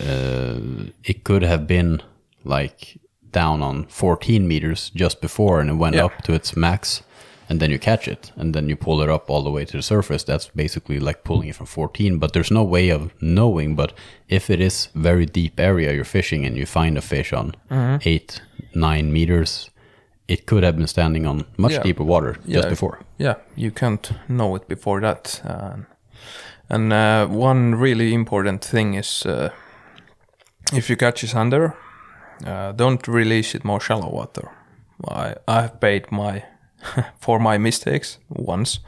uh, 0.00 0.58
it 1.04 1.24
could 1.24 1.42
have 1.42 1.66
been 1.66 2.00
like 2.44 2.98
down 3.30 3.62
on 3.62 3.84
14 3.86 4.46
meters 4.48 4.90
just 4.94 5.20
before 5.20 5.60
and 5.60 5.70
it 5.70 5.74
went 5.76 5.96
Yeah. 5.96 6.04
up 6.06 6.22
to 6.24 6.32
its 6.34 6.56
max 6.56 7.02
and 7.48 7.60
then 7.60 7.70
you 7.70 7.78
catch 7.78 8.08
it 8.08 8.32
and 8.36 8.54
then 8.54 8.68
you 8.68 8.76
pull 8.76 9.02
it 9.02 9.08
up 9.10 9.30
all 9.30 9.42
the 9.42 9.50
way 9.50 9.64
to 9.64 9.76
the 9.76 9.82
surface 9.82 10.24
that's 10.24 10.48
basically 10.54 10.98
like 11.00 11.24
pulling 11.24 11.48
it 11.48 11.56
from 11.56 11.66
14 11.66 12.18
but 12.18 12.32
there's 12.32 12.50
no 12.50 12.62
way 12.64 12.90
of 12.90 13.10
knowing 13.20 13.74
but 13.76 13.92
if 14.28 14.50
it 14.50 14.60
is 14.60 14.88
very 14.94 15.26
deep 15.26 15.58
area 15.60 15.92
you're 15.92 16.04
fishing 16.04 16.44
and 16.46 16.56
you 16.56 16.66
find 16.66 16.96
a 16.98 17.02
fish 17.02 17.32
on 17.32 17.54
Mm-hmm. 17.70 17.96
8 18.08 18.40
9 18.74 19.12
meters 19.12 19.70
it 20.32 20.46
could 20.46 20.64
have 20.64 20.76
been 20.76 20.86
standing 20.88 21.26
on 21.26 21.44
much 21.56 21.72
Yeah. 21.72 21.82
deeper 21.84 22.04
water 22.04 22.32
just 22.48 22.64
Yeah. 22.64 22.70
before 22.70 22.98
Yeah, 23.18 23.34
you 23.56 23.70
can't 23.70 24.12
know 24.28 24.56
it 24.56 24.68
before 24.68 25.00
that. 25.00 25.40
Um, 25.44 25.86
and 26.68 26.92
uh, 26.92 27.26
one 27.26 27.74
really 27.82 28.12
important 28.14 28.64
thing 28.64 28.94
is 28.94 29.26
uh, 29.26 29.48
if 30.72 30.88
you 30.90 30.96
catch 30.96 31.24
it 31.24 31.34
under, 31.36 31.74
uh, 32.46 32.72
don't 32.76 33.06
release 33.08 33.54
it 33.56 33.64
more 33.64 33.80
shallow 33.80 34.08
water. 34.10 34.48
I 35.08 35.34
I've 35.48 35.78
paid 35.80 36.10
my 36.10 36.42
for 37.20 37.38
my 37.38 37.58
mistakes 37.58 38.18
once. 38.28 38.80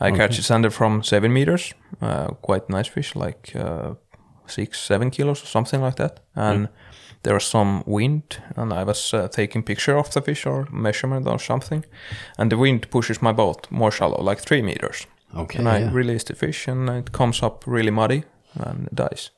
I 0.00 0.10
catch 0.10 0.38
it 0.38 0.50
under 0.50 0.70
from 0.70 1.02
seven 1.02 1.32
meters, 1.32 1.74
uh, 2.02 2.26
quite 2.46 2.68
nice 2.68 2.90
fish, 2.90 3.14
like 3.16 3.52
uh, 3.56 3.94
six, 4.46 4.78
seven 4.80 5.10
kilos 5.10 5.42
or 5.42 5.46
something 5.46 5.84
like 5.84 5.96
that. 5.96 6.20
And 6.34 6.68
there 7.24 7.34
was 7.34 7.44
some 7.50 7.82
wind, 7.86 8.22
and 8.56 8.72
I 8.72 8.84
was 8.84 9.12
uh, 9.14 9.28
taking 9.28 9.64
picture 9.64 9.98
of 9.98 10.08
the 10.10 10.20
fish 10.20 10.46
or 10.46 10.66
measurement 10.70 11.26
or 11.26 11.38
something, 11.38 11.84
and 12.38 12.50
the 12.50 12.56
wind 12.56 12.86
pushes 12.90 13.20
my 13.22 13.32
boat 13.32 13.66
more 13.70 13.90
shallow, 13.90 14.22
like 14.30 14.40
three 14.42 14.62
meters. 14.62 15.06
okay 15.36 15.58
and 15.58 15.68
I 15.68 15.78
yeah. 15.80 15.90
release 15.92 16.24
the 16.24 16.34
fish, 16.34 16.68
and 16.68 16.88
it 16.88 17.10
comes 17.12 17.42
up 17.42 17.64
really 17.66 17.90
muddy 17.90 18.22
and 18.54 18.88
dies. 18.94 19.30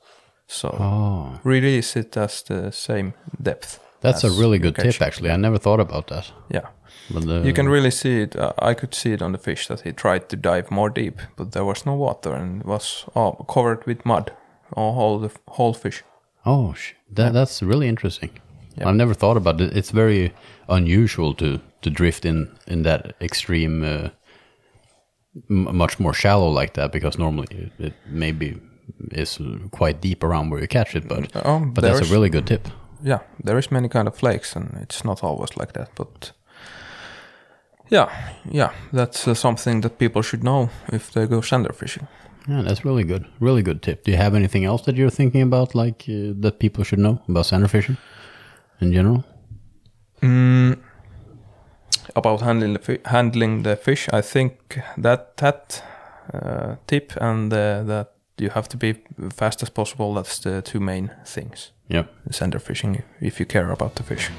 So 0.46 0.68
oh 0.68 1.40
release 1.44 1.96
it 2.00 2.16
as 2.16 2.42
the 2.42 2.70
same 2.72 3.12
depth. 3.42 3.78
that's 4.00 4.24
a 4.24 4.30
really 4.40 4.58
good 4.58 4.74
catch 4.76 4.98
tip 4.98 5.06
actually 5.06 5.30
i 5.32 5.36
never 5.36 5.58
thought 5.58 5.80
about 5.80 6.06
that 6.06 6.32
Yeah. 6.54 6.66
but 7.14 7.24
uh, 7.24 7.42
You 7.46 7.52
can 7.52 7.68
really 7.68 7.90
see 7.90 8.22
it. 8.22 8.36
Uh, 8.36 8.52
I 8.70 8.74
could 8.74 8.94
see 8.94 9.12
it 9.14 9.22
on 9.22 9.32
the 9.32 9.38
fish 9.38 9.66
that 9.68 9.80
he 9.80 9.92
tried 9.92 10.28
to 10.28 10.36
dive 10.36 10.70
more 10.70 10.90
deep, 10.90 11.20
but 11.36 11.50
there 11.52 11.64
was 11.64 11.86
no 11.86 11.94
water 11.96 12.32
and 12.34 12.60
it 12.60 12.66
was 12.66 13.04
covered 13.54 13.86
with 13.86 14.04
mud, 14.04 14.30
all 14.76 15.18
the 15.20 15.30
whole 15.56 15.74
fish. 15.74 16.04
Oh, 16.44 16.74
sh- 16.74 16.94
that 17.14 17.32
that's 17.32 17.62
really 17.62 17.88
interesting. 17.88 18.30
Yeah. 18.76 18.88
I've 18.88 18.96
never 18.96 19.14
thought 19.14 19.36
about 19.36 19.60
it. 19.60 19.76
It's 19.76 19.90
very 19.90 20.32
unusual 20.68 21.34
to 21.34 21.58
to 21.82 21.90
drift 21.90 22.24
in 22.24 22.48
in 22.66 22.82
that 22.82 23.14
extreme, 23.20 23.84
uh, 23.84 24.08
much 25.48 25.98
more 25.98 26.14
shallow 26.14 26.48
like 26.60 26.72
that 26.74 26.92
because 26.92 27.18
normally 27.18 27.46
it, 27.50 27.72
it 27.86 27.92
maybe 28.06 28.60
is 29.12 29.38
quite 29.70 30.00
deep 30.00 30.22
around 30.22 30.50
where 30.50 30.60
you 30.60 30.68
catch 30.68 30.94
it. 30.96 31.08
But 31.08 31.46
Um, 31.46 31.72
but 31.74 31.82
that's 31.84 32.00
is- 32.00 32.10
a 32.10 32.14
really 32.14 32.28
good 32.30 32.46
tip. 32.46 32.68
Yeah, 33.02 33.18
there 33.44 33.58
is 33.58 33.70
many 33.70 33.88
kind 33.88 34.08
of 34.08 34.16
flakes, 34.16 34.56
and 34.56 34.70
it's 34.82 35.04
not 35.04 35.22
always 35.22 35.56
like 35.56 35.72
that. 35.72 35.88
But 35.94 36.32
yeah, 37.90 38.08
yeah, 38.50 38.70
that's 38.92 39.28
uh, 39.28 39.34
something 39.34 39.82
that 39.82 39.98
people 39.98 40.22
should 40.22 40.42
know 40.42 40.70
if 40.92 41.10
they 41.12 41.26
go 41.26 41.40
sander 41.40 41.72
fishing. 41.72 42.08
Yeah, 42.48 42.62
that's 42.62 42.84
really 42.84 43.04
good. 43.04 43.26
Really 43.40 43.62
good 43.62 43.82
tip. 43.82 44.04
Do 44.04 44.10
you 44.12 44.16
have 44.16 44.34
anything 44.36 44.64
else 44.64 44.82
that 44.82 44.96
you're 44.96 45.10
thinking 45.10 45.42
about, 45.42 45.74
like 45.74 46.04
uh, 46.08 46.32
that 46.40 46.58
people 46.58 46.84
should 46.84 47.00
know 47.00 47.20
about 47.28 47.46
sander 47.46 47.68
fishing 47.68 47.96
in 48.80 48.92
general? 48.92 49.24
about 52.16 52.40
handling 52.40 52.72
the 52.72 52.78
fi- 52.78 53.10
handling 53.10 53.62
the 53.62 53.76
fish, 53.76 54.08
I 54.12 54.22
think 54.22 54.80
that 54.96 55.36
that 55.36 55.82
uh, 56.32 56.76
tip 56.86 57.12
and 57.20 57.52
uh, 57.52 57.82
that 57.84 58.12
you 58.38 58.50
have 58.50 58.68
to 58.68 58.76
be 58.76 58.94
fast 59.30 59.62
as 59.62 59.70
possible. 59.70 60.14
That's 60.14 60.38
the 60.38 60.62
two 60.62 60.80
main 60.80 61.10
things. 61.24 61.72
Yeah. 61.88 62.04
Sander 62.30 62.58
fishing, 62.58 63.02
if 63.20 63.38
you 63.40 63.46
care 63.46 63.70
about 63.70 63.94
the 63.94 64.02
fish. 64.02 64.30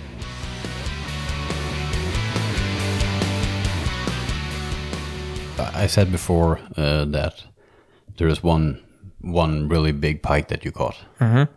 I 5.59 5.83
I 5.83 5.87
said 5.87 6.11
before 6.11 6.59
uh, 6.77 7.05
that 7.05 7.43
there 8.17 8.27
is 8.31 8.43
one 8.43 8.79
one 9.21 9.67
really 9.69 9.91
big 9.91 10.21
pike 10.21 10.47
that 10.47 10.63
you 10.65 10.71
caught. 10.71 10.95
Mm-hmm. 11.19 11.53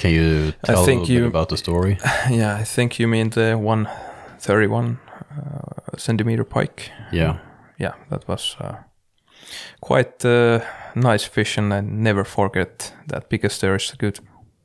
Can 0.00 0.10
you 0.10 0.52
tell 0.64 0.84
think 0.84 0.98
a 0.98 1.00
little 1.02 1.14
you- 1.14 1.20
bit 1.20 1.28
about 1.28 1.48
the 1.48 1.56
story? 1.56 1.98
Yeah, 2.30 2.60
I 2.60 2.64
think 2.64 2.98
you 2.98 3.08
mean 3.08 3.30
the 3.30 3.56
one 3.58 3.88
thirty-one 4.40 4.98
uh, 5.36 5.96
centimeter 5.98 6.44
pike. 6.44 6.90
Yeah. 7.12 7.38
Yeah, 7.78 7.94
that 8.10 8.28
was 8.28 8.56
uh, 8.60 8.74
quite 9.80 10.24
uh, 10.24 10.60
nice 10.94 11.24
fish, 11.28 11.58
and 11.58 11.72
I 11.74 11.80
never 11.80 12.24
forget 12.24 12.92
that 13.08 13.28
because 13.28 13.58
there 13.58 13.74
is 13.74 13.92
a 13.92 13.96
good, 13.96 14.20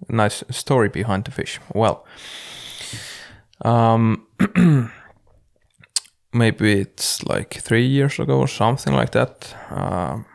nice 0.09 0.43
story 0.51 0.89
behind 0.89 1.23
the 1.25 1.31
fish. 1.31 1.59
Well, 1.73 2.05
um, 3.65 4.27
maybe 6.33 6.81
it's 6.81 7.23
like 7.23 7.59
three 7.61 7.87
years 7.87 8.19
ago 8.19 8.39
or 8.39 8.47
something 8.47 8.93
like 8.93 9.11
that. 9.11 9.55
Um 9.71 10.25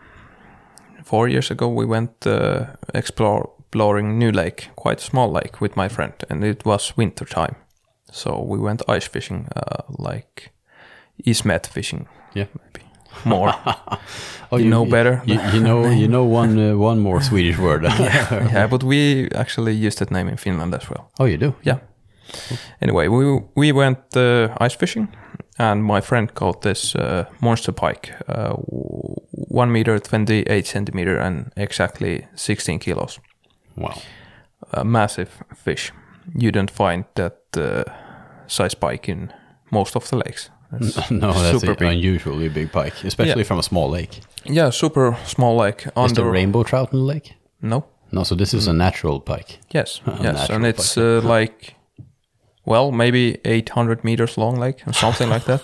four 1.05 1.29
years 1.29 1.51
ago, 1.51 1.69
we 1.69 1.85
went 1.87 2.27
uh, 2.27 2.67
explore, 2.95 3.51
exploring 3.59 4.19
New 4.19 4.33
Lake, 4.33 4.69
quite 4.77 5.01
small 5.01 5.31
lake, 5.33 5.61
with 5.61 5.77
my 5.77 5.89
friend, 5.89 6.13
and 6.31 6.45
it 6.45 6.65
was 6.65 6.97
winter 6.97 7.25
time. 7.25 7.55
So 8.13 8.43
we 8.49 8.59
went 8.59 8.83
ice 8.89 9.09
fishing, 9.09 9.49
uh, 9.57 9.83
like 9.99 10.53
ismet 11.27 11.67
fishing, 11.67 12.07
Yeah. 12.35 12.47
maybe 12.63 12.87
more. 13.25 13.55
Oh, 14.55 14.59
You 14.59 14.69
know 14.69 14.85
better. 14.85 15.23
You, 15.25 15.41
you 15.55 15.61
know 15.61 15.89
you 16.03 16.09
know 16.09 16.25
one 16.25 16.59
uh, 16.73 16.77
one 16.77 17.01
more 17.01 17.23
Swedish 17.23 17.59
word. 17.59 17.83
yeah, 18.53 18.67
but 18.71 18.83
we 18.85 19.29
actually 19.35 19.73
used 19.87 19.99
that 19.99 20.11
name 20.11 20.29
in 20.31 20.37
Finland 20.37 20.75
as 20.75 20.91
well. 20.91 21.11
oh, 21.19 21.25
you 21.25 21.39
do. 21.39 21.55
Yeah. 21.65 21.79
Anyway, 22.81 23.09
we 23.09 23.41
we 23.55 23.73
went 23.73 23.99
uh, 24.16 24.49
ice 24.61 24.75
fishing, 24.77 25.09
and 25.59 25.85
my 25.85 26.01
friend 26.01 26.33
caught 26.35 26.62
this 26.62 26.95
uh, 26.95 27.25
monster 27.41 27.73
pike, 27.73 28.12
uh, 28.29 28.55
one 29.51 29.73
meter 29.73 29.99
twenty 29.99 30.43
eight 30.49 30.66
centimeter 30.66 31.18
and 31.18 31.53
exactly 31.57 32.27
sixteen 32.35 32.79
kilos. 32.79 33.20
Wow. 33.77 33.95
A 34.73 34.85
massive 34.85 35.29
fish. 35.64 35.93
You 36.39 36.53
don't 36.53 36.70
find 36.70 37.05
that 37.14 37.37
uh, 37.57 37.85
size 38.47 38.75
pike 38.75 39.09
in 39.12 39.33
most 39.70 39.97
of 39.97 40.09
the 40.09 40.16
lakes, 40.16 40.51
That's 40.70 41.11
no, 41.11 41.33
that's 41.33 41.61
super 41.61 41.85
an 41.85 41.91
unusually 41.93 42.49
big 42.49 42.70
pike, 42.73 43.05
especially 43.05 43.41
Yeah. 43.43 43.47
from 43.49 43.59
a 43.59 43.62
small 43.62 43.91
lake. 43.91 44.20
Yeah, 44.45 44.70
super 44.70 45.16
small 45.25 45.57
lake. 45.57 45.87
Is 45.87 45.93
Under 45.97 46.23
there 46.23 46.31
rainbow 46.33 46.62
trout 46.62 46.93
in 46.93 46.99
the 46.99 47.05
lake? 47.14 47.35
no, 47.61 47.85
No, 48.12 48.25
so 48.25 48.35
this 48.35 48.55
is 48.55 48.66
a 48.68 48.73
natural 48.73 49.20
pike. 49.20 49.59
yes, 49.75 50.01
yes, 50.23 50.51
and 50.51 50.64
it's 50.66 50.97
uh, 50.97 51.20
like, 51.25 51.75
well, 52.65 52.93
maybe 52.93 53.39
800 53.45 54.05
meters 54.05 54.37
long 54.39 54.57
lake 54.61 54.83
or 54.87 54.93
something 54.93 55.29
like 55.31 55.45
that. 55.45 55.63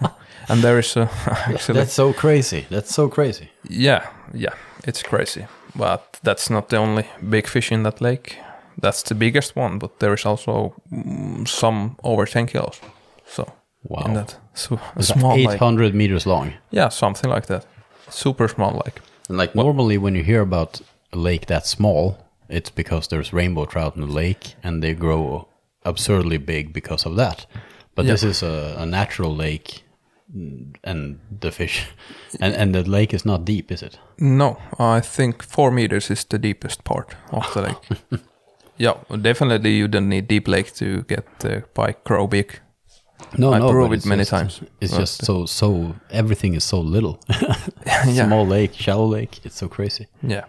and 0.48 0.62
there 0.62 0.78
is 0.78 0.96
uh, 0.96 1.08
actually, 1.26 1.78
That's 1.80 1.92
so 1.92 2.12
crazy. 2.12 2.66
That's 2.70 2.94
so 2.94 3.08
crazy. 3.08 3.50
yeah, 3.68 4.06
yeah, 4.34 4.54
it's 4.84 5.02
crazy. 5.02 5.46
But 5.76 6.18
that's 6.22 6.50
not 6.50 6.68
the 6.68 6.76
only 6.78 7.04
big 7.28 7.46
fish 7.46 7.72
in 7.72 7.82
that 7.84 8.00
lake. 8.00 8.36
That's 8.82 9.02
the 9.02 9.14
biggest 9.14 9.56
one, 9.56 9.78
but 9.78 9.98
there 10.00 10.14
is 10.14 10.24
also 10.26 10.74
mm, 10.92 11.46
some 11.46 11.96
over 12.02 12.26
10 12.26 12.46
kilos. 12.46 12.80
So 13.26 13.44
Wow. 13.82 14.02
in 14.06 14.14
that 14.14 14.36
so, 14.54 14.78
small 15.00 15.36
lake. 15.36 15.54
800 15.54 15.94
meters 15.94 16.26
long. 16.26 16.52
Yeah, 16.70 16.90
something 16.90 17.30
like 17.30 17.46
that. 17.46 17.66
Super 18.10 18.48
small 18.48 18.72
lake. 18.84 19.00
And 19.28 19.38
like 19.38 19.54
normally 19.54 19.96
when 19.98 20.14
you 20.14 20.22
hear 20.24 20.40
about 20.40 20.80
a 21.12 21.16
lake 21.16 21.46
that 21.46 21.66
small, 21.66 22.16
it's 22.48 22.70
because 22.70 23.08
there's 23.08 23.32
rainbow 23.32 23.64
trout 23.64 23.94
in 23.96 24.02
the 24.02 24.12
lake 24.12 24.54
and 24.62 24.82
they 24.82 24.94
grow 24.94 25.46
absurdly 25.84 26.38
big 26.38 26.72
because 26.72 27.06
of 27.06 27.16
that. 27.16 27.46
But 27.94 28.06
this 28.06 28.22
is 28.22 28.42
a, 28.42 28.76
a 28.78 28.86
natural 28.86 29.34
lake 29.36 29.82
mm, 30.34 30.74
and 30.84 31.18
the 31.40 31.50
fish 31.50 31.86
and, 32.40 32.54
and 32.54 32.74
the 32.74 32.82
lake 32.88 33.12
is 33.14 33.24
not 33.26 33.44
deep, 33.44 33.70
is 33.72 33.82
it? 33.82 33.98
No, 34.18 34.56
I 34.78 35.00
think 35.00 35.42
four 35.42 35.70
meters 35.70 36.10
is 36.10 36.24
the 36.24 36.38
deepest 36.38 36.84
part 36.84 37.14
of 37.32 37.52
the 37.54 37.62
lake. 37.62 38.20
yeah, 38.78 38.94
definitely 39.22 39.70
you 39.76 39.88
don't 39.88 40.08
need 40.08 40.28
deep 40.28 40.48
lake 40.48 40.72
to 40.74 41.02
get 41.02 41.24
the 41.40 41.62
pike 41.74 42.04
grow 42.04 42.26
big. 42.26 42.60
No, 43.38 43.52
I 43.52 43.58
no, 43.58 43.70
prove 43.70 43.92
it 43.92 44.06
many 44.06 44.20
just- 44.22 44.30
times. 44.30 44.60
It's 44.80 44.92
But, 44.92 45.00
just 45.00 45.24
so 45.26 45.46
so 45.46 45.94
everything 46.10 46.54
is 46.54 46.64
so 46.64 46.80
little. 46.80 47.18
yeah, 47.86 48.26
Small 48.26 48.46
lake, 48.46 48.72
shallow 48.74 49.06
lake, 49.06 49.40
it's 49.44 49.56
so 49.56 49.68
crazy. 49.68 50.06
yeah. 50.22 50.44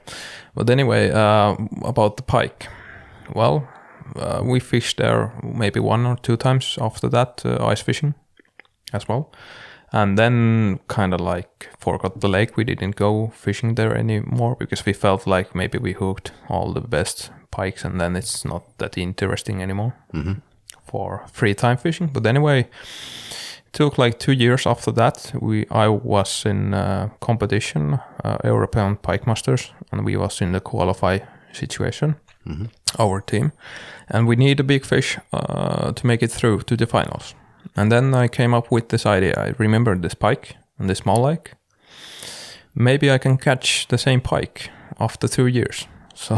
But 0.56 0.70
anyway, 0.70 1.12
uh, 1.12 1.56
about 1.84 2.16
the 2.18 2.24
pike. 2.24 2.68
Well, 3.36 3.68
uh, 4.16 4.42
we 4.44 4.60
fished 4.60 4.98
there 4.98 5.32
maybe 5.44 5.80
one 5.80 6.06
or 6.06 6.18
two 6.18 6.38
times 6.38 6.78
after 6.82 7.10
that, 7.10 7.42
uh, 7.46 7.66
ice 7.66 7.82
fishing 7.82 8.14
as 8.94 9.08
well. 9.08 9.32
And 9.94 10.18
then 10.18 10.80
kind 10.88 11.14
of 11.14 11.20
like 11.20 11.70
forgot 11.78 12.22
the 12.22 12.30
lake. 12.30 12.56
We 12.56 12.64
didn't 12.64 12.96
go 12.96 13.32
fishing 13.36 13.76
there 13.76 13.98
anymore 13.98 14.56
because 14.60 14.86
we 14.86 14.94
felt 14.94 15.28
like 15.28 15.54
maybe 15.54 15.78
we 15.78 15.94
hooked 15.94 16.32
all 16.50 16.74
the 16.74 16.88
best 16.88 17.32
pikes 17.52 17.86
and 17.86 18.00
then 18.00 18.16
it's 18.16 18.46
not 18.46 18.64
that 18.78 18.98
interesting 18.98 19.62
anymore 19.62 19.94
for 20.84 21.26
free 21.32 21.54
time 21.54 21.78
fishing. 21.78 22.08
But 22.14 22.26
anyway, 22.26 22.60
it 22.60 23.74
took 23.74 23.98
like 23.98 24.18
two 24.18 24.32
years 24.32 24.66
after 24.66 24.94
that. 24.94 25.34
We 25.42 25.66
I 25.72 25.88
was 25.88 26.46
in 26.46 26.74
uh, 26.74 27.10
competition, 27.20 28.00
uh, 28.24 28.38
European 28.44 28.96
Pike 28.96 29.28
Masters, 29.28 29.74
and 29.92 30.06
we 30.06 30.18
was 30.18 30.42
in 30.42 30.52
the 30.54 30.60
qualify 30.62 31.20
situation, 31.54 32.16
our 33.00 33.22
team, 33.22 33.52
and 34.10 34.28
we 34.28 34.36
need 34.36 34.60
a 34.60 34.64
big 34.64 34.86
fish 34.86 35.18
uh, 35.34 35.92
to 35.92 36.08
make 36.08 36.24
it 36.24 36.32
through 36.32 36.62
to 36.64 36.76
the 36.78 36.86
finals. 36.86 37.36
And 37.76 37.92
then 37.92 38.14
I 38.14 38.28
came 38.28 38.54
up 38.54 38.72
with 38.72 38.90
this 38.90 39.06
idea. 39.06 39.34
I 39.38 39.54
remembered 39.58 40.02
this 40.02 40.14
pike 40.16 40.56
and 40.80 40.90
this 40.90 41.00
small 41.00 41.22
lake. 41.22 41.52
Maybe 42.74 43.12
I 43.12 43.18
can 43.18 43.38
catch 43.38 43.88
the 43.88 43.98
same 43.98 44.22
pike 44.22 44.70
after 45.00 45.28
two 45.28 45.48
years. 45.48 45.88
So 46.14 46.38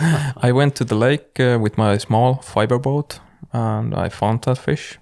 I 0.42 0.50
went 0.52 0.74
to 0.76 0.84
the 0.84 0.96
lake 0.96 1.38
uh, 1.38 1.58
with 1.60 1.76
my 1.78 1.98
small 1.98 2.36
fiber 2.42 2.78
boat 2.78 3.20
and 3.52 3.94
I 3.94 4.08
found 4.08 4.42
that 4.42 4.58
fish. 4.58 4.98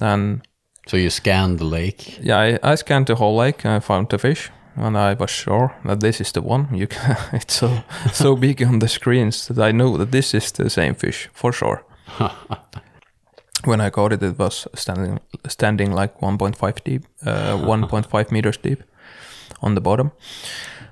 And 0.00 0.40
So 0.86 0.96
you 0.96 1.10
scan 1.10 1.56
the 1.56 1.64
lake. 1.64 2.18
yeah, 2.22 2.38
I, 2.62 2.72
I 2.72 2.76
scanned 2.76 3.06
the 3.06 3.16
whole 3.16 3.36
lake 3.36 3.64
and 3.64 3.74
I 3.74 3.80
found 3.80 4.08
the 4.08 4.18
fish. 4.18 4.50
And 4.76 4.96
I 4.96 5.14
was 5.14 5.30
sure 5.30 5.74
that 5.84 6.00
this 6.00 6.20
is 6.20 6.32
the 6.32 6.42
one. 6.42 6.68
You 6.76 6.86
can, 6.86 7.16
it's 7.32 7.54
so 7.54 7.82
so 8.12 8.36
big 8.36 8.62
on 8.62 8.78
the 8.78 8.88
screens 8.88 9.48
that 9.48 9.58
I 9.58 9.72
know 9.72 9.96
that 9.96 10.10
this 10.10 10.34
is 10.34 10.52
the 10.52 10.70
same 10.70 10.94
fish 10.94 11.28
for 11.32 11.52
sure. 11.52 11.82
when 13.64 13.80
I 13.80 13.90
caught 13.90 14.12
it, 14.12 14.22
it 14.22 14.38
was 14.38 14.68
standing 14.74 15.20
standing 15.48 15.92
like 15.92 16.20
1.5 16.20 16.84
deep, 16.84 17.02
uh, 17.24 17.56
1.5 17.56 18.30
meters 18.32 18.58
deep 18.58 18.82
on 19.62 19.74
the 19.74 19.80
bottom. 19.80 20.12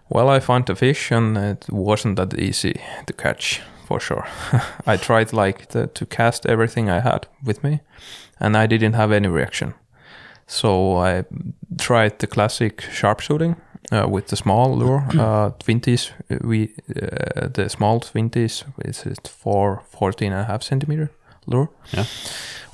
Well, 0.09 0.29
I 0.29 0.41
found 0.41 0.67
the 0.67 0.75
fish, 0.75 1.11
and 1.13 1.37
it 1.37 1.67
wasn't 1.71 2.17
that 2.17 2.39
easy 2.39 2.81
to 3.07 3.13
catch 3.13 3.63
for 3.87 4.01
sure. 4.01 4.27
I 4.87 4.97
tried 4.97 5.33
like 5.33 5.69
the, 5.69 5.87
to 5.87 6.07
cast 6.07 6.47
everything 6.47 6.91
I 6.91 7.01
had 7.01 7.27
with 7.43 7.63
me, 7.65 7.81
and 8.39 8.57
I 8.57 8.67
didn't 8.67 8.95
have 8.95 9.13
any 9.13 9.29
reaction. 9.29 9.75
So 10.47 10.97
I 10.97 11.25
tried 11.79 12.19
the 12.19 12.27
classic 12.27 12.83
sharpshooting 12.93 13.57
uh, 13.93 14.09
with 14.09 14.27
the 14.29 14.37
small 14.37 14.77
lure, 14.77 15.05
uh, 15.19 15.51
20s. 15.59 16.11
We 16.43 16.71
uh, 16.91 17.49
the 17.55 17.69
small 17.69 18.01
20s 18.01 18.65
is 18.85 19.07
it 19.07 19.29
for 19.29 19.83
14 19.91 20.33
and 20.33 20.41
a 20.41 20.45
half 20.45 20.63
centimeter 20.63 21.11
lure. 21.47 21.69
Yeah. 21.93 22.05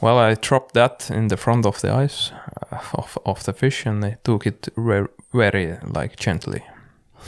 Well, 0.01 0.19
I 0.19 0.35
dropped 0.35 0.75
that 0.75 1.11
in 1.11 1.29
the 1.29 1.37
front 1.37 1.67
of 1.67 1.81
the 1.81 1.93
eyes 1.93 2.33
uh, 2.73 2.79
of, 2.95 3.19
of 3.25 3.43
the 3.45 3.53
fish, 3.53 3.87
and 3.87 4.05
I 4.05 4.17
took 4.25 4.47
it 4.47 4.69
re- 4.77 5.09
very 5.33 5.77
like 5.97 6.17
gently. 6.17 6.63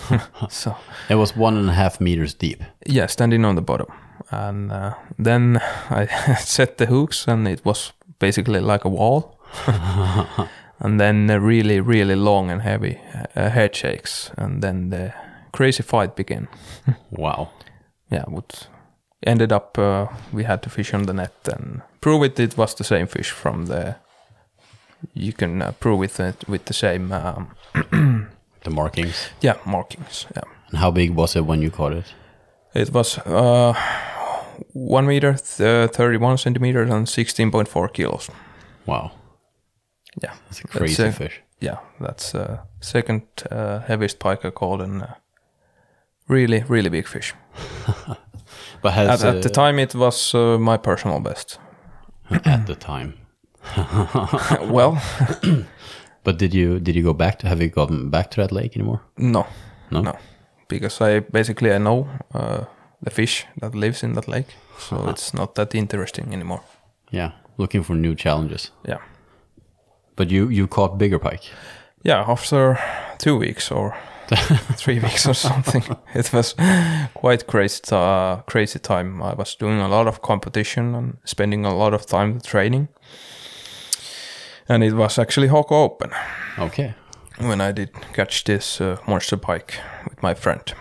so 0.49 0.75
It 1.11 1.17
was 1.17 1.37
one 1.37 1.57
and 1.59 1.69
a 1.69 1.75
half 1.75 2.01
meters 2.01 2.35
deep. 2.35 2.63
yeah, 2.87 3.07
standing 3.09 3.45
on 3.45 3.55
the 3.57 3.63
bottom, 3.63 3.87
and 4.31 4.73
uh, 4.73 4.95
then 5.19 5.61
I 5.91 6.07
set 6.39 6.77
the 6.79 6.87
hooks, 6.87 7.29
and 7.29 7.47
it 7.49 7.65
was 7.65 7.93
basically 8.19 8.61
like 8.61 8.85
a 8.87 8.89
wall. 8.91 9.39
And 10.83 10.99
then 11.01 11.27
really, 11.43 11.81
really 11.81 12.15
long 12.17 12.51
and 12.51 12.63
heavy 12.63 12.99
uh, 13.37 13.49
head 13.51 13.75
shakes, 13.77 14.31
and 14.37 14.63
then 14.63 14.91
the 14.91 15.13
crazy 15.53 15.83
fight 15.83 16.17
began. 16.17 16.49
Wow. 17.11 17.49
Yeah, 18.11 18.25
what 18.29 18.69
ended 19.27 19.53
up 19.53 19.79
uh, 19.79 20.07
we 20.33 20.45
had 20.45 20.63
to 20.63 20.71
fish 20.71 20.95
on 20.95 21.03
the 21.07 21.13
net 21.13 21.33
and 21.49 21.83
prove 22.01 22.25
it. 22.27 22.39
It 22.41 22.57
was 22.57 22.75
the 22.75 22.85
same 22.85 23.07
fish 23.07 23.31
from 23.31 23.67
the. 23.67 23.95
You 25.15 25.33
can 25.33 25.63
uh, 25.63 25.73
prove 25.81 26.03
it 26.05 26.21
uh, 26.21 26.33
with 26.49 26.65
the 26.65 26.75
same, 26.75 27.13
um, 27.13 27.51
The 28.65 28.71
markings. 28.71 29.31
yeah, 29.41 29.57
markings. 29.67 30.27
Yeah, 30.37 30.43
And 30.71 30.79
how 30.79 30.91
big 30.93 31.11
was 31.17 31.37
it 31.37 31.45
when 31.47 31.63
you 31.63 31.71
caught 31.71 31.93
it? 31.93 32.15
it 32.75 32.91
was 32.93 33.19
uh, 33.19 33.75
one 34.75 35.07
meter, 35.07 35.33
th- 35.35 35.91
thirty-one 35.91 36.39
centimeters, 36.39 36.91
and 36.91 37.09
sixteen 37.09 37.51
point 37.51 37.69
four 37.69 37.89
kilos. 37.89 38.31
Wow. 38.87 39.11
Yeah, 40.21 40.35
That's 40.49 40.61
a 40.61 40.69
crazy 40.69 41.05
uh, 41.05 41.13
fish. 41.13 41.41
Yeah, 41.61 41.79
that's 42.01 42.35
uh, 42.35 42.59
second 42.81 43.23
uh, 43.51 43.79
heaviest 43.81 44.19
pike 44.19 44.45
I 44.45 44.51
caught, 44.51 44.81
and 44.81 45.03
uh, 45.03 45.07
really, 46.29 46.65
really 46.69 46.91
big 46.91 47.07
fish. 47.07 47.35
But 48.83 48.93
has 48.95 49.23
At, 49.25 49.37
at 49.37 49.43
the 49.43 49.49
uh, 49.49 49.53
time, 49.53 49.79
it 49.83 49.95
was 49.95 50.35
uh, 50.35 50.59
my 50.59 50.77
personal 50.77 51.21
best. 51.21 51.59
at 52.45 52.67
the 52.67 52.75
time. 52.75 53.15
well, 54.73 55.01
But 56.25 56.39
did 56.39 56.55
you 56.55 56.81
did 56.81 56.95
you 56.97 57.03
go 57.03 57.15
back 57.15 57.39
to 57.39 57.49
have 57.49 57.61
you 57.61 57.69
gotten 57.71 58.11
back 58.11 58.31
to 58.31 58.41
that 58.41 58.53
lake 58.53 58.77
anymore? 58.77 59.01
no, 59.17 59.47
No? 59.91 60.03
no, 60.03 60.13
because 60.69 61.01
I 61.01 61.21
basically 61.21 61.73
I 61.73 61.79
know 61.79 62.07
uh, 62.35 62.65
the 63.03 63.11
fish 63.11 63.47
that 63.61 63.75
lives 63.75 64.03
in 64.03 64.15
that 64.15 64.29
lake, 64.29 64.55
so 64.79 65.09
it's 65.09 65.35
not 65.35 65.55
that 65.55 65.75
interesting 65.75 66.33
anymore. 66.33 66.61
Yeah. 67.13 67.31
Looking 67.59 67.85
for 67.85 67.95
new 67.97 68.15
challenges. 68.15 68.71
Yeah, 68.89 68.99
But 70.17 70.31
you 70.31 70.49
you 70.49 70.67
caught 70.67 70.99
bigger 70.99 71.19
pike. 71.19 71.45
yeah. 72.05 72.25
After 72.29 72.79
two 73.19 73.39
weeks 73.39 73.71
or 73.71 73.95
three 74.77 74.99
weeks 75.01 75.27
or 75.27 75.35
something, 75.35 75.83
it 76.15 76.33
was 76.33 76.55
quite 77.15 77.47
crazy. 77.47 77.81
Uh, 77.93 78.37
crazy 78.47 78.79
time. 78.79 79.23
I 79.23 79.35
was 79.35 79.55
doing 79.57 79.81
a 79.81 79.89
lot 79.89 80.07
of 80.07 80.21
competition 80.21 80.95
and 80.95 81.17
spending 81.25 81.65
a 81.67 81.75
lot 81.75 81.95
of 81.95 82.07
time 82.07 82.41
training, 82.41 82.89
and 84.69 84.83
it 84.85 84.93
was 84.95 85.19
actually 85.19 85.49
Hauki 85.49 85.73
Open. 85.73 86.11
Okay. 86.59 86.95
when 87.39 87.61
I 87.61 87.73
did 87.73 87.91
catch 88.15 88.45
this 88.45 88.81
uh, 88.81 88.97
monster 89.07 89.37
pike 89.39 89.75
with 90.09 90.23
my 90.23 90.35
friend. 90.35 90.75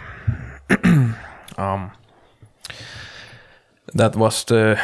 um, 1.58 1.92
that 3.96 4.16
was 4.16 4.46
the 4.46 4.78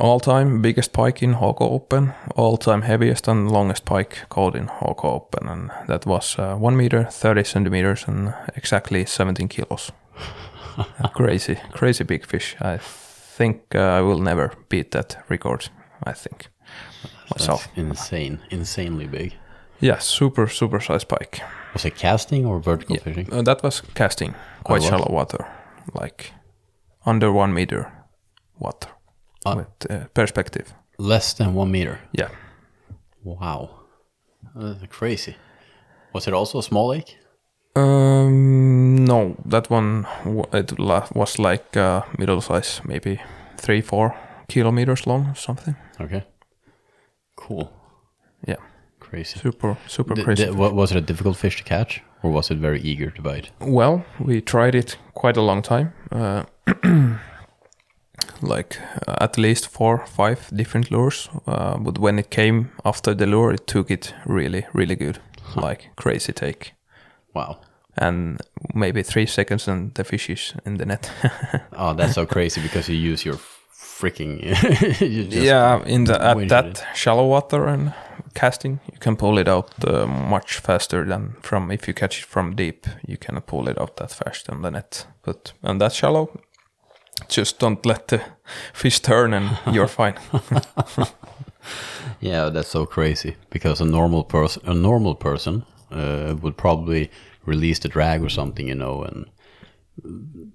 all-time 0.00 0.62
biggest 0.62 0.92
pike 0.92 1.22
in 1.22 1.34
Hauki 1.34 1.62
Open, 1.70 2.12
all-time 2.36 2.82
heaviest 2.82 3.28
and 3.28 3.50
longest 3.50 3.84
pike 3.84 4.18
caught 4.28 4.54
in 4.56 4.66
Hauki 4.66 5.04
Open, 5.04 5.48
and 5.48 5.70
that 5.88 6.06
was 6.06 6.38
uh, 6.38 6.54
one 6.56 6.76
meter, 6.76 7.04
thirty 7.04 7.44
centimeters, 7.44 8.04
and 8.08 8.34
exactly 8.56 9.04
seventeen 9.06 9.48
kilos. 9.48 9.92
Crazy, 11.14 11.58
crazy 11.72 12.04
big 12.04 12.26
fish. 12.26 12.56
I 12.60 12.78
think 13.38 13.74
uh, 13.74 13.98
I 13.98 14.00
will 14.00 14.18
never 14.20 14.52
beat 14.68 14.90
that 14.92 15.16
record. 15.28 15.68
I 16.06 16.12
think 16.12 16.48
myself. 17.30 17.66
That's 17.66 17.78
insane. 17.78 18.38
Insanely 18.50 19.06
big. 19.06 19.34
Yeah, 19.80 19.98
super, 19.98 20.46
super 20.48 20.80
size 20.80 21.04
pike. 21.04 21.40
Was 21.74 21.84
it 21.84 21.96
casting 21.96 22.46
or 22.46 22.60
vertical 22.60 22.96
Yeah, 22.96 23.02
fishing? 23.02 23.28
uh, 23.32 23.42
that 23.42 23.62
was 23.62 23.82
casting, 23.94 24.34
quite 24.64 24.80
was? 24.80 24.88
shallow 24.88 25.08
water, 25.12 25.46
like 26.00 26.32
under 27.04 27.32
one 27.32 27.52
meter 27.52 27.92
water 28.64 28.88
Ah. 29.44 29.54
with 29.56 29.90
uh, 29.90 30.06
perspective. 30.14 30.72
Less 30.98 31.34
than 31.34 31.54
one 31.54 31.70
meter. 31.70 31.98
Yeah, 32.12 32.28
Wow. 33.24 33.70
Uh, 34.58 34.74
crazy. 34.88 35.36
Was 36.14 36.26
it 36.26 36.34
also 36.34 36.58
a 36.58 36.62
small 36.62 36.88
lake? 36.88 37.16
Um, 37.76 39.04
no, 39.04 39.34
that 39.50 39.70
one 39.70 40.06
it 40.52 40.72
was 41.14 41.38
like 41.38 41.76
uh, 41.76 42.02
middle 42.18 42.40
size, 42.40 42.80
maybe 42.84 43.20
three, 43.56 43.80
four 43.80 44.14
kilometers 44.48 45.06
long, 45.06 45.26
or 45.30 45.34
something. 45.34 45.74
Okay. 46.00 46.24
Cool. 47.36 47.70
Yeah, 48.46 48.56
Crazy. 49.00 49.38
super, 49.40 49.76
super 49.86 50.14
Th- 50.14 50.24
crazy. 50.24 50.50
wa- 50.50 50.70
was 50.72 50.90
it 50.90 50.96
a 50.98 51.00
difficult 51.00 51.36
fish 51.36 51.56
to 51.56 51.64
catch, 51.64 52.02
or 52.22 52.30
was 52.30 52.50
it 52.50 52.58
very 52.58 52.80
eager 52.80 53.10
to 53.10 53.22
bite? 53.22 53.50
Well, 53.60 54.04
we 54.18 54.40
tried 54.40 54.74
it 54.74 54.98
quite 55.14 55.36
a 55.38 55.42
long 55.42 55.62
time. 55.62 55.92
Uh, 56.10 56.44
like 58.40 58.78
uh, 59.08 59.16
at 59.20 59.38
least 59.38 59.68
four, 59.68 60.04
five 60.06 60.38
different 60.54 60.90
lures. 60.90 61.28
Uh, 61.46 61.76
but 61.78 61.98
when 61.98 62.18
it 62.18 62.30
came 62.30 62.70
after 62.84 63.14
the 63.14 63.26
lure, 63.26 63.52
it 63.54 63.66
took 63.66 63.90
it 63.90 64.14
really, 64.26 64.66
really 64.74 64.96
good. 64.96 65.18
Like 65.56 65.90
crazy 65.96 66.32
take. 66.32 66.72
Wow. 67.34 67.58
And 67.96 68.40
maybe 68.74 69.02
three 69.02 69.26
seconds 69.26 69.68
and 69.68 69.94
the 69.94 70.04
fish 70.04 70.30
is 70.30 70.54
in 70.64 70.78
the 70.78 70.86
net. 70.86 71.10
Oh, 71.76 71.94
that's 71.94 72.14
so 72.14 72.26
crazy 72.26 72.60
because 72.62 72.88
you 72.88 72.96
use 73.12 73.24
your 73.24 73.38
freaking. 73.74 74.40
you 75.00 75.24
just- 75.24 75.44
yeah, 75.46 75.82
in 75.84 76.04
the 76.04 76.14
at 76.22 76.48
that 76.48 76.84
shallow 76.94 77.26
water 77.26 77.66
and 77.66 77.92
casting, 78.34 78.80
you 78.92 78.98
can 78.98 79.16
pull 79.16 79.38
it 79.38 79.48
out 79.48 79.70
uh, 79.86 80.06
much 80.06 80.58
faster 80.58 81.04
than 81.04 81.34
from 81.42 81.70
if 81.70 81.86
you 81.88 81.94
catch 81.94 82.18
it 82.20 82.24
from 82.24 82.54
deep. 82.56 82.86
You 83.06 83.16
cannot 83.18 83.46
pull 83.46 83.68
it 83.68 83.78
out 83.80 83.96
that 83.96 84.10
fast 84.12 84.48
on 84.48 84.62
the 84.62 84.70
net. 84.70 85.06
But 85.22 85.52
on 85.62 85.78
that 85.78 85.92
shallow, 85.92 86.28
just 87.28 87.58
don't 87.58 87.84
let 87.86 88.08
the 88.08 88.20
fish 88.72 89.00
turn, 89.00 89.32
and 89.34 89.58
you're 89.74 89.88
fine. 90.00 90.14
Yeah, 92.20 92.50
that's 92.50 92.68
so 92.68 92.86
crazy 92.86 93.36
because 93.50 93.80
a 93.80 93.84
normal 93.84 94.22
person, 94.24 94.62
a 94.64 94.74
normal 94.74 95.14
person, 95.14 95.64
uh, 95.90 96.34
would 96.40 96.56
probably 96.56 97.10
release 97.46 97.80
the 97.80 97.88
drag 97.88 98.22
or 98.22 98.28
something, 98.28 98.68
you 98.68 98.74
know, 98.76 99.02
and 99.02 99.26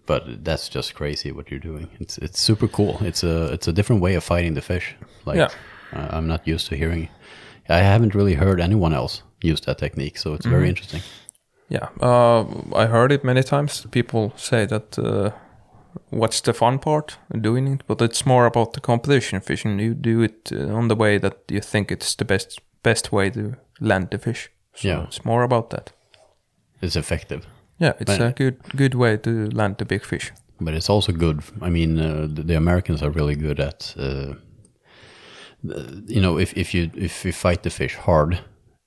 but 0.06 0.44
that's 0.44 0.70
just 0.70 0.96
crazy 0.96 1.32
what 1.32 1.52
you're 1.52 1.60
doing. 1.60 1.90
It's 2.00 2.18
it's 2.18 2.40
super 2.40 2.68
cool. 2.68 2.98
It's 3.02 3.24
a 3.24 3.54
it's 3.54 3.68
a 3.68 3.74
different 3.74 4.02
way 4.02 4.16
of 4.16 4.24
fighting 4.24 4.54
the 4.56 4.62
fish. 4.62 4.96
Like 5.26 5.38
Yeah. 5.38 5.50
uh, 5.94 6.08
I'm 6.18 6.28
not 6.28 6.48
used 6.48 6.68
to 6.70 6.76
hearing. 6.76 7.10
I 7.70 7.80
haven't 7.80 8.16
really 8.16 8.36
heard 8.36 8.62
anyone 8.62 8.94
else 8.94 9.24
use 9.44 9.62
that 9.62 9.78
technique, 9.78 10.18
so 10.18 10.34
it's 10.34 10.46
very 10.46 10.70
interesting. 10.70 11.02
Yeah, 11.70 11.90
uh, 12.02 12.46
I 12.76 12.86
heard 12.86 13.12
it 13.12 13.24
many 13.24 13.44
times. 13.44 13.86
People 13.92 14.32
say 14.38 14.66
that 14.66 14.98
uh, 14.98 15.32
what's 16.10 16.42
the 16.42 16.54
fun 16.54 16.80
part 16.80 17.18
doing 17.42 17.68
it, 17.68 17.82
but 17.88 18.02
it's 18.02 18.26
more 18.26 18.46
about 18.46 18.74
the 18.74 18.82
competition 18.82 19.42
fishing. 19.42 19.80
You 19.80 19.94
do 19.94 20.22
it 20.24 20.52
uh, 20.52 20.76
on 20.78 20.88
the 20.88 20.96
way 20.96 21.20
that 21.20 21.38
you 21.52 21.62
think 21.62 21.92
it's 21.92 22.16
the 22.16 22.26
best 22.26 22.60
best 22.84 23.12
way 23.12 23.30
to 23.32 23.56
land 23.80 24.08
the 24.12 24.18
fish. 24.18 24.50
So 24.76 24.88
Yeah. 24.88 25.04
it's 25.08 25.26
more 25.26 25.44
about 25.44 25.70
that. 25.70 25.92
It's 26.82 26.96
effective. 26.96 27.42
Yeah, 27.80 27.94
it's 28.00 28.18
But- 28.18 28.22
a 28.22 28.34
good 28.44 28.56
good 28.78 28.94
way 28.96 29.18
to 29.18 29.30
land 29.54 29.76
the 29.78 29.86
big 29.86 30.06
fish. 30.06 30.32
but 30.60 30.74
it's 30.74 30.90
also 30.90 31.12
good. 31.12 31.40
I 31.62 31.70
mean, 31.70 32.00
uh, 32.00 32.28
the, 32.36 32.44
the 32.44 32.56
Americans 32.58 33.02
are 33.04 33.12
really 33.12 33.36
good 33.36 33.60
at, 33.60 33.94
uh, 34.00 34.34
you 36.08 36.22
know, 36.22 36.38
if, 36.40 36.54
if 36.58 36.74
you 36.74 36.90
if 36.96 37.26
you 37.26 37.32
fight 37.34 37.64
the 37.64 37.70
fish 37.70 37.96
hard, 37.96 38.40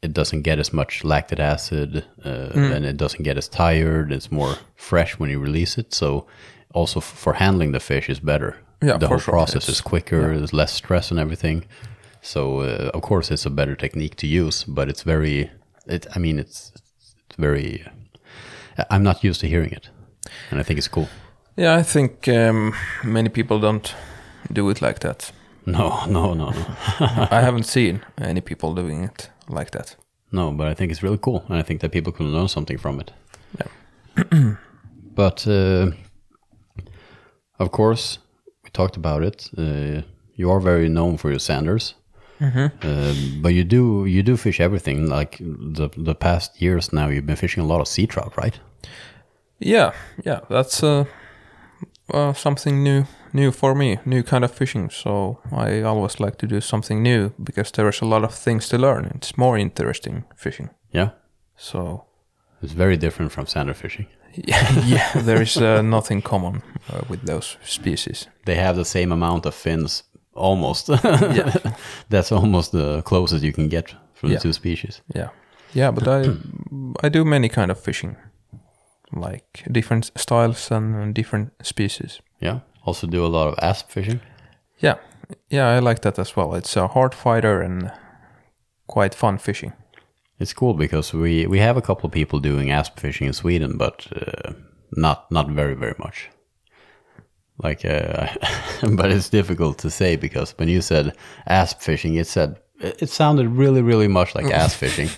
it 0.03 0.13
doesn't 0.13 0.43
get 0.43 0.59
as 0.59 0.73
much 0.73 1.05
lactic 1.05 1.39
acid, 1.39 2.05
uh, 2.25 2.51
and 2.55 2.85
it 2.85 2.97
doesn't 2.97 3.23
get 3.25 3.37
as 3.37 3.49
tired. 3.49 4.13
It's 4.13 4.31
more 4.33 4.55
fresh 4.77 5.19
when 5.19 5.31
you 5.31 5.39
release 5.43 5.79
it. 5.79 5.95
So, 5.95 6.27
also 6.73 7.01
for 7.01 7.35
handling 7.35 7.73
the 7.73 7.81
fish 7.81 8.09
is 8.09 8.21
better. 8.21 8.55
Yeah, 8.83 8.99
the 8.99 9.09
whole 9.09 9.19
sure, 9.19 9.33
process 9.33 9.65
it's- 9.65 9.77
is 9.77 9.81
quicker. 9.81 10.37
There's 10.37 10.53
less 10.53 10.73
stress 10.73 11.11
and 11.11 11.21
everything. 11.21 11.65
So, 12.23 12.61
uh, 12.61 12.91
of 12.95 13.03
course, 13.03 13.31
it's 13.35 13.47
a 13.47 13.51
better 13.51 13.75
technique 13.77 14.15
to 14.17 14.27
use, 14.27 14.65
but 14.65 14.89
it's 14.89 15.03
very. 15.03 15.51
It. 15.87 16.07
I 16.17 16.19
mean, 16.19 16.39
it's 16.39 16.73
it's 17.27 17.37
very. 17.39 17.85
I'm 18.91 19.03
not 19.03 19.25
used 19.25 19.41
to 19.41 19.47
hearing 19.49 19.73
it, 19.73 19.91
and 20.51 20.61
I 20.61 20.63
think 20.65 20.79
it's 20.79 20.89
cool. 20.89 21.09
Yeah, 21.57 21.81
I 21.81 21.83
think 21.83 22.29
um, 22.29 22.75
many 23.05 23.29
people 23.29 23.59
don't 23.61 23.95
do 24.53 24.71
it 24.71 24.81
like 24.83 24.99
that. 25.01 25.33
No, 25.67 26.05
no, 26.07 26.35
no, 26.35 26.51
no, 26.51 26.67
I 27.31 27.41
haven't 27.43 27.67
seen 27.67 28.01
any 28.19 28.41
people 28.41 28.75
doing 28.75 29.05
it 29.05 29.31
like 29.49 29.71
that. 29.71 29.97
no. 30.33 30.53
But 30.53 30.69
I 30.69 30.75
think 30.75 30.91
it's 30.93 31.03
really 31.03 31.19
cool, 31.19 31.45
and 31.49 31.59
I 31.59 31.63
think 31.63 31.81
that 31.81 31.91
people 31.93 32.13
can 32.13 32.33
learn 32.33 32.49
something 32.49 32.79
from 32.79 33.01
it. 33.01 33.13
Yeah. 33.59 34.55
But 35.15 35.47
uh, 35.47 35.91
of 37.61 37.71
course, 37.71 38.19
we 38.65 38.71
talked 38.71 38.97
about 38.97 39.23
it. 39.23 39.51
Uh, 39.57 40.03
you 40.35 40.51
are 40.51 40.61
very 40.61 40.89
known 40.89 41.17
for 41.19 41.31
your 41.31 41.39
sanders, 41.41 41.95
uh, 42.83 43.15
but 43.43 43.53
you 43.53 43.65
do 43.65 44.07
you 44.07 44.23
do 44.23 44.37
fish 44.37 44.61
everything. 44.61 45.09
Like 45.19 45.39
the 45.75 45.89
the 46.05 46.15
past 46.15 46.61
years 46.63 46.93
now, 46.93 47.09
you've 47.09 47.27
been 47.27 47.37
fishing 47.37 47.65
a 47.65 47.67
lot 47.67 47.81
of 47.81 47.89
sea 47.89 48.07
trout, 48.07 48.33
right? 48.37 48.61
Yeah, 49.59 49.93
yeah, 50.25 50.41
that's 50.49 50.83
uh, 50.83 51.05
uh, 52.15 52.33
something 52.33 52.83
new, 52.83 53.05
new 53.33 53.53
for 53.53 53.75
me, 53.75 53.99
new 54.05 54.23
kind 54.23 54.45
of 54.45 54.51
fishing. 54.51 54.91
So 54.91 55.39
I 55.53 55.83
always 55.83 56.21
like 56.21 56.37
to 56.39 56.47
do 56.47 56.61
something 56.61 57.03
new 57.03 57.31
because 57.43 57.71
there 57.73 57.89
is 57.89 58.03
a 58.03 58.07
lot 58.07 58.25
of 58.25 58.35
things 58.35 58.69
to 58.69 58.79
learn. 58.79 59.13
It's 59.15 59.37
more 59.37 59.59
interesting 59.61 60.25
fishing. 60.37 60.71
Yeah, 60.95 61.11
So 61.57 62.05
it's 62.63 62.73
very 62.73 62.97
different 62.97 63.33
from 63.33 63.47
sander 63.47 63.75
fishing. 63.75 64.07
yeah, 64.35 64.85
yeah 64.87 65.13
there 65.25 65.43
is 65.43 65.57
uh, 65.57 65.83
nothing 65.83 66.23
common 66.23 66.63
uh, 66.93 67.01
with 67.09 67.23
those 67.27 67.57
species. 67.65 68.29
They 68.45 68.55
have 68.57 68.77
the 68.77 68.85
same 68.85 69.13
amount 69.13 69.47
of 69.47 69.55
fins, 69.55 70.05
almost. 70.35 70.89
yeah, 70.89 71.53
that's 72.11 72.33
almost 72.33 72.73
the 72.73 73.03
closest 73.03 73.45
you 73.45 73.53
can 73.53 73.69
get 73.69 73.95
from 74.15 74.31
Yeah. 74.31 74.37
the 74.39 74.43
two 74.43 74.53
species. 74.53 75.03
Yeah, 75.15 75.29
yeah, 75.75 75.91
but 75.93 76.07
I 76.09 76.31
I 77.07 77.09
do 77.11 77.25
many 77.25 77.49
kind 77.49 77.71
of 77.71 77.79
fishing, 77.81 78.17
like 79.13 79.65
different 79.73 80.11
styles 80.17 80.71
and, 80.71 80.95
and 80.95 81.15
different 81.15 81.51
species. 81.63 82.21
Yeah. 82.43 82.61
Also 82.87 83.07
do 83.07 83.25
a 83.27 83.29
lot 83.29 83.49
of 83.49 83.55
asp 83.63 83.91
fishing. 83.91 84.21
Yeah, 84.83 84.95
yeah, 85.51 85.77
I 85.77 85.81
like 85.81 86.01
that 86.01 86.19
as 86.19 86.37
well. 86.37 86.55
It's 86.55 86.77
a 86.77 86.87
hard 86.89 87.15
fighter 87.15 87.63
and 87.63 87.91
quite 88.87 89.15
fun 89.15 89.39
fishing. 89.39 89.73
It's 90.41 90.55
cool 90.55 90.75
because 90.75 91.13
we 91.13 91.47
we 91.47 91.59
have 91.59 91.77
a 91.77 91.83
couple 91.83 92.07
of 92.07 92.13
people 92.13 92.41
doing 92.41 92.71
asp 92.71 92.99
fishing 92.99 93.27
in 93.27 93.35
Sweden, 93.35 93.77
but 93.77 94.07
uh, 94.17 94.53
not 94.97 95.31
not 95.31 95.51
very 95.51 95.75
very 95.75 95.95
much. 95.99 96.31
Like, 97.63 97.85
uh, 97.85 98.27
but 98.97 99.11
it's 99.11 99.29
difficult 99.29 99.79
to 99.79 99.91
say 99.91 100.17
because 100.17 100.55
when 100.59 100.69
you 100.69 100.81
said 100.81 101.15
asp 101.47 101.81
fishing, 101.83 102.15
it 102.17 102.27
said 102.27 102.57
it 102.81 103.11
sounded 103.11 103.49
really 103.49 103.83
really 103.83 104.09
much 104.09 104.35
like 104.35 104.47
ass 104.47 104.75
fishing, 104.83 105.11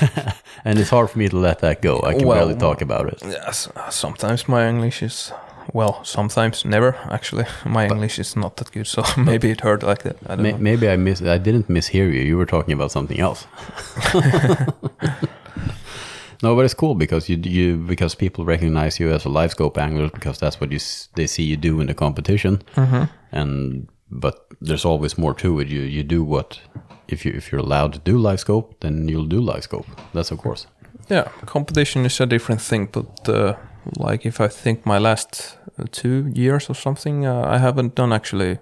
and 0.64 0.78
it's 0.78 0.90
hard 0.90 1.10
for 1.10 1.18
me 1.18 1.28
to 1.28 1.36
let 1.36 1.58
that 1.58 1.82
go. 1.82 2.00
I 2.02 2.14
can 2.14 2.26
Well, 2.26 2.38
barely 2.38 2.58
talk 2.58 2.80
about 2.80 3.08
it. 3.12 3.22
Yes, 3.22 3.68
sometimes 3.90 4.48
my 4.48 4.66
English 4.66 5.02
is 5.02 5.32
well, 5.72 6.04
sometimes 6.04 6.64
never 6.64 6.94
actually. 7.10 7.44
My 7.64 7.86
English 7.86 8.18
is 8.18 8.36
not 8.36 8.56
that 8.56 8.72
good, 8.72 8.86
so 8.86 9.02
maybe 9.16 9.50
it 9.50 9.60
heard 9.60 9.82
like 9.82 10.02
that. 10.02 10.16
I 10.26 10.34
don't 10.36 10.42
May, 10.42 10.52
know. 10.52 10.58
maybe 10.58 10.88
I 10.88 10.96
miss. 10.96 11.20
I 11.22 11.38
didn't 11.38 11.68
mishear 11.68 12.12
you. 12.12 12.20
You 12.20 12.36
were 12.38 12.46
talking 12.46 12.74
about 12.74 12.90
something 12.92 13.18
else. 13.20 13.46
no, 16.42 16.56
but 16.56 16.64
it's 16.64 16.74
cool 16.74 16.94
because 16.94 17.28
you 17.28 17.36
you 17.36 17.76
because 17.76 18.14
people 18.16 18.44
recognize 18.44 18.98
you 19.00 19.12
as 19.12 19.24
a 19.24 19.28
live 19.28 19.50
scope 19.50 19.78
angler 19.78 20.08
because 20.10 20.38
that's 20.38 20.60
what 20.60 20.72
you 20.72 20.78
they 21.14 21.26
see 21.26 21.42
you 21.44 21.56
do 21.56 21.80
in 21.80 21.86
the 21.86 21.94
competition. 21.94 22.62
And 23.32 23.88
but 24.10 24.34
there's 24.60 24.84
always 24.84 25.16
more 25.18 25.34
to 25.34 25.60
it. 25.60 25.68
You 25.68 25.80
you 25.82 26.02
do 26.02 26.24
what 26.24 26.60
if 27.08 27.24
you 27.24 27.32
if 27.36 27.52
you're 27.52 27.60
allowed 27.64 27.92
to 27.92 27.98
do 28.12 28.18
live 28.18 28.38
scope, 28.40 28.74
then 28.80 29.08
you'll 29.08 29.28
do 29.28 29.40
live 29.40 29.62
scope. 29.62 29.86
That's 30.14 30.30
of 30.32 30.38
course. 30.38 30.66
Yeah, 31.10 31.28
competition 31.46 32.04
is 32.06 32.20
a 32.20 32.26
different 32.26 32.60
thing, 32.60 32.88
but 32.92 33.28
uh, 33.28 33.54
like 33.98 34.26
if 34.28 34.40
I 34.40 34.48
think 34.48 34.86
my 34.86 34.98
last 34.98 35.58
uh, 35.78 35.84
two 35.90 36.30
years 36.34 36.68
or 36.70 36.74
something, 36.74 37.26
uh, 37.26 37.42
I 37.54 37.58
haven't 37.58 37.94
done 37.94 38.12
actually 38.12 38.58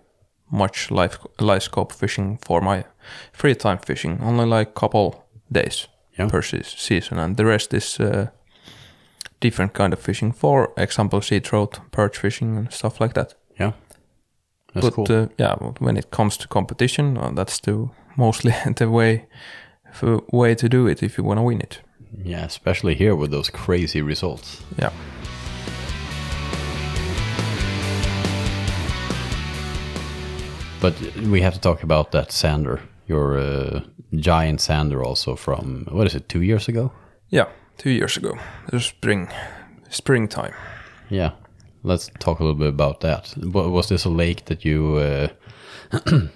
much 0.51 0.91
live 0.91 1.19
live 1.41 1.63
scope 1.63 1.93
fishing 1.93 2.39
for 2.43 2.61
my 2.61 2.85
free 3.33 3.55
time 3.55 3.79
fishing. 3.79 4.21
Only 4.23 4.47
like 4.47 4.75
couple 4.75 5.25
days 5.53 5.89
Yeah. 6.19 6.29
per 6.31 6.43
se- 6.43 6.77
season, 6.77 7.19
and 7.19 7.37
the 7.37 7.45
rest 7.45 7.75
is 7.75 8.01
uh, 8.01 8.27
different 9.41 9.73
kind 9.73 9.93
of 9.93 9.99
fishing. 10.01 10.33
For 10.33 10.73
example, 10.77 11.21
sea 11.21 11.41
trout, 11.41 11.81
perch 11.91 12.19
fishing, 12.19 12.57
and 12.57 12.73
stuff 12.73 13.01
like 13.01 13.15
that. 13.15 13.35
Yeah, 13.61 13.73
that's 14.75 14.87
but 14.87 14.95
cool. 14.95 15.07
uh, 15.11 15.27
yeah, 15.39 15.55
when 15.81 15.97
it 15.97 16.11
comes 16.11 16.37
to 16.39 16.49
competition, 16.49 17.17
uh, 17.19 17.31
that's 17.35 17.61
the 17.61 17.89
mostly 18.17 18.53
the 18.77 18.89
way 18.89 19.27
way 20.33 20.55
to 20.55 20.69
do 20.69 20.87
it 20.89 21.03
if 21.03 21.19
you 21.19 21.25
want 21.25 21.39
to 21.39 21.43
win 21.43 21.61
it. 21.61 21.81
Yeah, 22.25 22.45
especially 22.45 22.95
here 22.95 23.15
with 23.15 23.31
those 23.31 23.51
crazy 23.51 24.03
results. 24.03 24.63
Yeah. 24.79 24.91
But 30.81 30.95
we 31.29 31.43
have 31.43 31.55
to 31.55 31.61
talk 31.61 31.83
about 31.83 32.13
that 32.13 32.33
sander, 32.33 32.81
your 33.07 33.39
uh, 33.39 33.81
giant 34.15 34.61
sander, 34.61 35.05
also 35.05 35.37
from 35.37 35.87
what 35.91 36.07
is 36.07 36.15
it, 36.15 36.29
two 36.29 36.43
years 36.43 36.69
ago? 36.69 36.91
Yeah, 37.29 37.49
two 37.77 37.91
years 37.91 38.17
ago, 38.17 38.39
the 38.71 38.81
spring, 38.81 39.29
springtime. 39.91 40.55
Yeah, 41.11 41.33
let's 41.83 42.11
talk 42.19 42.41
a 42.41 42.45
little 42.45 42.59
bit 42.59 42.69
about 42.69 43.01
that. 43.01 43.35
Was 43.37 43.89
this 43.89 44.07
a 44.07 44.09
lake 44.09 44.47
that 44.47 44.65
you 44.65 44.97
uh, 44.97 45.29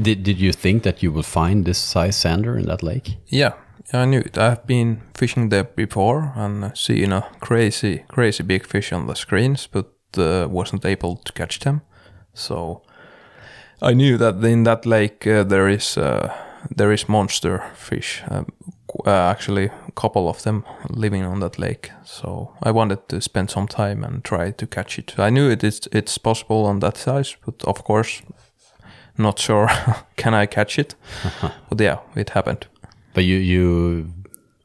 Did 0.00 0.22
Did 0.22 0.38
you 0.40 0.52
think 0.52 0.82
that 0.82 1.02
you 1.02 1.12
would 1.12 1.24
find 1.26 1.64
this 1.64 1.78
size 1.78 2.16
sander 2.16 2.56
in 2.58 2.66
that 2.66 2.82
lake? 2.82 3.16
Yeah, 3.26 3.52
yeah, 3.52 3.52
I 3.92 4.04
knew 4.04 4.20
it. 4.20 4.36
I've 4.36 4.66
been 4.66 5.00
fishing 5.14 5.48
there 5.48 5.64
before 5.64 6.32
and 6.36 6.76
seen 6.76 7.12
a 7.12 7.26
crazy, 7.40 8.04
crazy 8.08 8.42
big 8.42 8.66
fish 8.66 8.92
on 8.92 9.06
the 9.06 9.14
screens, 9.14 9.66
but 9.66 9.86
uh, 10.18 10.46
wasn't 10.50 10.84
able 10.84 11.16
to 11.16 11.32
catch 11.32 11.60
them. 11.60 11.80
So 12.34 12.82
I 13.80 13.94
knew 13.94 14.18
that 14.18 14.44
in 14.44 14.64
that 14.64 14.84
lake 14.84 15.26
uh, 15.26 15.42
there 15.42 15.68
is 15.68 15.96
uh, 15.96 16.34
there 16.76 16.92
is 16.92 17.08
monster 17.08 17.62
fish. 17.74 18.22
Um, 18.30 18.46
uh, 19.06 19.10
actually, 19.10 19.66
a 19.66 19.92
couple 19.92 20.28
of 20.28 20.42
them 20.42 20.64
living 20.90 21.24
on 21.24 21.40
that 21.40 21.58
lake. 21.58 21.90
So 22.04 22.54
I 22.62 22.70
wanted 22.70 23.08
to 23.08 23.20
spend 23.20 23.50
some 23.50 23.68
time 23.68 24.04
and 24.04 24.24
try 24.24 24.50
to 24.50 24.66
catch 24.66 24.98
it. 24.98 25.18
I 25.18 25.30
knew 25.30 25.50
it 25.50 25.64
is 25.64 25.88
it's 25.92 26.18
possible 26.18 26.66
on 26.66 26.80
that 26.80 26.96
size, 26.96 27.36
but 27.44 27.64
of 27.64 27.84
course, 27.84 28.22
not 29.16 29.38
sure 29.38 29.70
can 30.16 30.34
I 30.34 30.46
catch 30.46 30.78
it. 30.78 30.94
but 31.68 31.80
yeah, 31.80 31.98
it 32.16 32.30
happened. 32.30 32.66
But 33.14 33.24
you 33.24 33.36
you. 33.36 34.12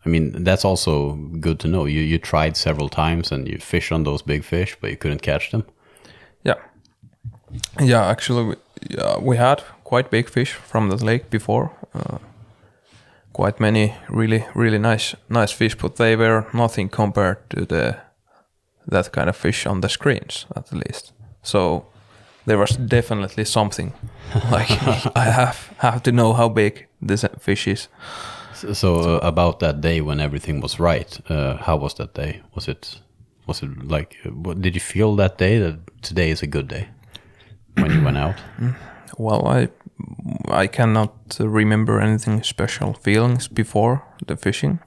I 0.05 0.09
mean, 0.09 0.43
that's 0.43 0.65
also 0.65 1.15
good 1.39 1.59
to 1.59 1.67
know. 1.67 1.85
You 1.85 2.01
you 2.01 2.17
tried 2.19 2.57
several 2.57 2.89
times 2.89 3.31
and 3.31 3.47
you 3.47 3.57
fished 3.57 3.91
on 3.91 4.03
those 4.03 4.21
big 4.21 4.43
fish, 4.43 4.77
but 4.81 4.89
you 4.89 4.97
couldn't 4.97 5.21
catch 5.21 5.51
them. 5.51 5.63
Yeah. 6.43 6.55
Yeah, 7.79 8.05
actually, 8.05 8.43
we, 8.43 8.55
yeah, 8.89 9.19
we 9.19 9.37
had 9.37 9.63
quite 9.83 10.09
big 10.09 10.29
fish 10.29 10.53
from 10.53 10.89
the 10.89 11.05
lake 11.05 11.29
before. 11.29 11.71
Uh, 11.93 12.17
quite 13.33 13.59
many 13.59 13.95
really 14.09 14.45
really 14.55 14.79
nice 14.79 15.15
nice 15.29 15.51
fish, 15.51 15.75
but 15.77 15.95
they 15.95 16.15
were 16.15 16.45
nothing 16.53 16.89
compared 16.89 17.37
to 17.49 17.65
the 17.65 17.95
that 18.87 19.11
kind 19.11 19.29
of 19.29 19.35
fish 19.35 19.65
on 19.65 19.81
the 19.81 19.89
screens 19.89 20.45
at 20.55 20.71
least. 20.71 21.13
So 21.41 21.85
there 22.45 22.57
was 22.57 22.77
definitely 22.77 23.45
something 23.45 23.93
like 24.51 24.71
I 25.15 25.23
have 25.31 25.57
have 25.77 26.01
to 26.03 26.11
know 26.11 26.33
how 26.33 26.49
big 26.49 26.87
this 27.07 27.25
fish 27.39 27.67
is. 27.67 27.87
So, 28.53 28.73
so 28.73 28.95
uh, 28.95 29.19
about 29.27 29.59
that 29.59 29.81
day 29.81 30.01
when 30.01 30.19
everything 30.19 30.61
was 30.61 30.79
right, 30.79 31.19
uh, 31.29 31.57
how 31.57 31.77
was 31.77 31.93
that 31.95 32.13
day? 32.13 32.41
Was 32.55 32.67
it 32.67 33.01
was 33.47 33.63
it 33.63 33.69
like? 33.91 34.15
uh, 34.25 34.29
What, 34.29 34.61
did 34.61 34.73
you 34.75 34.81
feel 34.81 35.15
that 35.15 35.37
day 35.37 35.59
that 35.59 35.75
today 36.01 36.31
is 36.31 36.43
a 36.43 36.47
good 36.47 36.67
day 36.67 36.87
when 37.77 37.91
you 37.91 38.03
went 38.03 38.17
out? 38.17 38.35
Well, 39.17 39.47
I 39.47 39.67
I 40.63 40.67
cannot 40.67 41.11
remember 41.39 41.99
anything 42.01 42.43
special 42.43 42.93
feelings 42.93 43.47
before 43.47 44.01
the 44.27 44.35
fishing. 44.35 44.79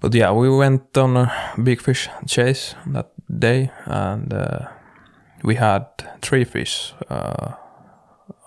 But 0.00 0.14
yeah, 0.14 0.32
we 0.32 0.48
went 0.48 0.96
on 0.96 1.16
a 1.16 1.30
big 1.62 1.82
fish 1.82 2.08
chase 2.26 2.74
that 2.94 3.10
day, 3.38 3.70
and 3.84 4.32
uh, 4.32 4.68
we 5.42 5.54
had 5.56 5.86
three 6.20 6.44
fish 6.44 6.92
uh, 7.10 7.52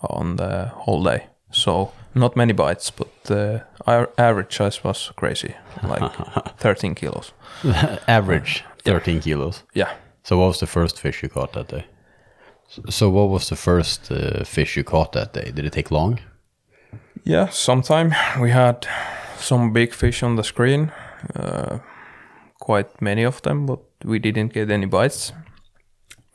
on 0.01 0.35
the 0.35 0.71
whole 0.85 1.03
day. 1.03 1.27
So 1.51 1.91
not 2.15 2.35
many 2.35 2.53
bites, 2.53 2.91
but 2.91 3.07
the 3.23 3.63
our 3.87 4.09
average 4.17 4.55
size 4.55 4.83
was 4.83 5.11
crazy, 5.15 5.55
like 5.83 6.11
13 6.57 6.95
kilos. 6.95 7.33
Average 8.07 8.63
thirteen 8.83 9.19
kilos. 9.21 9.63
Yeah, 9.75 9.89
So 10.23 10.37
what 10.37 10.47
was 10.47 10.59
the 10.59 10.67
first 10.67 10.99
fish 10.99 11.23
you 11.23 11.29
caught 11.29 11.53
that 11.53 11.67
day? 11.67 11.85
So, 12.67 12.81
so 12.89 13.09
what 13.09 13.29
was 13.29 13.47
the 13.49 13.55
first 13.55 14.11
uh, 14.11 14.43
fish 14.43 14.77
you 14.77 14.83
caught 14.83 15.11
that 15.11 15.33
day? 15.33 15.51
Did 15.51 15.65
it 15.65 15.73
take 15.73 15.91
long? 15.91 16.19
Yeah, 17.23 17.49
sometime 17.49 18.13
we 18.39 18.49
had 18.51 18.87
some 19.37 19.73
big 19.73 19.93
fish 19.93 20.23
on 20.23 20.35
the 20.37 20.43
screen, 20.43 20.91
uh, 21.35 21.79
quite 22.59 23.01
many 23.01 23.23
of 23.25 23.41
them, 23.41 23.65
but 23.65 23.79
we 24.03 24.19
didn't 24.19 24.53
get 24.53 24.71
any 24.71 24.87
bites. 24.87 25.33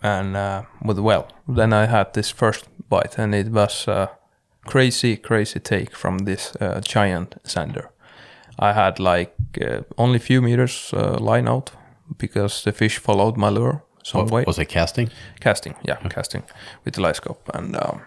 And 0.03 0.36
uh, 0.36 0.62
but 0.84 0.97
well, 0.99 1.26
then 1.49 1.72
I 1.72 1.86
had 1.86 2.12
this 2.12 2.30
first 2.30 2.64
bite, 2.88 3.18
and 3.18 3.34
it 3.34 3.49
was 3.49 3.88
a 3.88 4.11
crazy, 4.66 5.16
crazy 5.16 5.61
take 5.61 5.97
from 5.97 6.18
this 6.18 6.55
uh, 6.61 6.80
giant 6.80 7.34
sander. 7.44 7.90
I 8.59 8.72
had 8.72 8.99
like 9.01 9.32
uh, 9.61 9.80
only 9.97 10.18
few 10.18 10.42
meters 10.42 10.92
uh, 10.94 11.18
line 11.18 11.49
out 11.49 11.70
because 12.18 12.62
the 12.64 12.72
fish 12.72 12.99
followed 12.99 13.36
my 13.36 13.49
lure 13.51 13.82
some 14.03 14.20
What- 14.22 14.30
way. 14.32 14.44
Was 14.47 14.59
it 14.59 14.68
casting? 14.68 15.11
casting 15.40 15.74
yeah 15.88 15.97
casting 16.09 16.42
with 16.84 16.94
the 16.94 17.01
live 17.03 17.16
scope 17.16 17.51
and 17.55 17.76
um, 17.76 18.01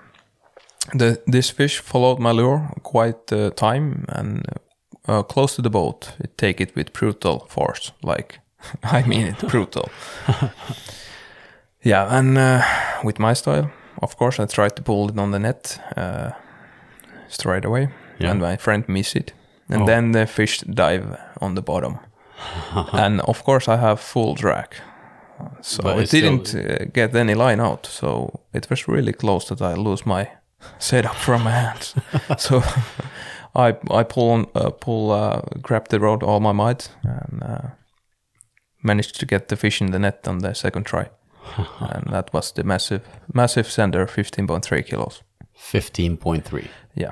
the 1.00 1.22
this 1.32 1.52
fish 1.52 1.80
followed 1.82 2.20
my 2.20 2.32
lure 2.32 2.70
quite 2.84 3.32
uh, 3.34 3.50
time 3.52 4.06
and 4.10 4.46
uh, 5.08 5.24
close 5.24 5.56
to 5.56 5.62
the 5.62 5.70
boat. 5.70 6.14
It 6.20 6.38
take 6.38 6.62
it 6.64 6.76
with 6.76 6.94
brutal 6.94 7.40
force 7.50 7.92
like 8.04 8.40
i 8.84 9.04
mean 9.08 9.28
it 9.28 9.48
brutal 9.50 9.90
yeah 11.84 12.18
and 12.18 12.38
uh, 12.38 12.62
with 13.04 13.20
my 13.20 13.34
style 13.34 13.70
of 14.02 14.16
course 14.18 14.40
i 14.40 14.46
tried 14.46 14.76
to 14.76 14.82
pull 14.84 15.10
it 15.10 15.18
on 15.20 15.32
the 15.32 15.40
net 15.40 15.80
uh, 15.98 16.32
straight 17.28 17.66
away 17.66 17.88
Yeah. 18.20 18.32
and 18.32 18.42
my 18.42 18.58
friend 18.58 18.84
missed 18.88 19.16
it 19.16 19.34
and 19.70 19.82
Oh. 19.82 19.86
then 19.86 20.12
the 20.12 20.26
fish 20.26 20.60
dive 20.62 21.18
on 21.42 21.56
the 21.56 21.62
bottom 21.62 21.98
and 22.94 23.22
of 23.22 23.44
course 23.44 23.68
i 23.72 23.78
have 23.78 23.98
full 24.00 24.36
drag 24.36 24.68
so 25.62 25.84
But 25.84 25.98
it 26.00 26.10
didn't 26.12 26.54
uh, 26.56 26.86
get 26.94 27.16
any 27.16 27.34
line 27.34 27.62
out. 27.62 27.86
So 27.86 28.42
it 28.54 28.70
was 28.70 28.88
really 28.90 29.14
close 29.14 29.46
that 29.56 29.62
I 29.62 29.74
lose 29.82 30.06
my 30.06 30.28
setup 30.80 31.16
from 31.16 31.44
my 31.44 31.52
hands. 31.52 31.96
so 32.38 32.62
I 33.56 33.70
I 34.00 34.04
pull 34.04 34.30
on 34.32 34.46
uh, 34.56 34.70
pull 34.86 35.12
uh, 35.12 35.40
grab 35.62 35.88
the 35.90 36.00
rod 36.00 36.24
all 36.24 36.40
my 36.42 36.52
might 36.52 36.90
and 37.04 37.42
uh, 37.44 37.68
managed 38.84 39.20
to 39.20 39.26
get 39.26 39.48
the 39.48 39.56
fish 39.56 39.82
in 39.82 39.92
the 39.92 40.00
net 40.00 40.28
on 40.28 40.40
the 40.40 40.54
second 40.54 40.86
try. 40.86 41.06
and 41.80 42.14
that 42.14 42.34
was 42.34 42.52
the 42.52 42.64
massive 42.64 43.02
massive 43.34 43.68
sander, 43.70 44.08
fifteen 44.08 44.48
point 44.48 44.66
three 44.66 44.84
kilos. 44.84 45.24
Fifteen 45.54 46.18
point 46.18 46.46
three. 46.46 46.68
Yeah, 46.96 47.12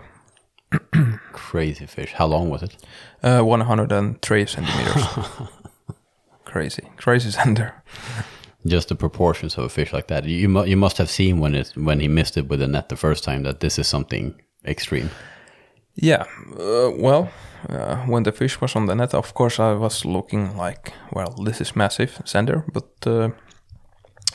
Crazy 1.33 1.85
fish. 1.85 2.13
How 2.13 2.27
long 2.27 2.49
was 2.49 2.63
it? 2.63 2.77
uh, 3.23 3.41
one 3.41 3.61
hundred 3.61 3.91
and 3.91 4.21
three 4.21 4.45
centimeters. 4.45 5.03
crazy, 6.45 6.83
crazy 6.97 7.31
sander. 7.31 7.73
Just 8.65 8.89
the 8.89 8.95
proportions 8.95 9.57
of 9.57 9.63
a 9.65 9.69
fish 9.69 9.93
like 9.93 10.07
that. 10.07 10.25
You 10.25 10.49
mu- 10.49 10.65
you 10.65 10.77
must 10.77 10.97
have 10.97 11.09
seen 11.09 11.39
when 11.39 11.55
it 11.55 11.73
when 11.75 11.99
he 11.99 12.07
missed 12.07 12.37
it 12.37 12.49
with 12.49 12.59
the 12.59 12.67
net 12.67 12.89
the 12.89 12.95
first 12.95 13.23
time 13.23 13.43
that 13.43 13.59
this 13.59 13.79
is 13.79 13.87
something 13.87 14.33
extreme. 14.65 15.09
Yeah, 15.95 16.25
uh, 16.59 16.91
well, 16.99 17.29
uh, 17.69 17.95
when 18.07 18.23
the 18.23 18.31
fish 18.31 18.61
was 18.61 18.75
on 18.75 18.85
the 18.85 18.93
net, 18.95 19.13
of 19.13 19.33
course, 19.33 19.59
I 19.59 19.73
was 19.73 20.05
looking 20.05 20.55
like, 20.57 20.93
well, 21.11 21.33
this 21.45 21.59
is 21.61 21.75
massive 21.75 22.21
sander, 22.23 22.63
but 22.71 23.07
uh, 23.07 23.29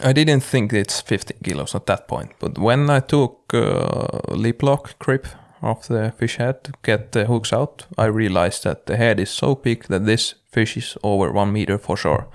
I 0.01 0.12
didn't 0.12 0.40
think 0.40 0.72
it's 0.72 1.01
15 1.01 1.38
kilos 1.45 1.74
at 1.74 1.86
that 1.86 2.09
point. 2.09 2.32
But 2.38 2.59
when 2.59 2.90
I 2.90 3.01
took 3.01 3.53
uh, 3.55 4.20
lip 4.28 4.62
lock 4.62 4.99
grip 4.99 5.26
of 5.61 5.86
the 5.86 6.12
fish 6.16 6.36
head 6.36 6.64
to 6.64 6.72
get 6.82 7.12
the 7.12 7.26
hooks 7.26 7.53
out, 7.53 7.86
I 7.99 8.07
realized 8.07 8.64
that 8.64 8.86
the 8.86 8.97
head 8.97 9.20
is 9.20 9.30
so 9.30 9.55
big 9.55 9.84
that 9.84 10.07
this 10.07 10.34
fish 10.51 10.76
is 10.76 10.97
over 11.03 11.30
one 11.32 11.53
meter 11.53 11.78
for 11.78 11.97
sure. 11.97 12.26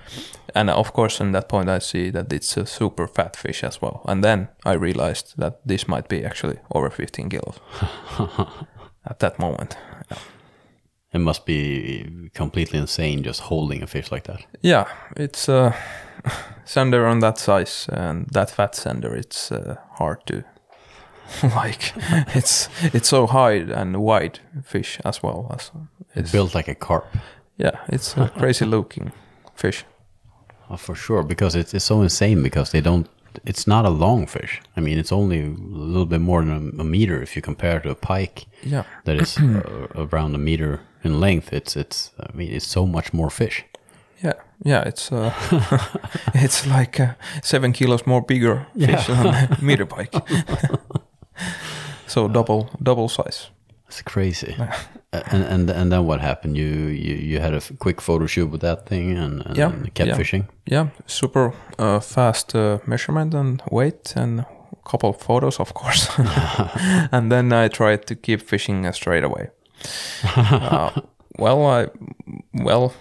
And 0.55 0.69
of 0.69 0.93
course, 0.93 1.19
in 1.19 1.33
that 1.33 1.49
point, 1.49 1.69
I 1.69 1.79
see 1.79 2.09
that 2.11 2.31
it's 2.33 2.57
a 2.57 2.65
super 2.65 3.07
fat 3.07 3.35
fish 3.35 3.63
as 3.63 3.81
well. 3.81 4.01
And 4.05 4.23
then 4.23 4.47
I 4.65 4.73
realized 4.73 5.33
that 5.37 5.59
this 5.65 5.87
might 5.87 6.07
be 6.07 6.25
actually 6.25 6.57
over 6.73 6.89
15 6.89 7.29
kilos 7.29 7.59
at 9.05 9.19
that 9.19 9.39
moment. 9.39 9.77
It 11.13 11.19
must 11.19 11.45
be 11.45 12.29
completely 12.33 12.79
insane 12.79 13.23
just 13.23 13.41
holding 13.41 13.83
a 13.83 13.87
fish 13.87 14.11
like 14.11 14.23
that. 14.25 14.45
Yeah, 14.61 14.87
it's 15.15 15.47
a 15.47 15.75
sander 16.65 17.05
on 17.07 17.19
that 17.19 17.37
size 17.37 17.87
and 17.91 18.27
that 18.31 18.49
fat 18.51 18.75
sander. 18.75 19.15
It's 19.15 19.51
uh, 19.51 19.75
hard 19.97 20.25
to 20.27 20.43
like. 21.43 21.93
it's 22.35 22.69
it's 22.93 23.09
so 23.09 23.27
high 23.27 23.55
and 23.81 23.97
wide 23.97 24.39
fish 24.63 24.99
as 25.05 25.21
well 25.23 25.47
as 25.53 25.71
it's 26.15 26.31
Built 26.31 26.55
like 26.55 26.67
a 26.67 26.75
carp. 26.75 27.05
yeah. 27.57 27.79
It's 27.89 28.17
a 28.17 28.29
crazy 28.37 28.65
looking 28.75 29.11
fish. 29.55 29.85
Oh, 30.69 30.77
for 30.77 30.95
sure, 30.95 31.23
because 31.23 31.55
it's, 31.55 31.73
it's 31.73 31.85
so 31.85 32.01
insane 32.01 32.43
because 32.43 32.71
they 32.71 32.81
don't. 32.81 33.07
It's 33.45 33.67
not 33.67 33.85
a 33.85 33.89
long 33.89 34.25
fish. 34.27 34.61
I 34.75 34.81
mean, 34.81 34.97
it's 34.97 35.11
only 35.11 35.41
a 35.43 35.49
little 35.89 36.05
bit 36.07 36.19
more 36.21 36.43
than 36.43 36.73
a, 36.79 36.81
a 36.81 36.83
meter 36.83 37.21
if 37.21 37.35
you 37.35 37.41
compare 37.41 37.79
to 37.81 37.89
a 37.91 37.95
pike 37.95 38.47
Yeah, 38.63 38.83
that 39.05 39.21
is 39.21 39.37
uh, 39.37 39.87
around 39.95 40.35
a 40.35 40.37
meter 40.39 40.79
in 41.03 41.19
length. 41.19 41.53
It's 41.53 41.75
it's. 41.77 42.11
I 42.19 42.35
mean, 42.35 42.51
it's 42.51 42.67
so 42.67 42.85
much 42.85 43.13
more 43.13 43.29
fish. 43.29 43.63
Yeah, 44.23 44.33
yeah. 44.65 44.83
It's 44.87 45.11
uh, 45.11 45.31
it's 46.33 46.65
like 46.67 46.99
uh, 46.99 47.13
seven 47.43 47.73
kilos 47.73 48.05
more 48.05 48.21
bigger 48.21 48.65
fish 48.77 49.07
than 49.07 49.25
a 49.27 49.57
meter 49.61 49.85
pike. 49.85 50.13
so 52.07 52.27
double 52.27 52.69
double 52.83 53.09
size. 53.09 53.49
It's 53.87 54.01
crazy. 54.01 54.55
And 55.13 55.43
and 55.43 55.69
and 55.69 55.91
then 55.91 56.05
what 56.05 56.19
happened? 56.21 56.57
You 56.57 56.65
you, 56.89 57.15
you 57.15 57.39
had 57.39 57.53
a 57.53 57.61
quick 57.79 58.01
photo 58.01 58.27
shoot 58.27 58.51
with 58.51 58.61
that 58.61 58.85
thing 58.85 59.17
and, 59.17 59.41
and 59.45 59.57
Yeah, 59.57 59.71
kept 59.93 60.07
yeah. 60.09 60.17
fishing. 60.17 60.47
yeah, 60.71 60.87
super 61.05 61.53
uh, 61.79 61.99
fast 62.01 62.55
uh, 62.55 62.79
measurement 62.85 63.33
and 63.33 63.61
weight 63.71 64.13
and 64.17 64.39
a 64.41 64.45
couple 64.89 65.09
of 65.09 65.17
photos, 65.21 65.59
of 65.59 65.73
course. 65.73 66.09
and 67.11 67.31
then 67.31 67.53
I 67.53 67.69
tried 67.69 68.05
to 68.07 68.15
keep 68.15 68.41
fishing 68.41 68.91
straight 68.93 69.23
away. 69.23 69.49
uh, 70.35 70.91
well, 71.39 71.65
I 71.65 71.87
well 72.53 72.91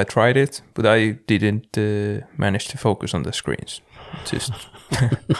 I 0.00 0.04
tried 0.04 0.36
it, 0.36 0.62
but 0.74 0.86
I 0.86 1.18
didn't 1.26 1.76
uh, 1.76 2.24
manage 2.36 2.68
to 2.68 2.78
focus 2.78 3.14
on 3.14 3.22
the 3.24 3.32
screens. 3.32 3.80
Just 4.24 4.52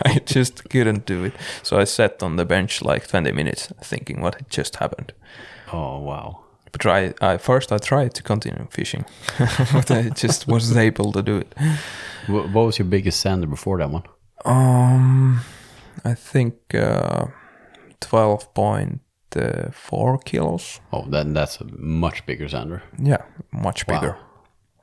I 0.04 0.18
just 0.34 0.68
couldn't 0.68 1.06
do 1.06 1.24
it. 1.24 1.34
So 1.62 1.78
I 1.78 1.84
sat 1.84 2.22
on 2.22 2.36
the 2.36 2.44
bench 2.44 2.82
like 2.82 3.06
20 3.06 3.32
minutes, 3.32 3.72
thinking 3.84 4.20
what 4.20 4.34
had 4.34 4.50
just 4.50 4.76
happened. 4.76 5.12
Oh 5.72 6.00
wow. 6.00 6.44
But 6.72 6.80
try, 6.80 7.14
I 7.20 7.38
first 7.38 7.72
I 7.72 7.78
tried 7.78 8.14
to 8.14 8.22
continue 8.22 8.66
fishing, 8.70 9.04
but 9.72 9.90
I 9.90 10.10
just 10.10 10.48
wasn't 10.48 10.78
able 10.80 11.12
to 11.12 11.22
do 11.22 11.36
it. 11.38 11.54
Wh- 12.26 12.52
what 12.54 12.66
was 12.66 12.78
your 12.78 12.88
biggest 12.88 13.20
sander 13.20 13.46
before 13.46 13.78
that 13.78 13.90
one? 13.90 14.02
Um, 14.44 15.40
I 16.04 16.14
think 16.14 16.74
uh, 16.74 17.26
twelve 18.00 18.48
uh, 19.36 19.70
four 19.72 20.18
kilos. 20.18 20.80
Oh, 20.92 21.04
then 21.08 21.32
that's 21.32 21.60
a 21.60 21.64
much 21.78 22.26
bigger 22.26 22.48
sander. 22.48 22.82
Yeah, 22.98 23.22
much 23.50 23.86
bigger. 23.86 24.18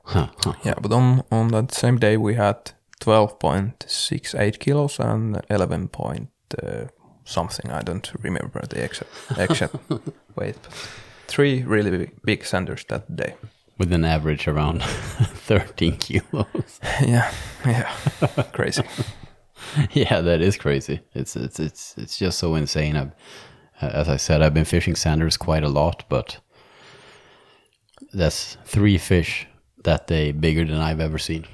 Huh, 0.06 0.28
huh. 0.44 0.52
Yeah, 0.64 0.74
but 0.80 0.92
on 0.92 1.22
on 1.30 1.48
that 1.48 1.72
same 1.72 1.98
day 1.98 2.16
we 2.16 2.34
had 2.34 2.72
twelve 3.00 3.38
point 3.38 3.84
six 3.88 4.34
eight 4.34 4.60
kilos 4.60 5.00
and 5.00 5.40
eleven 5.50 5.88
point 5.88 6.28
uh, 6.62 6.86
something. 7.24 7.70
I 7.72 7.82
don't 7.82 8.12
remember 8.22 8.64
the 8.66 8.84
exact 8.84 9.10
exact 9.36 9.74
weight. 10.36 10.56
But 10.62 10.72
three 11.26 11.64
really 11.64 11.90
big, 11.90 12.22
big 12.24 12.44
sanders 12.44 12.84
that 12.88 13.16
day. 13.16 13.34
With 13.78 13.92
an 13.92 14.04
average 14.04 14.48
around 14.48 14.82
13 15.48 15.96
kilos. 15.98 16.80
yeah, 17.02 17.30
yeah, 17.66 17.92
crazy. 18.52 18.82
yeah, 19.90 20.20
that 20.22 20.40
is 20.40 20.56
crazy. 20.56 21.00
It's 21.14 21.36
it's 21.36 21.58
it's 21.60 21.94
it's 21.98 22.16
just 22.16 22.38
so 22.38 22.54
insane. 22.54 22.96
I've, 22.96 23.12
as 23.80 24.08
I 24.08 24.16
said, 24.16 24.40
I've 24.40 24.54
been 24.54 24.64
fishing 24.64 24.94
sanders 24.94 25.36
quite 25.36 25.64
a 25.64 25.68
lot, 25.68 26.04
but 26.08 26.38
that's 28.12 28.56
three 28.64 28.98
fish 28.98 29.46
that 29.86 30.06
day 30.06 30.32
bigger 30.32 30.64
than 30.64 30.78
I've 30.80 31.00
ever 31.00 31.18
seen. 31.18 31.46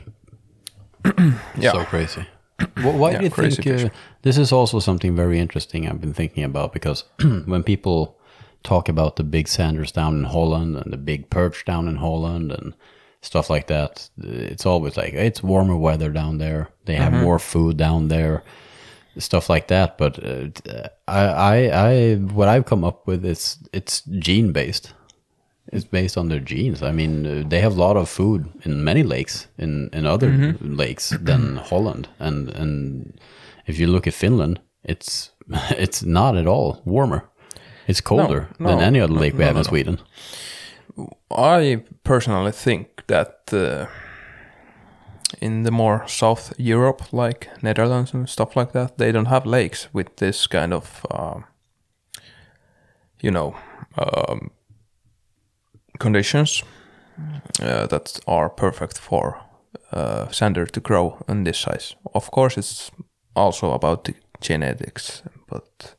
Yeah. 1.59 1.72
So 1.72 1.85
crazy. 1.85 2.26
Wh- 2.76 2.97
Why 3.01 3.11
Yeah, 3.12 3.18
do 3.18 3.24
you 3.24 3.30
think 3.51 3.66
uh, 3.66 3.89
this 4.22 4.39
is 4.39 4.53
also 4.53 4.78
something 4.80 5.16
very 5.16 5.39
interesting 5.39 5.89
I've 5.89 6.01
been 6.01 6.14
thinking 6.14 6.45
about 6.45 6.72
because 6.72 7.05
when 7.47 7.62
people 7.62 8.18
talk 8.62 8.89
about 8.89 9.16
the 9.16 9.24
big 9.24 9.49
sanders 9.49 9.93
down 9.93 10.16
in 10.18 10.24
Holland 10.24 10.76
and 10.76 10.93
the 10.93 10.97
big 10.97 11.28
perch 11.30 11.64
down 11.64 11.89
in 11.89 11.97
Holland 11.97 12.53
and 12.53 12.74
stuff 13.20 13.51
like 13.51 13.66
that, 13.66 14.09
it's 14.18 14.66
always 14.66 14.97
like 14.97 15.14
it's 15.14 15.43
warmer 15.43 15.76
weather 15.76 16.11
down 16.11 16.39
there. 16.39 16.68
They 16.85 16.95
have 16.97 17.12
Mm-hmm. 17.12 17.22
more 17.24 17.39
food 17.39 17.76
down 17.76 18.09
there, 18.09 18.43
stuff 19.18 19.51
like 19.51 19.66
that. 19.68 19.99
But 19.99 20.18
uh, 20.24 20.89
I, 21.09 21.20
I, 21.26 21.57
I, 21.91 22.14
what 22.16 22.49
I've 22.49 22.64
come 22.66 22.85
up 22.85 23.07
with 23.07 23.24
is 23.24 23.59
it's 23.72 24.03
gene 24.18 24.53
based. 24.53 24.95
It's 25.73 25.85
based 25.91 26.16
on 26.18 26.29
their 26.29 26.41
genes. 26.41 26.83
I 26.83 26.93
mean, 26.93 27.27
uh, 27.27 27.49
they 27.49 27.61
have 27.61 27.77
a 27.77 27.81
lot 27.81 27.97
of 27.97 28.09
food 28.09 28.45
in 28.64 28.85
many 28.85 29.03
lakes, 29.03 29.49
in 29.59 29.89
in 29.93 30.07
other 30.07 30.29
Mm-hmm. 30.31 30.77
lakes 30.81 31.11
than 31.25 31.57
Holland, 31.70 32.09
and 32.18 32.49
and 32.51 33.12
if 33.66 33.79
you 33.79 33.87
look 33.93 34.07
at 34.07 34.14
Finland, 34.14 34.61
it's 34.85 35.33
it's 35.79 36.03
not 36.05 36.37
at 36.37 36.47
all 36.47 36.83
warmer. 36.85 37.20
It's 37.87 38.03
colder 38.03 38.49
than 38.59 38.79
no, 38.79 38.87
any 38.87 39.01
other 39.01 39.14
no, 39.14 39.20
lake 39.20 39.33
we 39.39 39.39
no, 39.41 39.47
have 39.47 39.55
no, 39.57 39.61
in 39.61 39.64
no. 39.64 39.68
Sweden. 39.70 39.99
I 41.31 41.83
personally 42.03 42.53
think 42.53 42.87
that 43.07 43.53
uh, 43.53 43.87
in 45.41 45.62
the 45.64 45.70
more 45.70 46.05
South 46.07 46.53
Europe, 46.59 47.03
like 47.12 47.49
Netherlands 47.62 48.14
and 48.14 48.29
stuff 48.29 48.57
like 48.57 48.73
that, 48.73 48.99
they 48.99 49.12
don't 49.12 49.29
have 49.29 49.47
lakes 49.47 49.89
with 49.95 50.16
this 50.16 50.47
kind 50.47 50.73
of, 50.73 51.07
um, 51.11 51.45
you 53.23 53.31
know, 53.31 53.55
um, 53.99 54.51
conditions 56.03 56.64
uh, 57.62 57.86
that 57.86 58.20
are 58.26 58.48
perfect 58.48 58.98
for 58.98 59.36
uh, 59.92 60.28
sander 60.30 60.66
to 60.66 60.80
grow 60.80 61.16
in 61.28 61.44
this 61.44 61.59
size. 61.59 61.96
Of 62.14 62.30
course, 62.30 62.59
it's 62.59 62.90
also 63.34 63.72
about 63.72 64.05
the 64.05 64.14
genetics, 64.40 65.22
but 65.48 65.96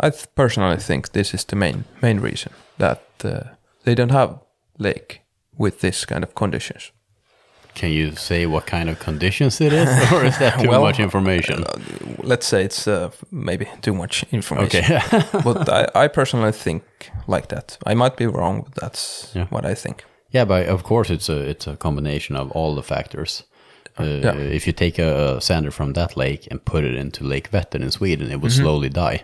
I 0.00 0.10
th- 0.10 0.26
personally 0.34 0.78
think 0.78 1.12
this 1.12 1.34
is 1.34 1.44
the 1.44 1.56
main 1.56 1.84
main 2.02 2.20
reason 2.20 2.52
that 2.78 3.02
uh, 3.24 3.40
they 3.84 3.94
don't 3.94 4.12
have 4.12 4.38
lake 4.78 5.20
with 5.58 5.80
this 5.80 6.06
kind 6.06 6.24
of 6.24 6.34
conditions. 6.34 6.92
Can 7.78 7.90
you 7.90 8.16
say 8.16 8.46
what 8.46 8.66
kind 8.66 8.88
of 8.90 8.98
conditions 8.98 9.60
it 9.60 9.72
is, 9.72 9.88
or 10.12 10.24
is 10.24 10.36
that 10.38 10.58
too 10.60 10.68
Well, 10.68 10.82
much 10.82 10.98
information? 11.00 11.64
Uh, 11.64 11.78
let's 12.22 12.46
say 12.46 12.64
it's 12.64 12.86
uh, 12.88 13.10
maybe 13.30 13.66
too 13.80 13.94
much 13.94 14.24
information. 14.32 14.84
okay. 14.84 15.22
but 15.44 15.68
I, 15.68 16.04
I 16.04 16.08
personally 16.08 16.52
think 16.52 16.82
like 17.28 17.46
that. 17.48 17.78
I 17.90 17.94
might 17.94 18.16
be 18.16 18.26
wrong, 18.26 18.62
but 18.64 18.74
that's 18.82 19.30
Yeah. 19.34 19.46
what 19.50 19.64
I 19.64 19.74
think. 19.74 20.04
Yeah, 20.34 20.46
but 20.46 20.66
of 20.68 20.82
course 20.82 21.14
it's 21.14 21.28
a 21.28 21.50
it's 21.50 21.66
a 21.68 21.76
combination 21.76 22.36
of 22.36 22.50
all 22.50 22.74
the 22.74 22.82
factors. 22.82 23.44
Uh, 24.00 24.04
Yeah. 24.04 24.34
If 24.56 24.66
you 24.66 24.72
take 24.74 24.98
a 25.02 25.40
sander 25.40 25.70
from 25.70 25.92
that 25.92 26.16
lake 26.16 26.48
and 26.50 26.60
put 26.64 26.84
it 26.84 26.94
into 26.94 27.24
Lake 27.24 27.50
Vättern 27.50 27.82
in 27.82 27.90
Sweden, 27.90 28.30
it 28.30 28.40
would 28.40 28.52
slowly 28.52 28.88
die. 28.88 29.20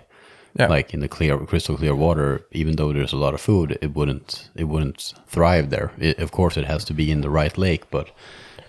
Yeah. 0.60 0.68
Like 0.76 0.94
in 0.94 1.00
the 1.00 1.08
clear, 1.08 1.38
crystal 1.46 1.76
clear 1.76 1.94
water, 1.96 2.40
even 2.52 2.76
though 2.76 2.92
there's 2.92 3.12
a 3.14 3.18
lot 3.24 3.34
of 3.34 3.40
food, 3.40 3.76
it 3.82 3.90
wouldn't 3.94 4.50
it 4.56 4.64
wouldn't 4.64 5.14
thrive 5.26 5.68
there. 5.68 5.90
It, 5.98 6.18
of 6.22 6.30
course, 6.30 6.60
it 6.60 6.66
has 6.66 6.84
to 6.84 6.94
be 6.94 7.02
in 7.10 7.20
the 7.22 7.28
right 7.30 7.58
lake, 7.58 7.84
but 7.90 8.06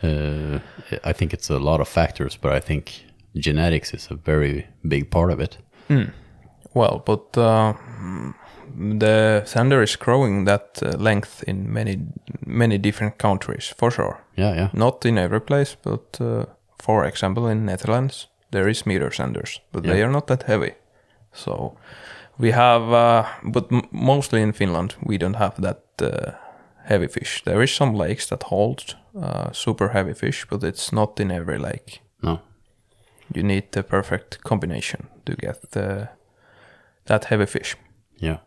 uh, 0.05 0.59
I 1.09 1.13
think 1.13 1.33
it's 1.33 1.49
a 1.49 1.59
lot 1.59 1.81
of 1.81 1.87
factors. 1.87 2.37
But 2.41 2.51
I 2.51 2.59
think 2.59 3.05
genetics 3.35 3.93
is 3.93 4.07
a 4.11 4.15
very 4.15 4.67
big 4.87 5.09
part 5.09 5.31
of 5.31 5.39
it. 5.39 5.57
Well, 6.73 7.01
but 7.05 7.37
uh, 7.37 7.73
the 8.99 9.43
sander 9.45 9.81
is 9.83 9.95
growing 9.95 10.45
that 10.45 10.79
uh, 10.83 10.97
length 10.97 11.43
in 11.47 11.71
many 11.73 11.97
many 12.45 12.77
different 12.77 13.17
countries 13.17 13.73
for 13.77 13.91
sure. 13.91 14.17
Yeah, 14.37 14.55
yeah, 14.55 14.69
Not 14.73 15.05
in 15.05 15.17
every 15.17 15.39
place, 15.41 15.77
but 15.83 16.19
uh, 16.21 16.45
for 16.83 17.05
example, 17.05 17.47
in 17.51 17.65
Netherlands 17.65 18.27
there 18.51 18.69
is 18.69 18.85
meter 18.85 19.11
sanders, 19.11 19.61
but 19.71 19.83
they 19.83 20.03
are 20.03 20.11
not 20.11 20.27
that 20.27 20.43
heavy. 20.43 20.71
So 21.33 21.77
we 22.37 22.51
have, 22.51 22.81
uh, 22.93 23.25
but 23.43 23.71
m- 23.71 23.81
mostly 23.91 24.41
in 24.41 24.53
Finland 24.53 24.95
we 25.05 25.17
don't 25.17 25.35
have 25.37 25.61
that 25.61 25.81
uh, 26.01 26.31
heavy 26.89 27.07
fish. 27.07 27.43
There 27.45 27.63
is 27.63 27.75
some 27.75 27.93
lakes 27.97 28.27
that 28.27 28.43
hold 28.43 28.95
uh, 29.15 29.51
super 29.51 29.89
heavy 29.89 30.13
fish, 30.13 30.45
but 30.49 30.63
it's 30.63 30.91
not 30.91 31.19
in 31.19 31.31
every 31.31 31.57
lake. 31.57 32.01
no, 32.23 32.39
You 33.35 33.43
need 33.43 33.71
the 33.71 33.83
perfect 33.83 34.43
combination 34.43 35.07
to 35.25 35.35
get 35.35 35.71
the, 35.71 36.09
that 37.05 37.25
heavy 37.25 37.45
fish. 37.45 37.75
yeah. 38.23 38.37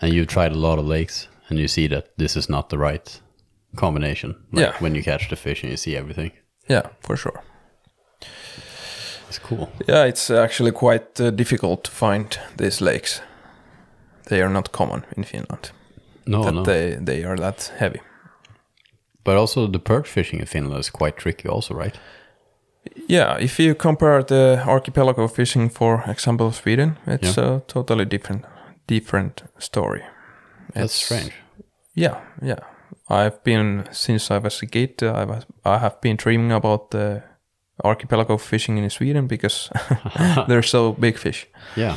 And 0.00 0.12
you've 0.12 0.26
tried 0.26 0.52
a 0.52 0.58
lot 0.58 0.78
of 0.78 0.86
lakes, 0.86 1.28
and 1.48 1.58
you 1.58 1.68
see 1.68 1.88
that 1.88 2.06
this 2.18 2.36
is 2.36 2.48
not 2.48 2.68
the 2.68 2.78
right 2.78 3.20
combination. 3.76 4.34
Like 4.52 4.66
Yeah. 4.66 4.74
When 4.80 4.94
you 4.96 5.02
catch 5.04 5.28
the 5.28 5.36
fish 5.36 5.62
and 5.62 5.70
you 5.70 5.76
see 5.76 5.96
everything. 5.96 6.32
Yeah, 6.70 6.88
for 7.00 7.16
sure. 7.16 7.42
It's 9.28 9.38
cool. 9.38 9.68
Yeah, 9.88 10.04
it's 10.08 10.30
actually 10.30 10.72
quite 10.72 11.20
uh, 11.20 11.30
difficult 11.30 11.84
to 11.84 11.90
find 11.90 12.38
these 12.58 12.84
lakes. 12.84 13.22
They 14.28 14.42
are 14.42 14.50
not 14.52 14.72
common 14.72 15.04
in 15.16 15.24
Finland. 15.24 15.70
No, 16.26 16.42
that 16.44 16.54
no. 16.54 16.62
they 16.64 16.98
they 17.04 17.24
are 17.24 17.36
that 17.36 17.72
heavy. 17.78 18.00
But 19.24 19.36
also 19.36 19.66
the 19.68 19.78
perch 19.78 20.08
fishing 20.08 20.40
in 20.40 20.46
Finland 20.46 20.80
is 20.80 20.90
quite 20.90 21.16
tricky, 21.16 21.48
also, 21.48 21.74
right? 21.74 21.98
Yeah, 23.08 23.36
if 23.40 23.58
you 23.60 23.74
compare 23.74 24.22
the 24.24 24.62
archipelago 24.66 25.28
fishing, 25.28 25.70
for 25.70 26.02
example, 26.08 26.50
Sweden, 26.52 26.96
it's 27.06 27.38
a 27.38 27.62
totally 27.66 28.04
different 28.04 28.44
different 28.88 29.42
story. 29.58 30.02
That's 30.74 30.84
It's- 30.84 31.04
strange. 31.04 31.32
Yeah, 31.94 32.16
yeah. 32.42 32.58
I've 33.08 33.42
been 33.44 33.84
since 33.92 34.30
I 34.34 34.38
was 34.38 34.62
a 34.62 34.66
kid. 34.66 35.02
I 35.02 35.24
was 35.24 35.44
I 35.64 35.78
have 35.78 36.00
been 36.00 36.16
dreaming 36.16 36.52
about 36.52 36.90
the 36.90 37.22
archipelago 37.84 38.38
fishing 38.38 38.78
in 38.78 38.90
Sweden 38.90 39.26
because 39.28 39.70
they're 40.48 40.62
so 40.62 40.92
big 40.92 41.18
fish. 41.18 41.46
Yeah. 41.76 41.96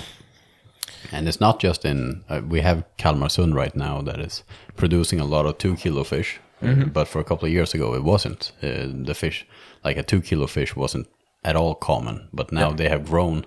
And 1.11 1.28
it's 1.28 1.39
not 1.39 1.63
just 1.63 1.86
in, 1.86 2.23
uh, 2.30 2.41
we 2.49 2.61
have 2.61 2.84
Kalmarsund 2.97 3.53
right 3.55 3.76
now 3.76 4.01
that 4.01 4.19
is 4.19 4.43
producing 4.76 5.19
a 5.21 5.26
lot 5.26 5.45
of 5.45 5.57
two 5.57 5.76
kilo 5.76 6.03
fish. 6.03 6.39
Uh, 6.66 6.86
but 6.86 7.07
for 7.07 7.20
a 7.20 7.24
couple 7.24 7.45
of 7.45 7.51
years 7.51 7.74
ago, 7.74 7.93
it 7.95 8.03
wasn't. 8.03 8.51
Uh, 8.61 8.88
the 9.05 9.13
fish, 9.13 9.45
like 9.84 9.97
a 9.97 10.03
two 10.03 10.22
kilo 10.22 10.47
fish, 10.47 10.76
wasn't 10.76 11.07
at 11.43 11.55
all 11.55 11.76
common. 11.76 12.28
But 12.34 12.51
now 12.51 12.72
they 12.72 12.89
have 12.89 13.05
grown 13.05 13.45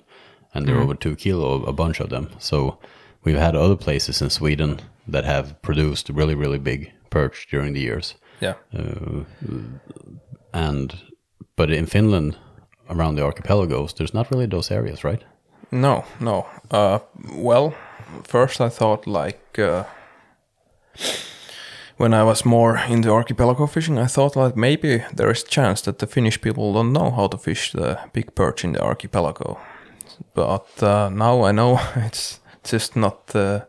and 0.55 0.67
they're 0.67 0.81
over 0.81 0.95
two 0.95 1.17
kilo, 1.17 1.63
a 1.65 1.73
bunch 1.73 2.01
of 2.01 2.09
them. 2.09 2.31
So 2.39 2.79
we've 3.25 3.39
had 3.39 3.55
other 3.55 3.77
places 3.77 4.23
in 4.23 4.31
Sweden 4.31 4.81
that 5.07 5.25
have 5.25 5.61
produced 5.63 6.09
really, 6.09 6.35
really 6.35 6.59
big 6.59 6.93
perch 7.11 7.49
during 7.51 7.75
the 7.75 7.81
years. 7.81 8.15
Yeah, 8.41 8.55
And, 10.53 10.95
but 11.57 11.71
in 11.71 11.87
Finland, 11.87 12.37
around 12.89 13.17
the 13.17 13.25
archipelagos, 13.25 13.95
there's 13.95 14.15
not 14.15 14.31
really 14.31 14.47
those 14.47 14.71
areas, 14.71 15.05
right? 15.05 15.23
No, 15.71 16.05
no. 16.21 16.47
Uh, 16.71 16.99
well, 17.35 17.75
first 18.25 18.61
I 18.61 18.69
thought 18.69 19.07
like 19.07 19.59
uh, 19.59 19.85
when 21.99 22.15
I 22.15 22.23
was 22.25 22.45
more 22.45 22.79
into 22.89 23.11
archipelago 23.11 23.67
fishing, 23.67 23.99
I 23.99 24.07
thought 24.07 24.37
like 24.37 24.57
maybe 24.57 25.05
there 25.15 25.31
is 25.31 25.43
a 25.43 25.47
chance 25.47 25.83
that 25.83 25.99
the 25.99 26.07
Finnish 26.07 26.41
people 26.41 26.73
don't 26.73 26.93
know 26.93 27.11
how 27.11 27.27
to 27.29 27.39
fish 27.39 27.73
the 27.73 27.99
big 28.13 28.35
perch 28.35 28.65
in 28.65 28.73
the 28.73 28.83
archipelago. 28.83 29.59
But 30.35 30.83
uh, 30.83 31.11
now 31.11 31.43
I 31.43 31.53
know 31.53 31.81
it's 31.97 32.41
just 32.63 32.97
not 32.97 33.35
uh, 33.35 33.61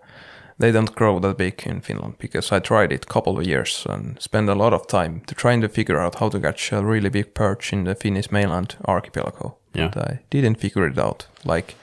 they 0.60 0.72
don't 0.72 0.96
grow 0.96 1.20
that 1.20 1.38
big 1.38 1.64
in 1.66 1.82
Finland 1.82 2.18
because 2.20 2.52
I 2.52 2.60
tried 2.60 2.92
it 2.92 3.06
a 3.06 3.14
couple 3.14 3.40
of 3.40 3.48
years 3.48 3.86
and 3.90 4.22
spent 4.22 4.50
a 4.50 4.56
lot 4.56 4.74
of 4.74 4.88
time 4.88 5.22
to 5.26 5.36
trying 5.36 5.62
to 5.62 5.70
figure 5.70 6.00
out 6.00 6.20
how 6.20 6.30
to 6.30 6.40
catch 6.40 6.72
a 6.72 6.84
really 6.84 7.10
big 7.10 7.34
perch 7.34 7.74
in 7.74 7.86
the 7.86 7.96
Finnish 7.96 8.32
mainland 8.32 8.76
archipelago. 8.86 9.56
Yeah. 9.74 9.90
But 9.94 10.08
I 10.08 10.20
didn't 10.30 10.60
figure 10.60 10.86
it 10.86 10.98
out. 10.98 11.28
Like 11.46 11.76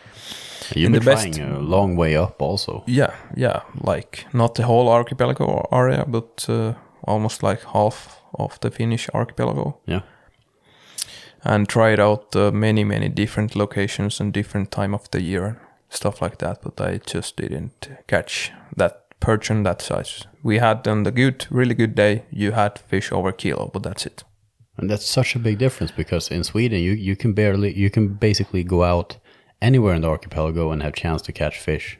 You've 0.74 0.92
been 0.92 1.00
the 1.00 1.10
best- 1.10 1.32
trying 1.36 1.52
a 1.52 1.58
long 1.60 1.96
way 1.96 2.16
up 2.16 2.42
also. 2.42 2.82
yeah, 2.86 3.14
yeah, 3.36 3.60
like 3.86 4.26
not 4.32 4.54
the 4.54 4.62
whole 4.64 4.88
archipelago 4.88 5.68
area, 5.72 6.04
but 6.08 6.46
uh, 6.48 6.72
almost 7.06 7.42
like 7.42 7.62
half 7.72 8.20
of 8.38 8.58
the 8.60 8.70
Finnish 8.70 9.08
archipelago. 9.14 9.78
Yeah. 9.86 10.00
and 11.44 11.68
tried 11.68 12.00
out 12.00 12.34
uh, 12.36 12.50
many 12.50 12.84
many 12.84 13.08
different 13.08 13.54
locations 13.54 14.20
and 14.20 14.32
different 14.32 14.70
time 14.70 14.94
of 14.94 15.08
the 15.10 15.20
year 15.22 15.56
stuff 15.88 16.20
like 16.22 16.38
that 16.38 16.58
but 16.62 16.80
i 16.80 16.98
just 17.14 17.36
didn't 17.36 17.88
catch 18.08 18.52
that 18.76 18.94
perch 19.20 19.50
on 19.50 19.62
that 19.62 19.80
size 19.82 20.26
we 20.42 20.58
had 20.58 20.88
on 20.88 21.04
the 21.04 21.12
good 21.12 21.46
really 21.50 21.74
good 21.74 21.94
day 21.94 22.22
you 22.30 22.52
had 22.52 22.78
fish 22.78 23.12
over 23.12 23.32
kilo 23.32 23.70
but 23.72 23.82
that's 23.82 24.06
it 24.06 24.24
And 24.78 24.90
that's 24.90 25.06
such 25.08 25.36
a 25.36 25.38
big 25.38 25.58
difference 25.58 25.94
because 25.96 26.34
in 26.34 26.44
Sweden 26.44 26.80
you, 26.80 26.92
you 26.92 27.16
can 27.16 27.32
barely 27.34 27.72
you 27.72 27.90
can 27.90 28.08
basically 28.20 28.64
go 28.64 28.82
out 28.82 29.18
anywhere 29.62 29.94
in 29.94 30.02
the 30.02 30.08
archipelago 30.08 30.70
and 30.72 30.82
have 30.82 30.92
chance 30.94 31.22
to 31.22 31.32
catch 31.32 31.58
fish 31.58 31.98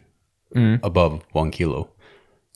above 0.82 1.22
one 1.32 1.50
kilo. 1.50 1.88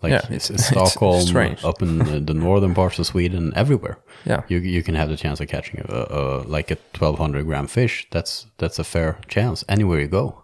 Like 0.02 0.12
Yeah, 0.12 0.26
it's, 0.30 0.48
it's- 0.50 0.68
Stockholm, 0.74 1.20
up 1.64 1.82
in 1.82 1.98
the, 1.98 2.20
the 2.20 2.32
northern 2.34 2.74
parts 2.74 2.98
of 2.98 3.06
Sweden, 3.06 3.52
everywhere. 3.54 3.98
Yeah. 4.24 4.42
you 4.48 4.58
you 4.58 4.82
can 4.82 4.94
have 4.94 5.08
the 5.10 5.16
chance 5.16 5.40
of 5.42 5.48
catching 5.48 5.80
a, 5.88 6.06
a 6.10 6.20
like 6.56 6.70
a 6.70 6.76
twelve 6.94 7.18
hundred 7.18 7.44
gram 7.46 7.66
fish. 7.66 8.06
That's 8.10 8.46
that's 8.58 8.78
a 8.78 8.84
fair 8.84 9.18
chance 9.28 9.64
anywhere 9.68 10.00
you 10.00 10.08
go, 10.08 10.42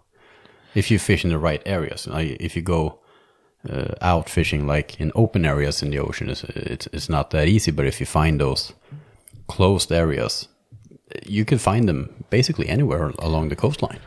if 0.75 0.91
you 0.91 0.99
fish 0.99 1.23
in 1.23 1.31
the 1.31 1.37
right 1.39 1.61
areas. 1.65 2.05
Like 2.07 2.37
if 2.39 2.55
you 2.55 2.61
go 2.61 2.99
uh, 3.69 3.93
out 4.01 4.29
fishing 4.29 4.67
like 4.67 4.99
in 5.01 5.11
open 5.15 5.45
areas 5.45 5.81
in 5.81 5.89
the 5.91 5.99
ocean, 5.99 6.29
it's, 6.29 6.43
it's 6.43 6.87
it's 6.93 7.09
not 7.09 7.29
that 7.31 7.47
easy. 7.47 7.71
But 7.71 7.85
if 7.85 7.99
you 7.99 8.05
find 8.05 8.39
those 8.39 8.73
closed 9.47 9.91
areas, 9.91 10.47
you 11.25 11.45
can 11.45 11.57
find 11.57 11.87
them 11.87 12.25
basically 12.29 12.67
anywhere 12.69 13.11
along 13.19 13.49
the 13.49 13.55
coastline. 13.55 13.99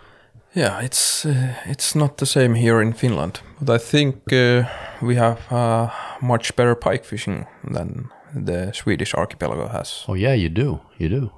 Yeah 0.54 0.80
it's 0.84 1.24
uh, 1.26 1.54
it's 1.66 1.94
not 1.94 2.16
the 2.16 2.26
same 2.26 2.54
here 2.54 2.80
in 2.82 2.92
finland 2.92 3.40
but 3.60 3.70
i 3.74 3.78
think 3.78 4.16
uh, 4.32 4.64
we 5.02 5.14
have 5.16 5.38
uh, 5.52 5.88
much 6.20 6.54
better 6.56 6.74
pike 6.74 7.04
fishing 7.04 7.46
than 7.74 8.08
the 8.46 8.72
swedish 8.72 9.14
archipelago 9.14 9.68
has 9.68 10.04
Oh 10.08 10.14
yeah, 10.14 10.34
you 10.34 10.48
do, 10.48 10.80
you 10.98 11.08
do. 11.08 11.30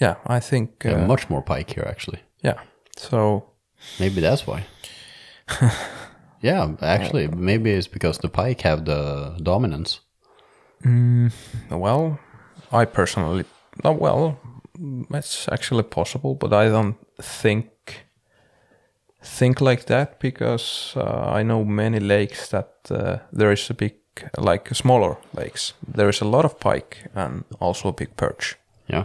yeah 0.00 0.14
i 0.26 0.40
think 0.40 0.84
You 0.84 0.96
uh, 0.96 1.06
much 1.06 1.28
more 1.30 1.42
pike 1.42 1.74
here 1.74 1.86
actually. 1.90 2.20
yeah 2.44 2.60
so 2.96 3.42
Maybe 4.00 4.20
that's 4.22 4.46
why. 4.46 4.64
yeah, 6.40 6.72
actually, 6.80 7.28
maybe 7.28 7.70
it's 7.70 7.86
because 7.88 8.18
the 8.18 8.28
pike 8.28 8.62
have 8.62 8.84
the 8.84 9.36
dominance. 9.42 10.00
Well, 11.70 12.18
I 12.72 12.84
personally, 12.86 13.44
no, 13.84 13.92
well, 13.92 14.38
it's 15.10 15.46
actually 15.52 15.82
possible, 15.82 16.34
but 16.34 16.52
I 16.52 16.68
don't 16.70 16.96
think 17.22 17.66
think 19.26 19.60
like 19.60 19.84
that 19.86 20.18
because 20.20 20.94
uh, 20.96 21.38
I 21.40 21.42
know 21.42 21.64
many 21.64 22.00
lakes 22.00 22.48
that 22.48 22.68
uh, 22.90 23.18
there 23.32 23.52
is 23.52 23.70
a 23.70 23.74
big, 23.74 23.94
like 24.38 24.74
smaller 24.74 25.16
lakes. 25.34 25.74
There 25.96 26.08
is 26.08 26.20
a 26.22 26.24
lot 26.28 26.44
of 26.44 26.58
pike 26.60 26.96
and 27.14 27.44
also 27.60 27.88
a 27.88 27.92
big 27.92 28.16
perch. 28.16 28.56
Yeah. 28.86 29.04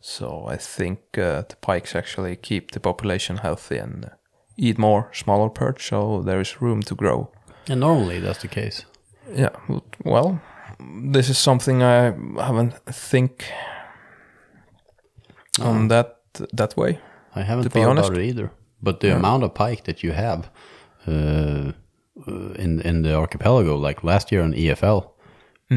So 0.00 0.46
I 0.52 0.56
think 0.58 0.98
uh, 1.18 1.42
the 1.48 1.56
pikes 1.60 1.94
actually 1.96 2.36
keep 2.36 2.70
the 2.72 2.80
population 2.80 3.36
healthy 3.38 3.78
and 3.78 4.10
eat 4.56 4.78
more 4.78 5.08
smaller 5.12 5.48
perch, 5.50 5.88
so 5.88 6.22
there 6.22 6.40
is 6.40 6.60
room 6.60 6.82
to 6.82 6.94
grow. 6.94 7.28
And 7.70 7.80
normally 7.80 8.20
that's 8.20 8.42
the 8.42 8.48
case. 8.48 8.84
Yeah, 9.36 9.50
well, 10.04 10.40
this 11.10 11.28
is 11.30 11.38
something 11.38 11.82
I 11.82 12.12
haven't 12.38 12.74
think 12.92 13.44
on 15.60 15.88
that 15.88 16.16
that 16.52 16.76
way. 16.76 16.98
I 17.34 17.42
haven't 17.42 17.64
To 17.64 17.70
be 17.70 17.80
thought 17.80 17.90
honest. 17.90 18.08
about 18.10 18.20
it 18.20 18.26
either. 18.28 18.50
But 18.84 19.00
the 19.00 19.14
amount 19.16 19.42
of 19.44 19.54
pike 19.54 19.82
that 19.84 20.02
you 20.02 20.12
have 20.12 20.50
uh, 21.08 21.72
uh, 22.26 22.54
in 22.58 22.80
in 22.80 23.02
the 23.02 23.14
archipelago, 23.14 23.76
like 23.88 24.04
last 24.04 24.32
year 24.32 24.42
on 24.44 24.54
EFL, 24.54 25.10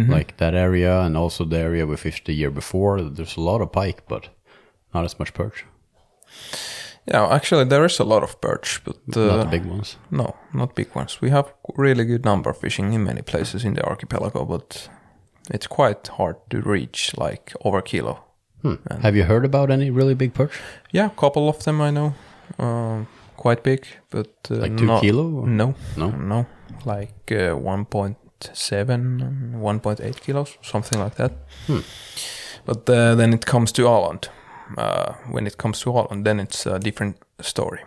like 0.10 0.38
that 0.38 0.54
area, 0.54 1.02
and 1.02 1.18
also 1.18 1.46
the 1.46 1.58
area 1.58 1.86
we 1.86 1.96
fished 1.98 2.26
the 2.26 2.34
year 2.34 2.52
before, 2.52 3.02
there's 3.02 3.38
a 3.38 3.42
lot 3.42 3.62
of 3.62 3.72
pike, 3.72 4.02
but 4.08 4.30
not 4.94 5.06
as 5.06 5.18
much 5.20 5.34
perch. 5.34 5.66
Yeah, 7.14 7.34
actually, 7.36 7.66
there 7.66 7.86
is 7.86 8.00
a 8.00 8.04
lot 8.04 8.24
of 8.24 8.40
perch, 8.42 8.82
but 8.84 8.98
uh, 9.16 9.26
not 9.38 9.44
the 9.44 9.60
big 9.60 9.66
ones. 9.66 9.98
no, 10.12 10.36
not 10.54 10.76
big 10.76 10.96
ones. 10.96 11.22
We 11.22 11.30
have 11.30 11.54
really 11.78 12.06
good 12.06 12.26
number 12.26 12.50
of 12.50 12.58
fishing 12.58 12.94
in 12.94 13.04
many 13.04 13.22
places 13.22 13.64
in 13.64 13.74
the 13.74 13.84
archipelago, 13.84 14.46
but 14.46 14.90
it's 15.54 15.68
quite 15.68 16.08
hard 16.18 16.36
to 16.50 16.62
reach 16.62 17.18
like 17.18 17.54
over 17.64 17.82
kilo. 17.82 18.24
Have 19.02 19.16
you 19.16 19.24
heard 19.24 19.46
about 19.46 19.72
any 19.72 19.90
really 19.90 20.16
big 20.16 20.34
perch? 20.34 20.60
Yeah, 20.92 21.06
a 21.06 21.20
couple 21.22 21.48
of 21.48 21.64
them 21.64 21.82
I 21.82 21.92
know, 21.92 22.14
um, 22.60 23.08
quite 23.38 23.62
big, 23.64 23.86
but 24.12 24.28
uh, 24.52 24.56
Like 24.62 24.78
two 24.78 24.86
not- 24.86 25.02
kilo 25.02 25.24
or- 25.42 25.48
No, 25.48 25.74
No? 25.98 26.10
no, 26.12 26.46
like 26.86 27.32
uh, 27.32 27.56
1.7 27.56 29.54
1.8 29.62 30.20
kilos, 30.22 30.58
something 30.62 31.00
like 31.04 31.16
that. 31.16 31.32
Hmm. 31.68 31.80
But 32.66 32.90
uh, 32.90 33.16
then 33.16 33.34
it 33.34 33.46
comes 33.46 33.72
to 33.74 33.84
Åland. 33.88 34.30
Uh, 34.78 35.14
when 35.32 35.48
it 35.48 35.58
comes 35.58 35.80
to 35.82 35.92
Åland, 35.92 36.24
then 36.26 36.40
it's 36.40 36.66
a 36.68 36.80
different 36.80 37.16
story. 37.42 37.80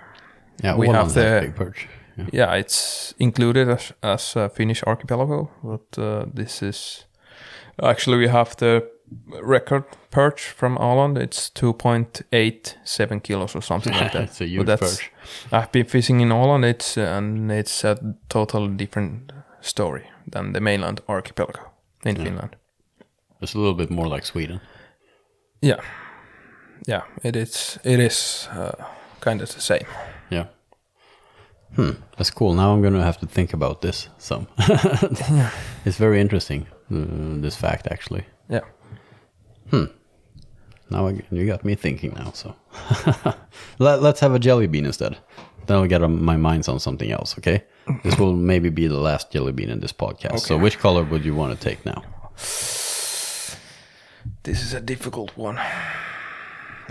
Yeah, 0.64 0.78
We 0.78 0.86
Åland 0.88 0.96
have 0.96 1.12
the- 1.14 1.40
big 1.40 1.54
perch. 1.56 1.88
Yeah. 2.16 2.26
Yeah, 2.32 2.54
it's 2.58 3.14
included 3.18 3.68
as, 3.68 3.92
as 4.02 4.36
a 4.36 4.48
Finnish 4.48 4.82
archipelago, 4.86 5.50
but 5.62 5.98
uh, 5.98 6.24
this 6.34 6.62
is 6.62 7.06
actually 7.82 8.18
we 8.18 8.28
have 8.28 8.56
the 8.56 8.82
record 9.42 9.84
perch 10.10 10.40
from 10.56 10.78
Åland. 10.78 11.18
It's 11.18 11.50
2.87 11.50 13.22
kilos 13.22 13.54
or 13.56 13.62
something 13.62 13.92
like 13.92 14.12
that. 14.12 14.22
It's 14.22 14.40
a 14.40 14.46
huge 14.46 14.66
perch. 14.66 15.10
I've 15.52 15.72
been 15.72 15.86
fishing 15.86 16.20
in 16.20 16.28
Åland. 16.32 16.64
It's 16.64 16.96
and 16.96 17.50
it's 17.52 17.84
a 17.84 17.96
totally 18.28 18.76
different 18.76 19.32
story 19.60 20.02
than 20.32 20.52
the 20.52 20.60
mainland 20.60 21.00
archipelago 21.08 21.60
in 22.04 22.16
Finland. 22.16 22.56
It's 23.42 23.54
a 23.54 23.58
little 23.58 23.74
bit 23.74 23.90
more 23.90 24.08
like 24.14 24.26
Sweden. 24.26 24.60
Yeah, 25.62 25.80
yeah, 26.88 27.02
it 27.22 27.36
is. 27.36 27.78
It 27.84 28.00
is 28.00 28.48
uh, 28.52 28.84
kind 29.20 29.42
of 29.42 29.48
the 29.54 29.60
same. 29.60 29.86
Yeah. 30.30 30.46
Hmm, 31.76 31.90
that's 32.16 32.30
cool. 32.30 32.54
Now 32.54 32.72
I'm 32.72 32.82
gonna 32.82 33.04
have 33.04 33.18
to 33.20 33.26
think 33.26 33.54
about 33.54 33.80
this 33.80 34.08
some. 34.18 34.46
It's 35.84 35.98
very 35.98 36.20
interesting. 36.20 36.66
Uh, 36.90 37.40
this 37.42 37.56
fact, 37.56 37.86
actually. 37.90 38.24
Yeah, 38.50 38.64
Now 40.90 41.06
I, 41.06 41.22
you 41.30 41.46
got 41.46 41.64
me 41.64 41.76
thinking 41.76 42.12
now. 42.14 42.32
So 42.32 42.54
Let, 43.78 44.02
let's 44.02 44.20
have 44.20 44.34
a 44.34 44.38
jelly 44.38 44.66
bean 44.66 44.86
instead. 44.86 45.18
Then 45.66 45.76
I'll 45.76 45.86
get 45.86 46.00
my 46.00 46.36
minds 46.36 46.68
on 46.68 46.80
something 46.80 47.10
else. 47.10 47.38
Okay. 47.38 47.62
This 48.02 48.18
will 48.18 48.34
maybe 48.52 48.70
be 48.70 48.88
the 48.88 48.98
last 48.98 49.30
jelly 49.30 49.52
bean 49.52 49.70
in 49.70 49.80
this 49.80 49.92
podcast. 49.92 50.40
So 50.40 50.58
which 50.58 50.78
color 50.78 51.04
would 51.04 51.24
you 51.24 51.34
want 51.34 51.58
to 51.58 51.68
take 51.68 51.84
now? 51.86 52.02
this 54.42 54.62
is 54.62 54.74
a 54.74 54.80
difficult 54.80 55.36
one. 55.36 55.58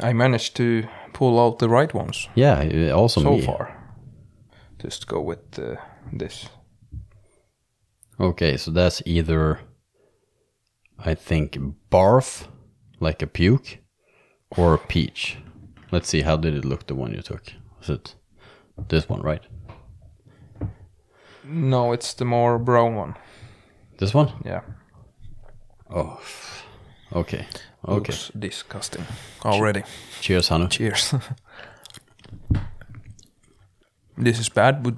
I 0.02 0.14
managed 0.14 0.56
to 0.58 0.88
pull 1.14 1.40
out 1.40 1.60
the 1.60 1.68
right 1.68 1.94
ones. 1.94 2.30
Yeah, 2.36 2.92
also 2.92 3.22
so 3.22 3.32
me. 3.32 3.42
far. 3.42 3.76
Just 4.82 5.08
go 5.08 5.20
with 5.20 5.60
uh, 5.60 5.76
this. 6.14 6.48
Okay, 8.20 8.58
so 8.58 8.72
that's 8.72 9.02
either 9.06 9.60
I 10.98 11.16
think 11.16 11.58
barf, 11.92 12.48
like 13.00 13.22
a 13.22 13.28
puke, 13.28 13.80
or 14.58 14.74
a 14.74 14.78
peach. 14.78 15.38
Let's 15.92 16.10
see, 16.10 16.22
how 16.22 16.38
did 16.38 16.56
it 16.56 16.66
look 16.66 16.88
the 16.88 16.96
one 16.96 17.14
you 17.14 17.22
took? 17.22 17.54
Was 17.80 17.90
it 17.90 18.16
this 18.88 19.10
one, 19.10 19.22
right? 19.22 19.42
No, 21.44 21.94
it's 21.94 22.14
the 22.14 22.26
more 22.26 22.60
brown 22.60 22.96
one. 22.96 23.16
This 23.98 24.14
one? 24.14 24.32
Yeah. 24.46 24.62
Oh. 25.90 26.22
Okay. 27.14 27.48
Okay. 27.88 28.12
Looks 28.12 28.32
disgusting 28.38 29.06
already. 29.44 29.84
Cheers, 30.22 30.50
Hannu. 30.50 30.70
Cheers. 30.70 31.16
this 34.18 34.40
is 34.40 34.50
bad, 34.50 34.84
but 34.84 34.96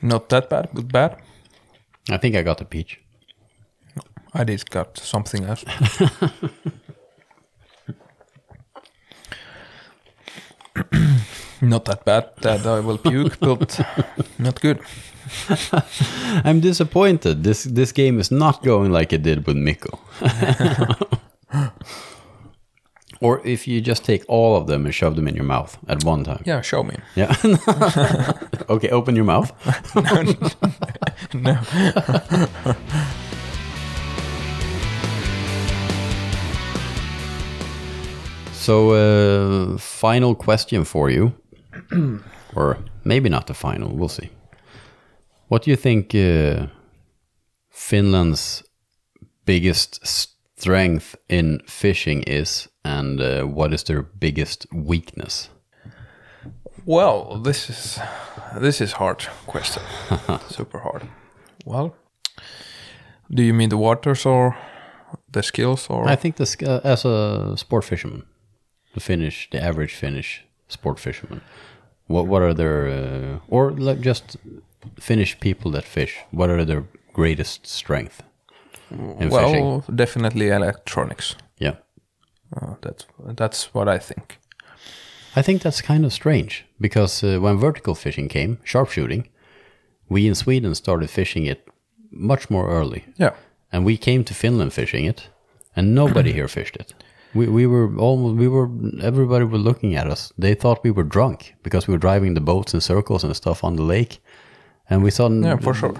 not 0.00 0.28
that 0.28 0.48
bad, 0.48 0.68
but 0.72 0.92
bad. 0.92 1.16
I 2.10 2.18
think 2.18 2.36
I 2.36 2.42
got 2.42 2.58
the 2.58 2.64
peach. 2.64 3.01
I 4.34 4.44
did 4.44 4.70
got 4.70 4.98
something 4.98 5.44
else. 5.44 5.64
not 11.60 11.84
that 11.84 12.04
bad 12.04 12.30
that 12.40 12.66
I 12.66 12.80
will 12.80 12.98
puke, 12.98 13.38
but 13.40 13.80
not 14.38 14.60
good. 14.60 14.80
I'm 16.44 16.60
disappointed. 16.60 17.44
This 17.44 17.64
this 17.64 17.92
game 17.92 18.18
is 18.20 18.30
not 18.30 18.62
going 18.62 18.92
like 18.92 19.12
it 19.12 19.22
did 19.22 19.46
with 19.46 19.56
Miko. 19.56 19.98
Or 23.22 23.40
if 23.44 23.68
you 23.68 23.80
just 23.80 24.04
take 24.04 24.24
all 24.26 24.56
of 24.56 24.66
them 24.66 24.84
and 24.84 24.92
shove 24.92 25.14
them 25.14 25.28
in 25.28 25.36
your 25.36 25.44
mouth 25.44 25.78
at 25.86 26.02
one 26.02 26.24
time. 26.24 26.42
Yeah, 26.44 26.60
show 26.60 26.82
me. 26.82 26.96
Yeah. 27.14 27.32
okay, 28.68 28.88
open 28.88 29.14
your 29.14 29.24
mouth. 29.24 29.52
no. 31.32 31.56
So, 38.62 38.92
uh, 38.92 39.76
final 39.76 40.36
question 40.36 40.84
for 40.84 41.10
you, 41.10 41.32
or 42.54 42.78
maybe 43.02 43.28
not 43.28 43.48
the 43.48 43.54
final. 43.54 43.88
We'll 43.88 44.08
see. 44.08 44.30
What 45.48 45.64
do 45.64 45.70
you 45.72 45.76
think 45.76 46.14
uh, 46.14 46.68
Finland's 47.70 48.62
biggest 49.44 50.06
strength 50.06 51.16
in 51.28 51.60
fishing 51.66 52.22
is, 52.22 52.68
and 52.84 53.20
uh, 53.20 53.42
what 53.42 53.74
is 53.74 53.82
their 53.82 54.02
biggest 54.02 54.66
weakness? 54.72 55.50
Well, 56.84 57.42
this 57.42 57.68
is 57.68 57.98
this 58.60 58.80
is 58.80 58.92
hard 58.92 59.26
question. 59.46 59.82
Super 60.48 60.78
hard. 60.78 61.08
Well, 61.66 61.96
do 63.28 63.42
you 63.42 63.54
mean 63.54 63.70
the 63.70 63.76
waters 63.76 64.24
or 64.24 64.56
the 65.32 65.42
skills 65.42 65.90
or? 65.90 66.08
I 66.08 66.16
think 66.16 66.36
this, 66.36 66.56
uh, 66.62 66.80
as 66.84 67.04
a 67.04 67.56
sport 67.56 67.84
fisherman, 67.84 68.22
the 68.94 69.00
Finnish, 69.00 69.48
the 69.50 69.62
average 69.62 69.94
Finnish 69.94 70.44
sport 70.68 70.98
fisherman, 70.98 71.40
what 72.06 72.26
what 72.26 72.42
are 72.42 72.54
their, 72.54 72.88
uh, 72.88 73.38
or 73.48 73.70
like 73.72 74.00
just 74.00 74.36
Finnish 75.00 75.38
people 75.40 75.70
that 75.72 75.84
fish? 75.84 76.18
What 76.30 76.50
are 76.50 76.64
their 76.64 76.84
greatest 77.12 77.66
strength 77.66 78.22
in 78.90 79.28
well, 79.30 79.80
fishing? 79.80 79.96
definitely 79.96 80.48
electronics. 80.48 81.36
Yeah. 81.58 81.76
Uh, 82.54 82.74
that's 82.80 83.06
that's 83.36 83.74
what 83.74 83.88
I 83.88 83.98
think. 83.98 84.38
I 85.34 85.42
think 85.42 85.62
that's 85.62 85.80
kind 85.80 86.04
of 86.04 86.12
strange 86.12 86.64
because 86.80 87.24
uh, 87.24 87.38
when 87.40 87.58
vertical 87.58 87.94
fishing 87.94 88.28
came, 88.28 88.58
sharpshooting, 88.64 89.28
we 90.08 90.26
in 90.26 90.34
Sweden 90.34 90.74
started 90.74 91.08
fishing 91.08 91.46
it 91.46 91.66
much 92.10 92.50
more 92.50 92.68
early. 92.68 93.04
Yeah. 93.16 93.34
And 93.72 93.86
we 93.86 93.96
came 93.96 94.24
to 94.24 94.34
Finland 94.34 94.72
fishing 94.72 95.06
it, 95.06 95.30
and 95.74 95.94
nobody 95.94 96.32
here 96.38 96.48
fished 96.48 96.76
it. 96.76 96.94
We, 97.34 97.46
we 97.46 97.66
were 97.66 97.96
almost, 97.98 98.36
we 98.36 98.48
were, 98.48 98.68
everybody 99.00 99.44
was 99.44 99.62
looking 99.62 99.96
at 99.96 100.06
us. 100.06 100.32
They 100.38 100.54
thought 100.54 100.84
we 100.84 100.90
were 100.90 101.02
drunk 101.04 101.54
because 101.62 101.86
we 101.88 101.92
were 101.94 101.98
driving 101.98 102.34
the 102.34 102.40
boats 102.40 102.74
in 102.74 102.80
circles 102.80 103.24
and 103.24 103.34
stuff 103.34 103.64
on 103.64 103.76
the 103.76 103.82
lake. 103.82 104.20
And 104.90 105.02
we 105.02 105.10
thought, 105.10 105.32
Yeah, 105.32 105.56
for 105.56 105.74
sure. 105.74 105.94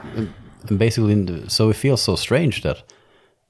and 0.69 0.79
basically, 0.79 1.13
in 1.13 1.27
the- 1.27 1.51
so 1.51 1.71
it 1.71 1.77
feels 1.77 2.03
so 2.03 2.17
strange 2.17 2.63
that 2.63 2.83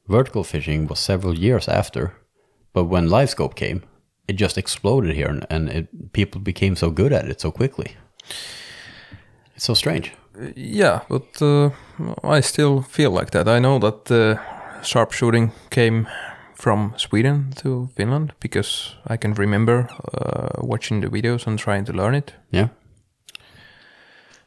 vertical 0.08 0.44
fishing 0.44 0.86
was 0.86 1.00
several 1.00 1.36
years 1.38 1.68
after, 1.68 2.12
but 2.72 2.84
when 2.84 3.08
LiveScope 3.08 3.54
came, 3.54 3.82
it 4.28 4.34
just 4.40 4.56
exploded 4.58 5.16
here, 5.16 5.28
and, 5.28 5.46
and 5.50 5.68
it, 5.68 6.12
people 6.12 6.40
became 6.40 6.76
so 6.76 6.90
good 6.90 7.12
at 7.12 7.28
it 7.28 7.40
so 7.40 7.50
quickly. 7.50 7.96
It's 9.56 9.64
so 9.64 9.74
strange. 9.74 10.12
Yeah, 10.56 11.00
but 11.08 11.42
uh, 11.42 11.70
I 12.24 12.40
still 12.40 12.82
feel 12.82 13.10
like 13.10 13.30
that. 13.32 13.48
I 13.48 13.58
know 13.58 13.78
that 13.80 14.10
uh, 14.10 14.82
sharpshooting 14.82 15.50
came 15.70 16.06
from 16.62 16.92
Sweden 16.96 17.50
to 17.62 17.88
Finland 17.96 18.32
because 18.40 18.96
I 19.14 19.16
can 19.16 19.34
remember 19.34 19.88
uh, 20.14 20.66
watching 20.68 21.02
the 21.02 21.08
videos 21.10 21.46
and 21.46 21.58
trying 21.58 21.84
to 21.86 21.92
learn 21.92 22.14
it. 22.14 22.34
Yeah, 22.52 22.68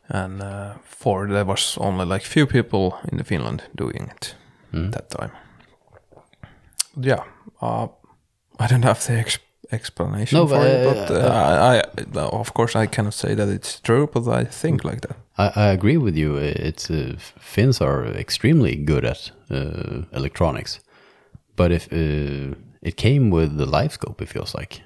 And 0.08 0.42
uh, 0.42 0.74
for 0.84 1.28
there 1.28 1.46
was 1.46 1.78
only 1.78 2.06
like 2.06 2.26
few 2.26 2.46
people 2.46 2.92
in 3.12 3.18
the 3.18 3.24
Finland 3.24 3.64
doing 3.78 4.12
it 4.16 4.36
that 4.92 5.10
time. 5.10 5.32
But 6.96 7.06
yeah, 7.06 7.24
uh, 7.62 7.88
I 8.60 8.68
don't 8.68 8.84
have 8.86 9.00
the 9.06 9.14
ex- 9.20 9.40
explanation 9.72 10.40
No, 10.40 10.48
for 10.48 10.58
but, 10.58 10.68
it, 10.68 10.88
uh, 10.88 10.94
but 10.94 11.12
uh, 11.12 11.84
I, 12.16 12.20
I, 12.20 12.20
of 12.22 12.54
course, 12.54 12.76
I 12.84 12.88
cannot 12.88 13.14
say 13.14 13.36
that 13.36 13.50
it's 13.50 13.80
true, 13.82 14.08
but 14.14 14.28
I 14.28 14.46
think 14.46 14.84
like 14.84 15.02
that. 15.02 15.18
I, 15.38 15.52
I 15.56 15.74
agree 15.74 15.98
with 15.98 16.16
you. 16.16 16.38
It's 16.38 16.90
uh, 16.90 17.16
Finns 17.40 17.82
are 17.82 18.06
extremely 18.06 18.76
good 18.76 19.06
at 19.06 19.32
uh, 19.52 20.04
electronics, 20.12 20.80
but 21.56 21.72
if 21.72 21.88
uh, 21.92 22.56
it 22.82 22.98
came 22.98 23.30
with 23.30 23.58
the 23.58 23.66
live 23.66 23.94
scope, 23.94 24.22
it 24.22 24.30
feels 24.30 24.56
like 24.56 24.82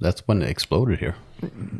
that's 0.00 0.22
when 0.26 0.42
it 0.42 0.50
exploded 0.50 0.98
here. 0.98 1.14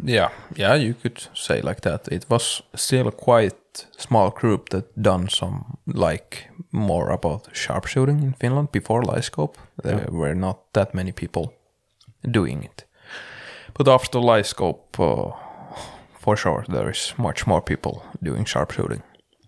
Yeah, 0.05 0.31
yeah, 0.57 0.75
you 0.75 0.95
could 0.95 1.29
say 1.35 1.61
like 1.61 1.81
that. 1.83 2.09
It 2.09 2.27
was 2.29 2.63
still 2.75 3.09
a 3.09 3.13
quite 3.13 3.87
small 3.97 4.31
group 4.31 4.69
that 4.69 5.03
done 5.03 5.29
some 5.29 5.79
like 5.87 6.49
more 6.71 7.11
about 7.11 7.49
sharpshooting 7.53 8.23
in 8.23 8.35
Finland 8.35 8.73
before 8.73 9.03
LiveScope. 9.03 9.55
There 9.83 10.07
were 10.11 10.35
not 10.35 10.73
that 10.73 10.95
many 10.95 11.13
people 11.13 11.53
doing 12.31 12.65
it. 12.65 12.85
But 13.75 13.89
after 13.89 14.19
LiveScope, 14.21 14.99
uh, 14.99 15.33
for 16.21 16.37
sure, 16.37 16.65
there 16.69 16.91
is 16.91 17.15
much 17.17 17.47
more 17.47 17.61
people 17.63 18.03
doing 18.23 18.47
sharpshooting. 18.47 19.03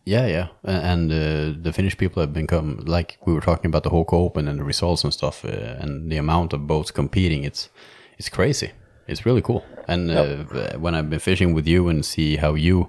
Yeah, 0.08 0.26
yeah, 0.28 0.48
and 0.62 1.10
uh, 1.10 1.60
the 1.60 1.72
Finnish 1.72 1.96
people 1.96 2.20
have 2.20 2.32
become 2.32 2.76
like 2.86 3.18
we 3.26 3.32
were 3.32 3.40
talking 3.40 3.66
about 3.66 3.82
the 3.82 3.90
Hauki 3.90 4.12
Open 4.12 4.46
and 4.46 4.60
the 4.60 4.64
results 4.64 5.02
and 5.02 5.12
stuff, 5.12 5.44
uh, 5.44 5.48
and 5.80 6.12
the 6.12 6.16
amount 6.16 6.52
of 6.52 6.68
boats 6.68 6.92
competing. 6.92 7.42
It's 7.42 7.70
it's 8.16 8.28
crazy. 8.28 8.70
It's 9.08 9.26
really 9.26 9.42
cool. 9.42 9.64
And 9.88 10.10
uh, 10.10 10.78
when 10.78 10.94
I've 10.94 11.10
been 11.10 11.18
fishing 11.18 11.54
with 11.54 11.66
you 11.66 11.88
and 11.88 12.04
see 12.04 12.36
how 12.36 12.54
you 12.54 12.88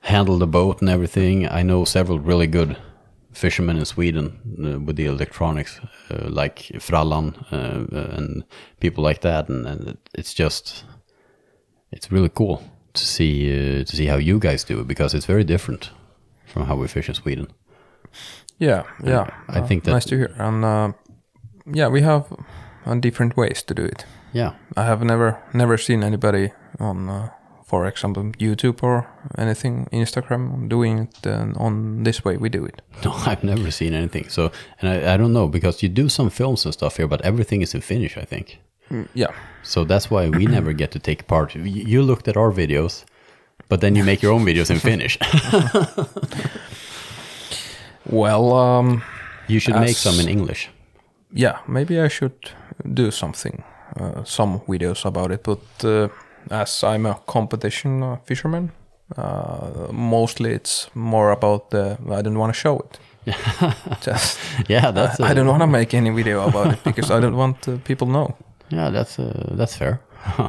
handle 0.00 0.38
the 0.38 0.46
boat 0.46 0.82
and 0.82 0.90
everything, 0.90 1.48
I 1.48 1.62
know 1.62 1.86
several 1.86 2.18
really 2.18 2.46
good 2.46 2.76
fishermen 3.32 3.78
in 3.78 3.86
Sweden 3.86 4.26
uh, 4.62 4.80
with 4.80 4.96
the 4.96 5.06
electronics, 5.06 5.80
uh, 6.10 6.28
like 6.28 6.58
Frallan 6.78 7.34
uh, 7.50 7.96
uh, 7.96 8.16
and 8.16 8.44
people 8.80 9.02
like 9.02 9.22
that, 9.22 9.48
and, 9.48 9.66
and 9.66 9.96
it's 10.12 10.34
just 10.34 10.84
it's 11.90 12.12
really 12.12 12.30
cool 12.30 12.62
to 12.92 13.04
see 13.04 13.48
uh, 13.50 13.84
to 13.84 13.96
see 13.96 14.06
how 14.06 14.18
you 14.18 14.38
guys 14.38 14.62
do 14.64 14.80
it 14.80 14.86
because 14.86 15.14
it's 15.14 15.26
very 15.26 15.44
different 15.44 15.90
from 16.48 16.66
how 16.66 16.76
we 16.76 16.88
fish 16.88 17.08
in 17.08 17.14
Sweden. 17.14 17.46
Yeah, 18.58 18.82
yeah. 19.04 19.26
I 19.48 19.60
uh, 19.60 19.66
think 19.66 19.84
that- 19.84 19.92
nice 19.92 20.06
to 20.06 20.16
hear. 20.16 20.34
And 20.38 20.64
uh, 20.64 20.92
yeah, 21.72 21.88
we 21.88 22.02
have 22.02 22.24
uh, 22.86 22.94
different 23.00 23.36
ways 23.36 23.62
to 23.62 23.74
do 23.74 23.84
it. 23.84 24.04
Yeah, 24.32 24.52
I 24.76 24.84
have 24.84 25.02
never 25.04 25.38
never 25.54 25.78
seen 25.78 26.02
anybody 26.02 26.52
on, 26.78 27.08
uh, 27.08 27.28
for 27.64 27.86
example, 27.86 28.24
YouTube 28.38 28.82
or 28.82 29.06
anything, 29.38 29.88
Instagram 29.92 30.68
doing 30.68 30.98
it 30.98 31.26
uh, 31.26 31.52
on 31.56 32.02
this 32.04 32.24
way 32.24 32.36
we 32.36 32.48
do 32.48 32.64
it. 32.66 32.82
no, 33.04 33.12
I've 33.26 33.42
never 33.44 33.70
seen 33.70 33.94
anything. 33.94 34.28
So, 34.28 34.50
and 34.80 34.90
I, 34.90 35.14
I 35.14 35.16
don't 35.16 35.32
know 35.32 35.48
because 35.48 35.82
you 35.82 35.88
do 35.88 36.08
some 36.08 36.30
films 36.30 36.64
and 36.64 36.74
stuff 36.74 36.96
here, 36.98 37.08
but 37.08 37.20
everything 37.22 37.62
is 37.62 37.74
in 37.74 37.80
Finnish, 37.80 38.16
I 38.18 38.24
think. 38.24 38.58
Yeah, 39.14 39.32
So 39.62 39.84
that's 39.84 40.10
why 40.10 40.28
we 40.30 40.46
never 40.56 40.72
get 40.72 40.90
to 40.92 40.98
take 40.98 41.26
part. 41.26 41.54
You 41.54 42.02
looked 42.02 42.28
at 42.28 42.36
our 42.36 42.50
videos, 42.52 43.04
but 43.68 43.80
then 43.80 43.96
you 43.96 44.04
make 44.04 44.22
your 44.22 44.32
own 44.32 44.44
videos 44.44 44.70
in 44.70 44.78
Finnish. 44.78 45.18
well, 48.06 48.52
um, 48.52 49.02
you 49.48 49.60
should 49.60 49.74
make 49.76 49.96
some 49.96 50.20
in 50.20 50.28
English. 50.28 50.70
yeah, 51.32 51.58
maybe 51.66 52.00
I 52.00 52.08
should 52.08 52.50
do 52.94 53.10
something, 53.10 53.62
uh, 54.00 54.24
some 54.24 54.60
videos 54.66 55.04
about 55.04 55.30
it. 55.32 55.42
But 55.42 55.84
uh, 55.84 56.08
as 56.50 56.84
I'm 56.84 57.06
a 57.06 57.14
competition 57.26 58.02
uh, 58.02 58.16
fisherman, 58.24 58.70
uh, 59.16 59.88
mostly 59.92 60.52
it's 60.52 60.88
more 60.94 61.30
about 61.30 61.70
the. 61.70 61.98
I 62.10 62.22
don't 62.22 62.38
want 62.38 62.54
to 62.54 62.58
show 62.60 62.78
it. 62.78 62.98
Just 64.00 64.38
Yeah, 64.68 64.90
that's 64.90 65.20
I 65.20 65.30
uh, 65.30 65.34
don't 65.34 65.46
want 65.48 65.60
to 65.60 65.66
make 65.66 65.92
any 65.94 66.10
video 66.10 66.48
about 66.48 66.72
it 66.72 66.84
because 66.84 67.10
I 67.10 67.20
don't 67.20 67.36
want 67.42 67.68
uh, 67.68 67.76
people 67.84 68.06
know. 68.06 68.36
Yeah, 68.70 68.90
that's 68.90 69.18
uh, 69.18 69.54
that's 69.56 69.76
fair. 69.76 70.00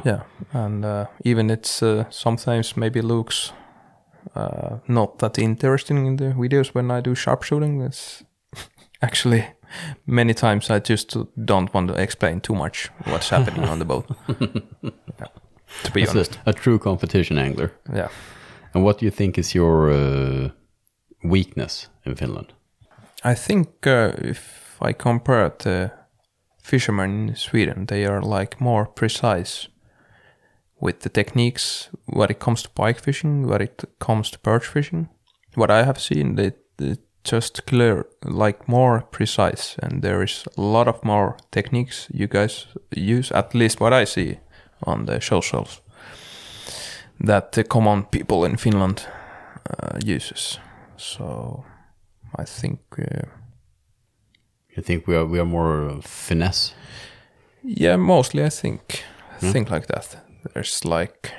Yeah 0.04 0.20
and 0.52 0.84
uh, 0.84 1.06
even 1.24 1.50
it's 1.50 1.82
uh, 1.82 2.04
sometimes 2.10 2.76
maybe 2.76 3.02
looks 3.02 3.52
uh, 4.36 4.78
not 4.88 5.18
that 5.18 5.38
interesting 5.38 6.06
in 6.06 6.16
the 6.16 6.34
videos 6.34 6.74
when 6.74 6.90
i 6.90 7.00
do 7.00 7.14
sharpshooting 7.14 7.86
it's 7.86 8.24
actually 9.02 9.44
many 10.06 10.34
times 10.34 10.70
i 10.70 10.78
just 10.90 11.16
don't 11.44 11.72
want 11.74 11.88
to 11.88 11.94
explain 12.02 12.40
too 12.40 12.54
much 12.54 12.90
what's 13.06 13.30
happening 13.30 13.68
on 13.68 13.78
the 13.78 13.84
boat 13.84 14.06
yeah. 15.20 15.26
to 15.84 15.90
be 15.92 16.00
That's 16.00 16.10
honest 16.14 16.38
a, 16.46 16.50
a 16.50 16.52
true 16.52 16.78
competition 16.78 17.38
angler. 17.38 17.70
yeah 17.94 18.08
And 18.74 18.84
what 18.84 18.98
do 19.00 19.04
you 19.06 19.10
think 19.10 19.38
is 19.38 19.54
your 19.54 19.90
uh, 19.90 20.50
weakness 21.24 21.88
in 22.06 22.14
Finland? 22.16 22.52
i 23.24 23.34
think 23.34 23.68
uh, 23.86 24.12
if 24.30 24.76
i 24.88 24.92
compare 24.92 25.50
the 25.58 25.90
fishermen 26.70 27.28
in 27.28 27.36
sweden 27.36 27.86
they 27.86 28.06
are 28.06 28.22
like 28.22 28.60
more 28.60 28.86
precise 28.86 29.68
with 30.80 31.00
the 31.00 31.08
techniques 31.08 31.90
when 32.06 32.30
it 32.30 32.40
comes 32.40 32.62
to 32.62 32.70
pike 32.70 33.00
fishing, 33.00 33.46
when 33.46 33.60
it 33.60 33.84
comes 33.98 34.30
to 34.30 34.38
perch 34.38 34.66
fishing. 34.66 35.08
What 35.54 35.70
I 35.70 35.84
have 35.84 36.00
seen, 36.00 36.36
they, 36.36 36.52
they 36.78 36.96
just 37.22 37.66
clear 37.66 38.06
like 38.24 38.66
more 38.66 39.02
precise, 39.02 39.76
and 39.82 40.02
there 40.02 40.22
is 40.22 40.44
a 40.56 40.60
lot 40.60 40.88
of 40.88 41.04
more 41.04 41.36
techniques 41.50 42.08
you 42.12 42.26
guys 42.26 42.66
use. 42.96 43.30
At 43.32 43.54
least 43.54 43.80
what 43.80 43.92
I 43.92 44.04
see 44.04 44.38
on 44.84 45.06
the 45.06 45.20
socials 45.20 45.82
that 47.20 47.52
the 47.52 47.64
common 47.64 48.04
people 48.04 48.44
in 48.46 48.56
Finland 48.56 49.06
uh, 49.68 49.98
uses. 50.02 50.58
So 50.96 51.64
I 52.38 52.44
think, 52.44 52.80
uh, 52.98 53.26
You 54.76 54.82
think 54.82 55.06
we 55.06 55.16
are 55.16 55.26
we 55.26 55.38
are 55.38 55.46
more 55.48 55.90
uh, 55.90 56.00
finesse? 56.02 56.74
Yeah, 57.62 57.96
mostly 57.96 58.44
I 58.44 58.50
think 58.50 59.04
think 59.40 59.70
like 59.70 59.86
that. 59.86 60.16
There's 60.54 60.84
like, 60.84 61.32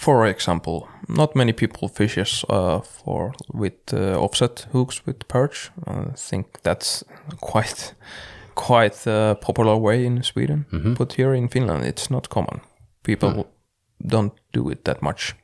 for 0.00 0.26
example, 0.26 0.88
not 1.08 1.34
many 1.36 1.52
people 1.52 1.88
fishes 1.88 2.44
uh, 2.48 2.80
for 2.80 3.32
with 3.54 3.92
uh, 3.92 4.18
offset 4.18 4.66
hooks 4.72 5.06
with 5.06 5.28
perch. 5.28 5.70
I 5.86 6.12
think 6.30 6.46
that's 6.62 7.04
quite 7.40 7.94
quite 8.54 9.06
a 9.06 9.36
popular 9.40 9.76
way 9.76 10.06
in 10.06 10.22
Sweden, 10.22 10.64
but 10.98 11.12
here 11.14 11.34
in 11.34 11.48
Finland 11.48 11.84
it's 11.84 12.10
not 12.10 12.28
common. 12.28 12.60
People 13.02 13.46
don't 14.06 14.32
do 14.52 14.70
it 14.70 14.84
that 14.84 15.02
much. 15.02 15.34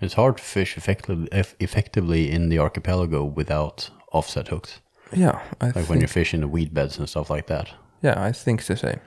It's 0.00 0.14
hard 0.14 0.36
to 0.36 0.42
fish 0.42 0.76
effectively, 0.76 1.28
effectively 1.60 2.30
in 2.30 2.48
the 2.48 2.58
archipelago 2.58 3.24
without 3.36 3.90
offset 4.12 4.48
hooks. 4.48 4.80
Yeah, 5.14 5.40
I 5.60 5.66
Like 5.66 5.74
think, 5.74 5.88
when 5.88 5.98
you're 6.00 6.08
fishing 6.08 6.40
the 6.40 6.48
weed 6.48 6.72
beds 6.74 6.98
and 6.98 7.08
stuff 7.08 7.30
like 7.30 7.46
that. 7.46 7.68
yeah, 8.02 8.28
I 8.28 8.32
think 8.32 8.60
it's 8.60 8.68
the 8.68 8.76
same. 8.76 9.00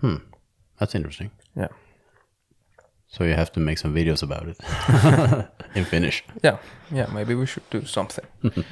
Hmm, 0.00 0.16
That's 0.78 0.94
interesting. 0.94 1.30
Yeah, 1.56 1.68
So 3.08 3.24
you 3.24 3.34
have 3.34 3.50
to 3.52 3.60
make 3.60 3.78
some 3.78 3.94
videos 3.94 4.22
about 4.22 4.48
it 4.48 4.56
in 5.74 5.84
Finnish. 5.84 6.24
yeah, 6.44 6.56
yeah. 6.90 7.06
Maybe 7.14 7.34
we 7.34 7.46
should 7.46 7.68
do 7.70 7.84
something. 7.86 8.24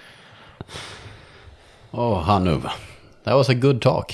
Oh, 1.93 2.23
Hannu, 2.27 2.61
that 3.25 3.35
was 3.35 3.49
a 3.49 3.55
good 3.55 3.81
talk. 3.83 4.13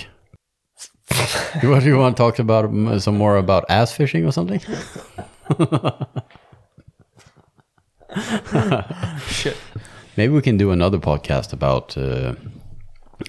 what 1.62 1.81
do 1.82 1.86
you 1.86 1.98
want 1.98 2.16
to 2.16 2.23
talk 2.23 2.39
about? 2.39 2.70
Some 3.03 3.19
more 3.19 3.36
about 3.36 3.65
ass 3.69 3.93
fishing 3.93 4.24
or 4.24 4.32
something? 4.32 4.61
Shit. 9.28 9.57
Maybe 10.16 10.32
we 10.32 10.40
can 10.43 10.57
do 10.57 10.70
another 10.70 10.98
podcast 10.98 11.53
about 11.53 11.97
uh, 11.98 12.35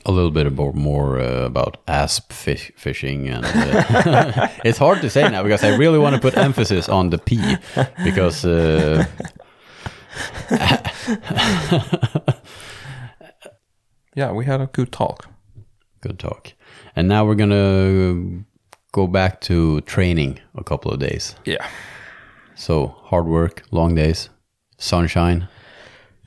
a 0.06 0.12
little 0.12 0.32
bit 0.32 0.46
about 0.48 0.76
more 0.76 1.20
uh, 1.20 1.46
about 1.46 1.78
asp 1.88 2.32
fish, 2.34 2.72
fishing, 2.78 3.28
and 3.30 3.46
uh, 3.46 4.48
it's 4.66 4.78
hard 4.78 5.02
to 5.02 5.10
say 5.10 5.30
now 5.30 5.44
because 5.44 5.64
I 5.64 5.76
really 5.78 6.00
want 6.00 6.16
to 6.16 6.22
put 6.22 6.38
emphasis 6.38 6.90
on 6.90 7.10
the 7.10 7.18
P 7.18 7.40
because 8.04 8.46
uh, 8.46 9.06
Yeah, 14.16 14.32
we 14.32 14.46
had 14.46 14.62
a 14.62 14.68
good 14.68 14.92
talk. 14.92 15.28
good 16.02 16.18
talk. 16.20 16.54
And 16.96 17.08
now 17.08 17.26
we're 17.26 17.36
gonna 17.36 18.44
go 18.92 19.08
back 19.08 19.42
to 19.42 19.82
training 19.82 20.40
a 20.56 20.64
couple 20.64 20.92
of 20.92 21.00
days. 21.00 21.36
Yeah. 21.46 21.68
So 22.56 22.96
hard 23.04 23.28
work, 23.28 23.64
long 23.72 23.94
days, 23.96 24.30
sunshine. 24.78 25.48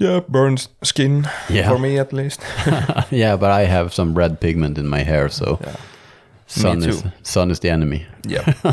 Yeah, 0.01 0.21
burns 0.29 0.69
skin 0.83 1.29
Yeah. 1.51 1.69
for 1.69 1.79
me 1.79 1.99
at 2.01 2.13
least. 2.13 2.41
yeah, 3.11 3.37
but 3.37 3.51
I 3.51 3.67
have 3.67 3.93
some 3.93 4.15
red 4.19 4.41
pigment 4.41 4.79
in 4.79 4.87
my 4.89 5.03
hair, 5.05 5.29
so 5.29 5.59
Yeah. 5.61 5.77
sun 6.47 6.79
Me 6.81 6.89
is 6.89 7.03
sun 7.23 7.51
is 7.51 7.61
the 7.61 7.71
enemy. 7.71 8.07
yeah. 8.29 8.55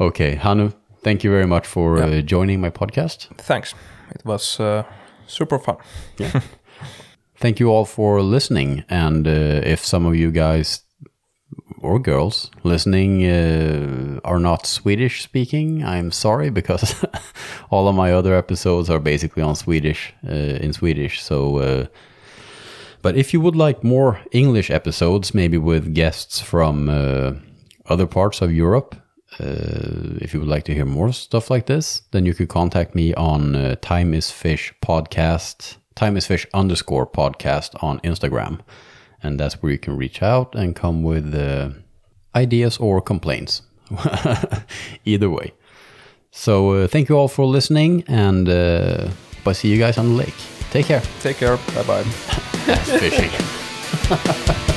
Okay, 0.00 0.36
Hannu, 0.36 0.72
thank 1.02 1.24
you 1.24 1.30
very 1.30 1.46
much 1.46 1.66
for 1.66 1.98
Yeah. 1.98 2.18
uh, 2.18 2.22
joining 2.22 2.60
my 2.60 2.70
podcast. 2.70 3.28
Thanks. 3.46 3.74
It 4.14 4.24
was 4.24 4.60
uh, 4.60 4.82
super 5.26 5.58
fun. 5.58 5.76
yeah. 6.20 6.40
Thank 7.40 7.60
you 7.60 7.70
all 7.70 7.84
for 7.84 8.20
listening. 8.22 8.84
And 8.88 9.26
uh, 9.26 9.62
if 9.72 9.84
some 9.84 10.06
of 10.08 10.14
you 10.16 10.30
guys 10.32 10.82
or 11.82 11.98
girls 11.98 12.50
listening 12.64 13.24
uh, 13.24 14.20
are 14.24 14.38
not 14.38 14.66
Swedish 14.66 15.22
speaking, 15.22 15.84
I'm 15.84 16.10
sorry 16.10 16.50
because 16.50 17.04
all 17.70 17.88
of 17.88 17.94
my 17.94 18.12
other 18.12 18.34
episodes 18.34 18.90
are 18.90 19.00
basically 19.00 19.42
on 19.42 19.56
Swedish, 19.56 20.12
uh, 20.26 20.32
in 20.32 20.72
Swedish. 20.72 21.22
So, 21.22 21.58
uh, 21.58 21.86
but 23.02 23.16
if 23.16 23.32
you 23.32 23.40
would 23.40 23.56
like 23.56 23.84
more 23.84 24.20
English 24.32 24.70
episodes, 24.70 25.34
maybe 25.34 25.58
with 25.58 25.94
guests 25.94 26.40
from 26.40 26.88
uh, 26.88 27.32
other 27.86 28.06
parts 28.06 28.42
of 28.42 28.52
Europe, 28.52 28.96
uh, 29.40 30.18
if 30.20 30.34
you 30.34 30.40
would 30.40 30.48
like 30.48 30.64
to 30.64 30.74
hear 30.74 30.84
more 30.84 31.12
stuff 31.12 31.50
like 31.50 31.66
this, 31.66 32.02
then 32.10 32.26
you 32.26 32.34
could 32.34 32.48
contact 32.48 32.94
me 32.94 33.14
on 33.14 33.54
uh, 33.54 33.76
Time 33.80 34.14
is 34.14 34.30
Fish 34.30 34.74
podcast, 34.82 35.76
Time 35.94 36.16
is 36.16 36.26
Fish 36.26 36.46
underscore 36.54 37.06
podcast 37.06 37.80
on 37.82 38.00
Instagram. 38.00 38.60
And 39.22 39.38
that's 39.38 39.62
where 39.62 39.72
you 39.72 39.78
can 39.78 39.96
reach 39.96 40.22
out 40.22 40.54
and 40.54 40.76
come 40.76 41.02
with 41.02 41.34
uh, 41.34 41.70
ideas 42.34 42.78
or 42.78 43.00
complaints. 43.00 43.62
Either 45.04 45.30
way. 45.30 45.52
So 46.30 46.72
uh, 46.72 46.86
thank 46.86 47.08
you 47.08 47.16
all 47.16 47.28
for 47.28 47.46
listening 47.46 48.04
and 48.06 48.48
uh, 48.48 49.08
see 49.52 49.68
you 49.68 49.78
guys 49.78 49.98
on 49.98 50.10
the 50.10 50.14
lake. 50.14 50.34
Take 50.70 50.86
care. 50.86 51.02
Take 51.20 51.38
care. 51.38 51.56
Bye 51.74 51.82
bye. 51.84 52.02
Fishing. 52.84 53.30